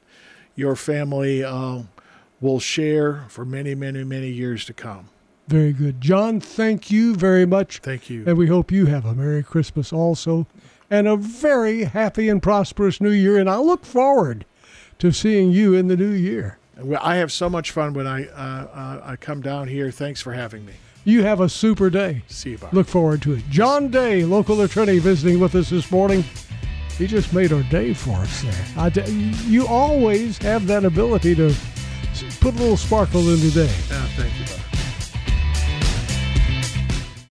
your 0.55 0.77
family 0.77 1.43
uh, 1.43 1.83
will 2.41 2.61
share 2.61 3.25
for 3.29 3.45
many, 3.45 3.75
many, 3.75 4.05
many 4.05 4.29
years 4.29 4.67
to 4.67 4.75
come. 4.75 5.09
Very 5.49 5.73
good. 5.73 6.01
John, 6.01 6.41
thank 6.41 6.91
you 6.91 7.15
very 7.15 7.47
much. 7.47 7.79
Thank 7.79 8.09
you. 8.09 8.25
And 8.27 8.37
we 8.37 8.47
hope 8.47 8.71
you 8.71 8.87
have 8.87 9.05
a 9.05 9.15
Merry 9.15 9.43
Christmas 9.43 9.93
also 9.93 10.47
and 10.95 11.09
a 11.09 11.17
very 11.17 11.85
happy 11.85 12.29
and 12.29 12.41
prosperous 12.41 13.01
New 13.01 13.11
Year. 13.11 13.37
And 13.37 13.51
I 13.51 13.57
look 13.57 13.85
forward 13.85 14.45
to 15.01 15.11
seeing 15.11 15.51
you 15.51 15.75
in 15.75 15.89
the 15.89 15.97
new 15.97 16.13
year. 16.13 16.59
I 17.01 17.17
have 17.17 17.33
so 17.33 17.51
much 17.51 17.73
fun 17.73 17.95
when 17.95 18.07
I, 18.07 18.27
uh, 18.29 18.67
uh, 18.73 19.01
I 19.05 19.17
come 19.17 19.41
down 19.41 19.67
here. 19.67 19.91
Thanks 19.91 20.21
for 20.21 20.33
having 20.33 20.65
me. 20.65 20.75
You 21.05 21.25
have 21.25 21.41
a 21.41 21.49
super 21.49 21.91
day. 21.91 22.23
See 22.29 22.51
you, 22.51 22.59
Bob. 22.59 22.73
Look 22.73 22.87
forward 22.87 23.23
to 23.23 23.33
it. 23.35 23.43
John 23.51 23.89
Day, 23.89 24.25
local 24.25 24.61
attorney, 24.61 24.99
visiting 25.01 25.41
with 25.41 25.55
us 25.57 25.71
this 25.71 25.91
morning. 25.91 26.25
He 26.97 27.09
just 27.09 27.33
made 27.33 27.53
our 27.53 27.65
day 27.65 27.93
for 27.93 28.13
us 28.19 28.43
there. 28.43 29.01
you 29.49 29.67
always 29.67 30.39
have 30.39 30.69
that 30.69 30.85
ability 30.85 31.35
to 31.35 31.53
put 32.41 32.55
a 32.55 32.59
little 32.59 32.77
sparkle 32.77 33.21
in 33.35 33.41
the 33.41 33.51
day. 33.51 33.75
Uh, 33.91 34.09
thank 34.17 34.64